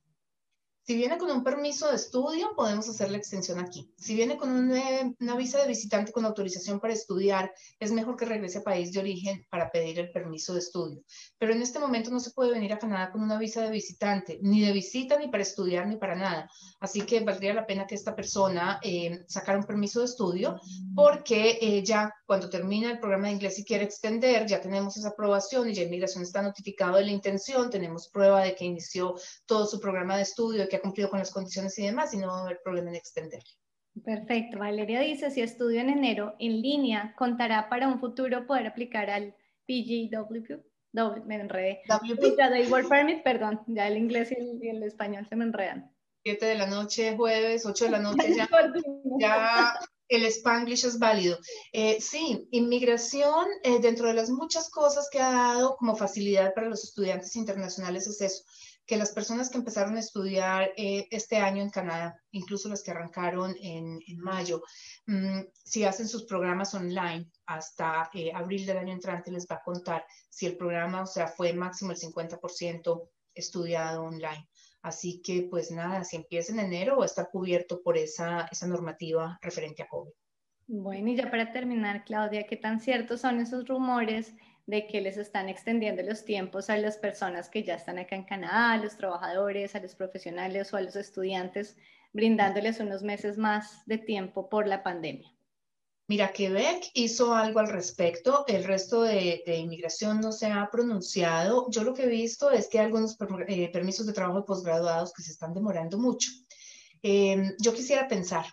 Si 0.90 0.96
viene 0.96 1.20
con 1.20 1.30
un 1.30 1.44
permiso 1.44 1.88
de 1.88 1.98
estudio, 1.98 2.56
podemos 2.56 2.90
hacer 2.90 3.12
la 3.12 3.20
extensión 3.20 3.60
aquí. 3.60 3.94
Si 3.96 4.16
viene 4.16 4.38
con 4.38 4.50
una, 4.50 5.36
visa 5.36 5.62
de 5.62 5.68
visitante 5.68 6.12
con 6.12 6.26
autorización 6.26 6.80
para 6.80 6.96
estudiar, 6.96 7.54
es 7.80 7.92
mejor 7.92 8.18
que 8.18 8.26
regrese 8.26 8.58
a 8.58 8.64
país 8.64 8.92
de 8.92 9.00
origen 9.00 9.46
para 9.52 9.70
pedir 9.70 10.00
el 10.00 10.12
permiso 10.12 10.54
de 10.54 10.62
estudio. 10.62 11.04
Pero 11.38 11.54
en 11.54 11.62
este 11.62 11.78
momento 11.78 12.10
no 12.10 12.20
se 12.20 12.32
puede 12.32 12.54
venir 12.54 12.74
a 12.74 12.80
Canadá 12.80 13.12
con 13.12 13.22
una 13.22 13.38
visa 13.38 13.62
de 13.62 13.70
visitante, 13.70 14.40
ni 14.42 14.62
de 14.62 14.72
visita, 14.72 15.20
ni 15.20 15.28
para 15.28 15.44
estudiar, 15.44 15.86
ni 15.86 15.98
para 15.98 16.16
nada. 16.16 16.50
Así 16.80 17.02
que 17.02 17.20
valdría 17.20 17.54
la 17.54 17.68
pena 17.68 17.86
que 17.86 17.94
esta 17.94 18.16
persona 18.16 18.80
eh, 18.82 19.26
sacara 19.28 19.60
un 19.60 19.66
permiso 19.66 20.00
de 20.00 20.08
estudio, 20.08 20.60
porque 20.96 21.60
eh, 21.62 21.84
ya 21.84 22.12
cuando 22.30 22.48
termina 22.48 22.92
el 22.92 23.00
programa 23.00 23.26
de 23.26 23.34
inglés 23.34 23.58
y 23.58 23.66
quiere 23.66 23.86
extender, 23.86 24.46
ya 24.46 24.62
tenemos 24.62 24.96
esa 24.96 25.10
aprobación 25.10 25.68
y 25.68 25.74
ya 25.74 25.82
inmigración 25.82 26.22
está 26.22 26.44
notificado 26.44 26.98
de 26.98 27.06
la 27.06 27.12
intención, 27.12 27.72
tenemos 27.72 28.08
prueba 28.08 28.44
de 28.44 28.54
que 28.54 28.66
inició 28.66 29.16
todo 29.48 29.66
su 29.66 29.80
programa 29.80 30.16
de 30.16 30.22
estudio, 30.22 30.70
que 30.70 30.80
cumplido 30.80 31.10
con 31.10 31.18
las 31.18 31.32
condiciones 31.32 31.76
y 31.80 31.88
demás 31.88 32.14
y 32.14 32.18
no 32.18 32.28
va 32.28 32.38
a 32.38 32.42
haber 32.44 32.62
problema 32.64 32.92
en 32.92 32.98
extender. 32.98 33.42
Perfecto. 34.06 34.60
Valeria 34.60 35.00
dice, 35.00 35.32
si 35.32 35.42
estudio 35.42 35.82
en 35.82 35.90
enero 35.90 36.36
en 36.38 36.62
línea, 36.62 37.16
¿contará 37.18 37.68
para 37.68 37.88
un 37.88 38.00
futuro 38.00 38.46
poder 38.46 38.68
aplicar 38.68 39.10
al 39.10 39.36
PGWP? 39.66 40.62
me 41.26 41.36
enredé. 41.36 41.82
WP. 41.88 42.72
Work 42.72 42.90
Permit, 42.90 43.24
perdón, 43.24 43.60
ya 43.66 43.88
el 43.88 43.98
inglés 43.98 44.32
y 44.32 44.68
el, 44.68 44.84
español 44.84 45.26
se 45.28 45.36
me 45.36 45.46
enredan. 45.46 45.92
7 46.22 46.46
de 46.46 46.56
la 46.56 46.68
noche, 46.68 47.16
jueves, 47.18 47.66
8 47.66 47.86
de 47.86 47.92
la 47.92 48.00
noche, 48.00 48.36
ya, 48.36 48.48
ya 49.20 49.74
El 50.10 50.26
Spanglish 50.26 50.86
es 50.86 50.97
válido. 50.97 51.38
Eh, 51.72 52.01
sí, 52.01 52.47
inmigración, 52.51 53.45
eh, 53.64 53.80
dentro 53.80 54.07
de 54.07 54.16
las 54.16 54.32
muchas 54.32 54.70
cosas 54.72 55.07
que 55.12 55.22
ha 55.22 55.32
dado 55.32 55.78
como 55.78 55.95
facilidad 55.95 56.53
para 56.55 56.68
los 56.68 56.84
estudiantes 56.84 57.36
internacionales 57.36 58.07
es 58.07 58.20
eso, 58.20 58.43
que 58.88 58.97
las 58.97 59.12
personas 59.12 59.51
que 59.51 59.60
empezaron 59.60 59.95
a 59.97 59.99
estudiar 59.99 60.72
eh, 60.76 61.07
este 61.12 61.38
año 61.38 61.62
en 61.62 61.70
Canadá, 61.70 62.20
incluso 62.32 62.70
las 62.70 62.82
que 62.82 62.89
arrancaron 62.89 63.55
en, 63.62 63.99
mayo, 64.18 64.64
mm, 65.05 65.41
si 65.64 65.84
hacen 65.84 66.07
sus 66.07 66.24
programas 66.26 66.74
online 66.74 67.30
hasta 67.45 68.10
abril 68.34 68.66
del 68.66 68.80
año 68.80 68.93
entrante, 68.93 69.32
les 69.32 69.45
va 69.45 69.57
a 69.57 69.64
contar 69.64 70.03
si 70.28 70.47
el 70.47 70.57
programa, 70.57 71.03
o 71.03 71.07
sea, 71.07 71.28
fue 71.28 71.53
máximo 71.53 71.91
el 71.91 71.97
50% 71.97 73.10
estudiado 73.36 74.05
online. 74.05 74.49
Así 74.82 75.22
que, 75.22 75.48
pues 75.50 75.72
nada, 75.72 76.04
si 76.04 76.16
empieza 76.16 76.54
en 76.54 76.60
enero 76.60 76.98
va 76.98 77.06
a 77.06 77.26
cubierto 77.26 77.82
por 77.82 77.98
esa, 77.98 78.48
esa 78.52 78.68
normativa 78.68 79.38
referente 79.42 79.84
a 79.84 79.88
COVID. 79.88 80.12
Bueno, 80.68 81.10
y 81.10 81.16
ya 81.16 81.30
para 81.30 81.52
terminar, 81.52 82.06
Claudia, 82.06 82.46
¿qué 82.46 82.56
tan 82.56 82.80
ciertos 82.80 83.22
son 83.22 83.40
esos 83.40 83.68
rumores 83.68 84.36
de 84.68 84.86
que 84.86 85.02
les 85.02 85.18
están 85.18 85.50
extendiendo 85.50 86.04
los 86.04 86.24
tiempos 86.24 86.70
a 86.70 86.78
las 86.78 86.98
personas 86.98 87.50
que 87.50 87.64
ya 87.64 87.74
están 87.74 87.98
acá 87.98 88.16
en 88.16 88.24
Canadá, 88.24 88.74
a 88.74 88.78
los 88.78 88.96
trabajadores, 88.96 89.76
a 89.76 89.80
los 89.80 89.96
profesionales 89.96 90.72
o 90.72 90.78
a 90.78 90.82
los 90.82 90.96
estudiantes, 90.96 91.76
brindándoles 92.14 92.80
unos 92.80 93.02
meses 93.02 93.38
más 93.38 93.84
de 93.88 93.98
tiempo 93.98 94.48
por 94.48 94.68
la 94.68 94.84
pandemia? 94.84 95.34
Mira, 96.10 96.34
Quebec 96.34 96.89
hizo 96.95 97.36
algo 97.36 97.60
al 97.60 97.70
respecto, 97.70 98.43
el 98.47 98.64
resto 98.64 99.03
de, 99.03 99.43
inmigración 99.45 100.20
no 100.20 100.32
se 100.32 100.47
ha 100.47 100.68
pronunciado. 100.72 101.68
Yo 101.70 101.84
lo 101.84 101.93
que 101.93 102.05
he 102.05 102.10
visto 102.10 102.49
es 102.49 102.68
que 102.68 102.80
hay 102.80 102.88
algunos 102.88 103.16
eh, 103.47 103.70
permisos 103.72 104.07
de 104.07 104.14
trabajo 104.14 104.39
de 104.39 104.45
posgraduados 104.47 105.14
que 105.14 105.22
se 105.22 105.32
están 105.32 105.53
demorando 105.53 105.99
mucho. 105.99 106.32
Em, 107.03 107.53
yo 107.60 107.76
quisiera 107.76 108.07
pensar 108.07 108.47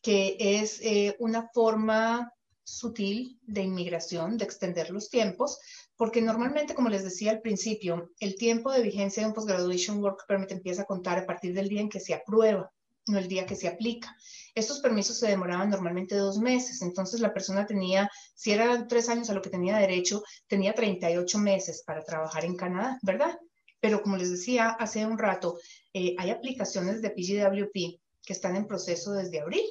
que 0.00 0.38
es 0.38 0.80
eh, 0.80 1.14
una 1.18 1.50
forma 1.52 2.32
sutil 2.62 3.38
de 3.42 3.64
inmigración, 3.64 4.38
de 4.38 4.46
extender 4.46 4.88
los 4.88 5.10
tiempos, 5.10 5.58
porque 5.96 6.22
normalmente, 6.22 6.74
como 6.74 6.88
les 6.88 7.04
decía 7.04 7.32
al 7.32 7.42
principio, 7.42 8.12
el 8.18 8.34
tiempo 8.36 8.72
de 8.72 8.80
vigencia 8.80 9.22
de 9.22 9.28
un 9.28 9.34
Postgraduation 9.34 10.02
Work 10.02 10.24
Permit 10.26 10.52
empieza 10.52 10.82
a 10.82 10.86
contar 10.86 11.18
a 11.18 11.26
partir 11.26 11.52
del 11.52 11.68
día 11.68 11.82
en 11.82 11.90
que 11.90 12.00
se 12.00 12.14
aprueba 12.14 12.72
no 13.06 13.18
el 13.18 13.28
día 13.28 13.46
que 13.46 13.56
se 13.56 13.68
aplica. 13.68 14.16
Estos 14.54 14.80
permisos 14.80 15.18
se 15.18 15.28
demoraban 15.28 15.70
normalmente 15.70 16.14
dos 16.14 16.38
meses, 16.38 16.82
entonces 16.82 17.20
la 17.20 17.34
persona 17.34 17.66
tenía, 17.66 18.10
si 18.34 18.52
eran 18.52 18.88
tres 18.88 19.08
años 19.08 19.30
a 19.30 19.34
lo 19.34 19.42
que 19.42 19.50
tenía 19.50 19.78
derecho, 19.78 20.22
tenía 20.46 20.74
38 20.74 21.38
meses 21.38 21.82
para 21.84 22.04
trabajar 22.04 22.44
en 22.44 22.56
Canadá, 22.56 22.98
¿verdad? 23.02 23.38
Pero 23.80 24.00
como 24.02 24.16
les 24.16 24.30
decía 24.30 24.70
hace 24.70 25.04
un 25.04 25.18
rato, 25.18 25.58
eh, 25.92 26.14
hay 26.18 26.30
aplicaciones 26.30 27.02
de 27.02 27.10
PGWP 27.10 28.00
que 28.24 28.32
están 28.32 28.56
en 28.56 28.66
proceso 28.66 29.12
desde 29.12 29.40
abril 29.40 29.64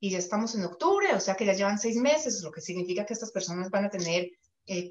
y 0.00 0.10
ya 0.10 0.18
estamos 0.18 0.54
en 0.54 0.64
octubre, 0.64 1.14
o 1.14 1.20
sea 1.20 1.34
que 1.34 1.46
ya 1.46 1.54
llevan 1.54 1.78
seis 1.78 1.96
meses, 1.96 2.42
lo 2.42 2.50
que 2.50 2.60
significa 2.60 3.06
que 3.06 3.14
estas 3.14 3.30
personas 3.30 3.70
van 3.70 3.86
a 3.86 3.90
tener 3.90 4.30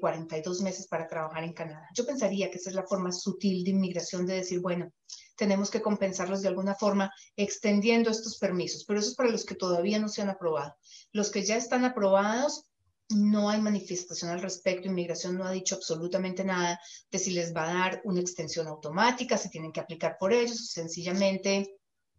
42 0.00 0.60
eh, 0.60 0.64
meses 0.64 0.86
para 0.86 1.06
trabajar 1.06 1.44
en 1.44 1.52
Canadá. 1.52 1.88
Yo 1.94 2.06
pensaría 2.06 2.50
que 2.50 2.58
esa 2.58 2.70
es 2.70 2.76
la 2.76 2.86
forma 2.86 3.12
sutil 3.12 3.64
de 3.64 3.70
inmigración 3.70 4.26
de 4.26 4.34
decir, 4.34 4.60
bueno, 4.60 4.90
tenemos 5.36 5.70
que 5.70 5.82
compensarlos 5.82 6.42
de 6.42 6.48
alguna 6.48 6.74
forma 6.74 7.12
extendiendo 7.36 8.10
estos 8.10 8.38
permisos, 8.38 8.84
pero 8.84 9.00
eso 9.00 9.10
es 9.10 9.14
para 9.14 9.30
los 9.30 9.44
que 9.44 9.54
todavía 9.54 9.98
no 9.98 10.08
se 10.08 10.22
han 10.22 10.30
aprobado. 10.30 10.76
Los 11.12 11.30
que 11.30 11.44
ya 11.44 11.56
están 11.56 11.84
aprobados, 11.84 12.64
no 13.10 13.50
hay 13.50 13.60
manifestación 13.60 14.30
al 14.30 14.40
respecto. 14.40 14.88
Inmigración 14.88 15.36
no 15.36 15.44
ha 15.44 15.52
dicho 15.52 15.74
absolutamente 15.74 16.44
nada 16.44 16.80
de 17.10 17.18
si 17.18 17.32
les 17.32 17.54
va 17.54 17.70
a 17.70 17.74
dar 17.74 18.00
una 18.04 18.20
extensión 18.20 18.66
automática, 18.66 19.36
si 19.36 19.50
tienen 19.50 19.72
que 19.72 19.80
aplicar 19.80 20.16
por 20.18 20.32
ellos, 20.32 20.70
sencillamente 20.70 21.76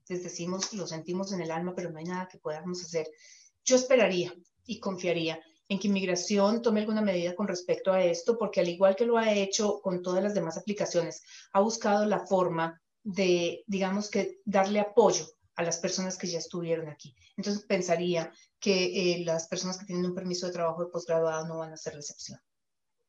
les 0.07 0.23
decimos, 0.23 0.71
lo 0.73 0.85
sentimos 0.85 1.31
en 1.31 1.41
el 1.41 1.51
alma, 1.51 1.73
pero 1.75 1.89
no 1.89 1.97
hay 1.97 2.05
nada 2.05 2.27
que 2.27 2.37
podamos 2.37 2.83
hacer. 2.83 3.07
Yo 3.63 3.75
esperaría 3.75 4.33
y 4.65 4.79
confiaría 4.79 5.39
en 5.67 5.79
que 5.79 5.87
inmigración 5.87 6.61
tome 6.61 6.81
alguna 6.81 7.01
medida 7.01 7.33
con 7.33 7.47
respecto 7.47 7.91
a 7.91 8.03
esto, 8.03 8.37
porque 8.37 8.59
al 8.59 8.69
igual 8.69 8.95
que 8.95 9.05
lo 9.05 9.17
ha 9.17 9.33
hecho 9.33 9.81
con 9.81 10.03
todas 10.03 10.23
las 10.23 10.35
demás 10.35 10.57
aplicaciones, 10.57 11.23
ha 11.53 11.61
buscado 11.61 12.05
la 12.05 12.19
forma 12.27 12.79
de, 13.05 13.63
digamos 13.67 14.09
que, 14.09 14.41
darle 14.43 14.81
apoyo 14.81 15.25
a 15.55 15.63
las 15.63 15.77
personas 15.77 16.17
que 16.17 16.27
ya 16.27 16.39
estuvieron 16.39 16.89
aquí. 16.89 17.15
Entonces 17.37 17.63
pensaría 17.63 18.33
que 18.59 19.13
eh, 19.13 19.23
las 19.23 19.47
personas 19.47 19.77
que 19.77 19.85
tienen 19.85 20.05
un 20.05 20.15
permiso 20.15 20.47
de 20.47 20.53
trabajo 20.53 20.83
de 20.83 20.91
posgraduado 20.91 21.47
no 21.47 21.59
van 21.59 21.71
a 21.71 21.77
ser 21.77 21.93
la 21.93 21.99
excepción. 21.99 22.39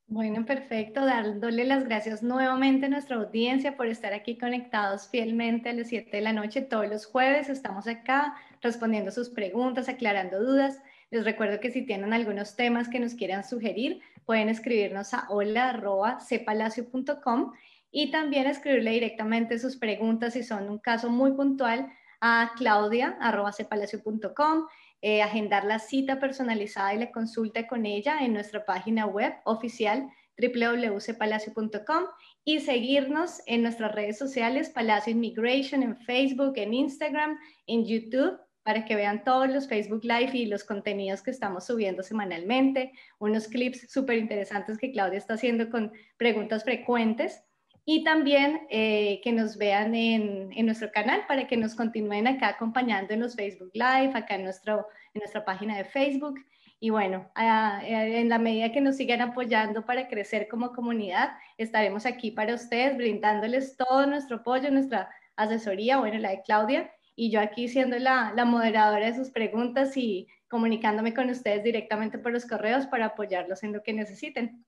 Bueno, 0.09 0.45
perfecto. 0.45 1.05
Dándole 1.05 1.65
las 1.65 1.83
gracias 1.85 2.23
nuevamente 2.23 2.87
a 2.87 2.89
nuestra 2.89 3.17
audiencia 3.17 3.77
por 3.77 3.89
estar 3.89 4.13
aquí 4.13 4.39
conectados 4.39 5.09
fielmente 5.09 5.71
a 5.71 5.73
las 5.73 5.89
7 5.89 6.17
de 6.17 6.23
la 6.23 6.33
noche 6.33 6.63
todos 6.63 6.89
los 6.89 7.07
jueves. 7.07 7.49
Estamos 7.49 7.89
acá 7.89 8.37
respondiendo 8.61 9.11
sus 9.11 9.31
preguntas, 9.31 9.89
aclarando 9.89 10.39
dudas. 10.39 10.79
Les 11.11 11.25
recuerdo 11.25 11.59
que 11.59 11.73
si 11.73 11.83
tienen 11.83 12.13
algunos 12.13 12.55
temas 12.55 12.89
que 12.89 13.01
nos 13.01 13.15
quieran 13.15 13.43
sugerir, 13.43 14.01
pueden 14.25 14.49
escribirnos 14.49 15.13
a 15.13 15.27
hola.cepalacio.com 15.29 17.53
y 17.91 18.11
también 18.11 18.47
escribirle 18.47 18.93
directamente 18.93 19.59
sus 19.59 19.77
preguntas 19.77 20.35
si 20.35 20.43
son 20.43 20.69
un 20.69 20.79
caso 20.79 21.11
muy 21.11 21.33
puntual 21.33 21.91
a 22.21 22.53
claudia.cepalacio.com, 22.57 24.67
eh, 25.03 25.23
agendar 25.23 25.65
la 25.65 25.79
cita 25.79 26.19
personalizada 26.19 26.95
y 26.95 26.99
la 26.99 27.13
consulta 27.13 27.67
con 27.67 27.87
ella 27.87 28.19
en 28.21 28.33
nuestra 28.33 28.65
página 28.65 29.07
web 29.07 29.35
oficial 29.45 30.09
www.cepalacio.com 30.39 32.05
y 32.45 32.61
seguirnos 32.61 33.41
en 33.47 33.63
nuestras 33.63 33.95
redes 33.95 34.19
sociales, 34.19 34.71
Palacio 34.71 35.13
Immigration, 35.13 35.83
en 35.83 35.97
Facebook, 35.97 36.55
en 36.57 36.75
Instagram, 36.75 37.39
en 37.67 37.87
YouTube 37.87 38.39
para 38.63 38.85
que 38.85 38.97
vean 38.97 39.23
todos 39.23 39.49
los 39.49 39.69
Facebook 39.69 40.03
Live 40.03 40.33
y 40.35 40.47
los 40.47 40.65
contenidos 40.65 41.23
que 41.23 41.31
estamos 41.31 41.67
subiendo 41.67 42.03
semanalmente, 42.03 42.91
unos 43.21 43.47
clips 43.47 43.93
súper 43.93 44.19
interesantes 44.19 44.77
que 44.77 44.91
Claudia 44.91 45.19
está 45.19 45.35
haciendo 45.35 45.71
con 45.71 45.93
preguntas 46.17 46.65
frecuentes 46.65 47.46
y 47.89 48.03
también 48.03 48.67
eh, 48.69 49.21
que 49.23 49.31
nos 49.31 49.57
vean 49.57 49.95
en, 49.95 50.51
en, 50.53 50.67
nuestro 50.67 50.91
canal 50.91 51.25
para 51.29 51.47
que 51.47 51.57
nos 51.57 51.77
continúen 51.77 52.27
acá 52.27 52.49
acompañando 52.49 53.15
en 53.15 53.21
los 53.21 53.37
Facebook 53.37 53.71
Live, 53.75 54.11
acá 54.13 54.35
en, 54.35 54.43
nuestro, 54.43 54.89
en 55.15 55.21
nuestra 55.21 55.45
página 55.45 55.77
de 55.77 55.85
Facebook. 55.85 56.35
Y 56.81 56.91
bueno, 56.91 57.31
en 57.37 58.29
la 58.29 58.39
medida 58.39 58.73
que 58.73 58.81
nos 58.81 58.97
sigan 58.97 59.21
apoyando 59.21 59.87
para 59.87 60.09
crecer 60.09 60.49
como 60.49 60.73
comunidad, 60.73 61.31
estaremos 61.59 62.07
aquí 62.07 62.33
para 62.33 62.55
ustedes, 62.55 62.97
brindándoles 62.97 63.77
todo 63.77 64.05
nuestro 64.07 64.39
apoyo, 64.39 64.69
nuestra 64.73 65.09
asesoría, 65.37 65.99
bueno, 65.99 66.19
la 66.19 66.31
de 66.31 66.43
Claudia, 66.43 66.91
y 67.15 67.31
yo 67.31 67.41
aquí 67.41 67.69
siendo 67.69 67.99
la, 67.99 68.33
la 68.35 68.45
moderadora 68.45 69.07
de 69.07 69.15
sus 69.15 69.31
preguntas 69.31 69.97
y 69.97 70.27
comunicándome 70.49 71.15
con 71.15 71.31
ustedes 71.31 71.63
directamente 71.63 72.19
por 72.19 72.33
los 72.33 72.47
correos 72.47 72.87
para 72.89 73.07
apoyarlos 73.07 73.63
en 73.63 73.73
lo 73.73 73.83
que 73.83 73.93
necesiten. 73.93 74.66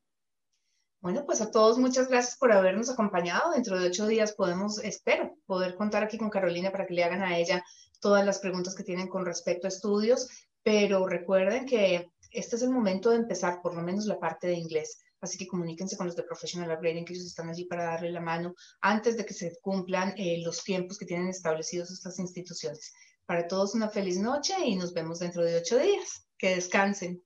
Bueno, 1.01 1.25
pues 1.25 1.41
a 1.41 1.51
todos 1.51 1.79
muchas 1.79 2.09
gracias 2.09 2.37
por 2.37 2.51
habernos 2.51 2.91
acompañado. 2.91 3.53
Dentro 3.53 3.79
de 3.79 3.87
ocho 3.87 4.09
días 4.09 4.33
podemos, 4.33 4.79
espero, 4.79 5.37
poder 5.47 5.77
contar 5.77 6.03
aquí 6.03 6.19
con 6.19 6.29
Carolina 6.29 6.73
para 6.73 6.87
que 6.87 6.95
le 6.95 7.05
hagan 7.05 7.23
a 7.23 7.39
ella 7.39 7.65
todas 8.01 8.27
las 8.27 8.41
preguntas 8.41 8.75
que 8.75 8.83
tienen 8.83 9.09
con 9.09 9.25
respecto 9.25 9.67
a 9.67 9.69
estudios, 9.69 10.29
pero 10.65 11.07
recuerden 11.07 11.67
que 11.67 12.11
este 12.33 12.57
es 12.57 12.63
el 12.63 12.71
momento 12.71 13.11
de 13.11 13.17
empezar 13.17 13.63
por 13.63 13.77
lo 13.77 13.83
menos 13.83 14.07
la 14.07 14.19
parte 14.19 14.49
de 14.49 14.55
inglés. 14.55 14.99
Así 15.21 15.39
que 15.39 15.47
comuníquense 15.47 15.97
con 15.97 16.07
los 16.07 16.17
de 16.17 16.25
Professional 16.25 16.71
Upgrading, 16.71 17.05
que 17.05 17.13
ellos 17.13 17.27
están 17.27 17.49
allí 17.49 17.65
para 17.65 17.85
darle 17.85 18.11
la 18.11 18.21
mano 18.21 18.55
antes 18.81 19.17
de 19.17 19.25
que 19.25 19.35
se 19.35 19.57
cumplan 19.61 20.15
eh, 20.17 20.43
los 20.45 20.63
tiempos 20.65 20.99
que 20.99 21.07
tienen 21.07 21.29
establecidos 21.29 21.91
estas 21.91 22.19
instituciones. 22.19 22.93
Para 23.25 23.47
todos 23.47 23.75
una 23.75 23.89
feliz 23.89 24.19
noche 24.19 24.55
y 24.65 24.77
nos 24.77 24.93
vemos 24.95 25.21
dentro 25.21 25.45
de 25.45 25.57
ocho 25.57 25.79
días. 25.79 26.25
Que 26.37 26.55
descansen. 26.55 27.23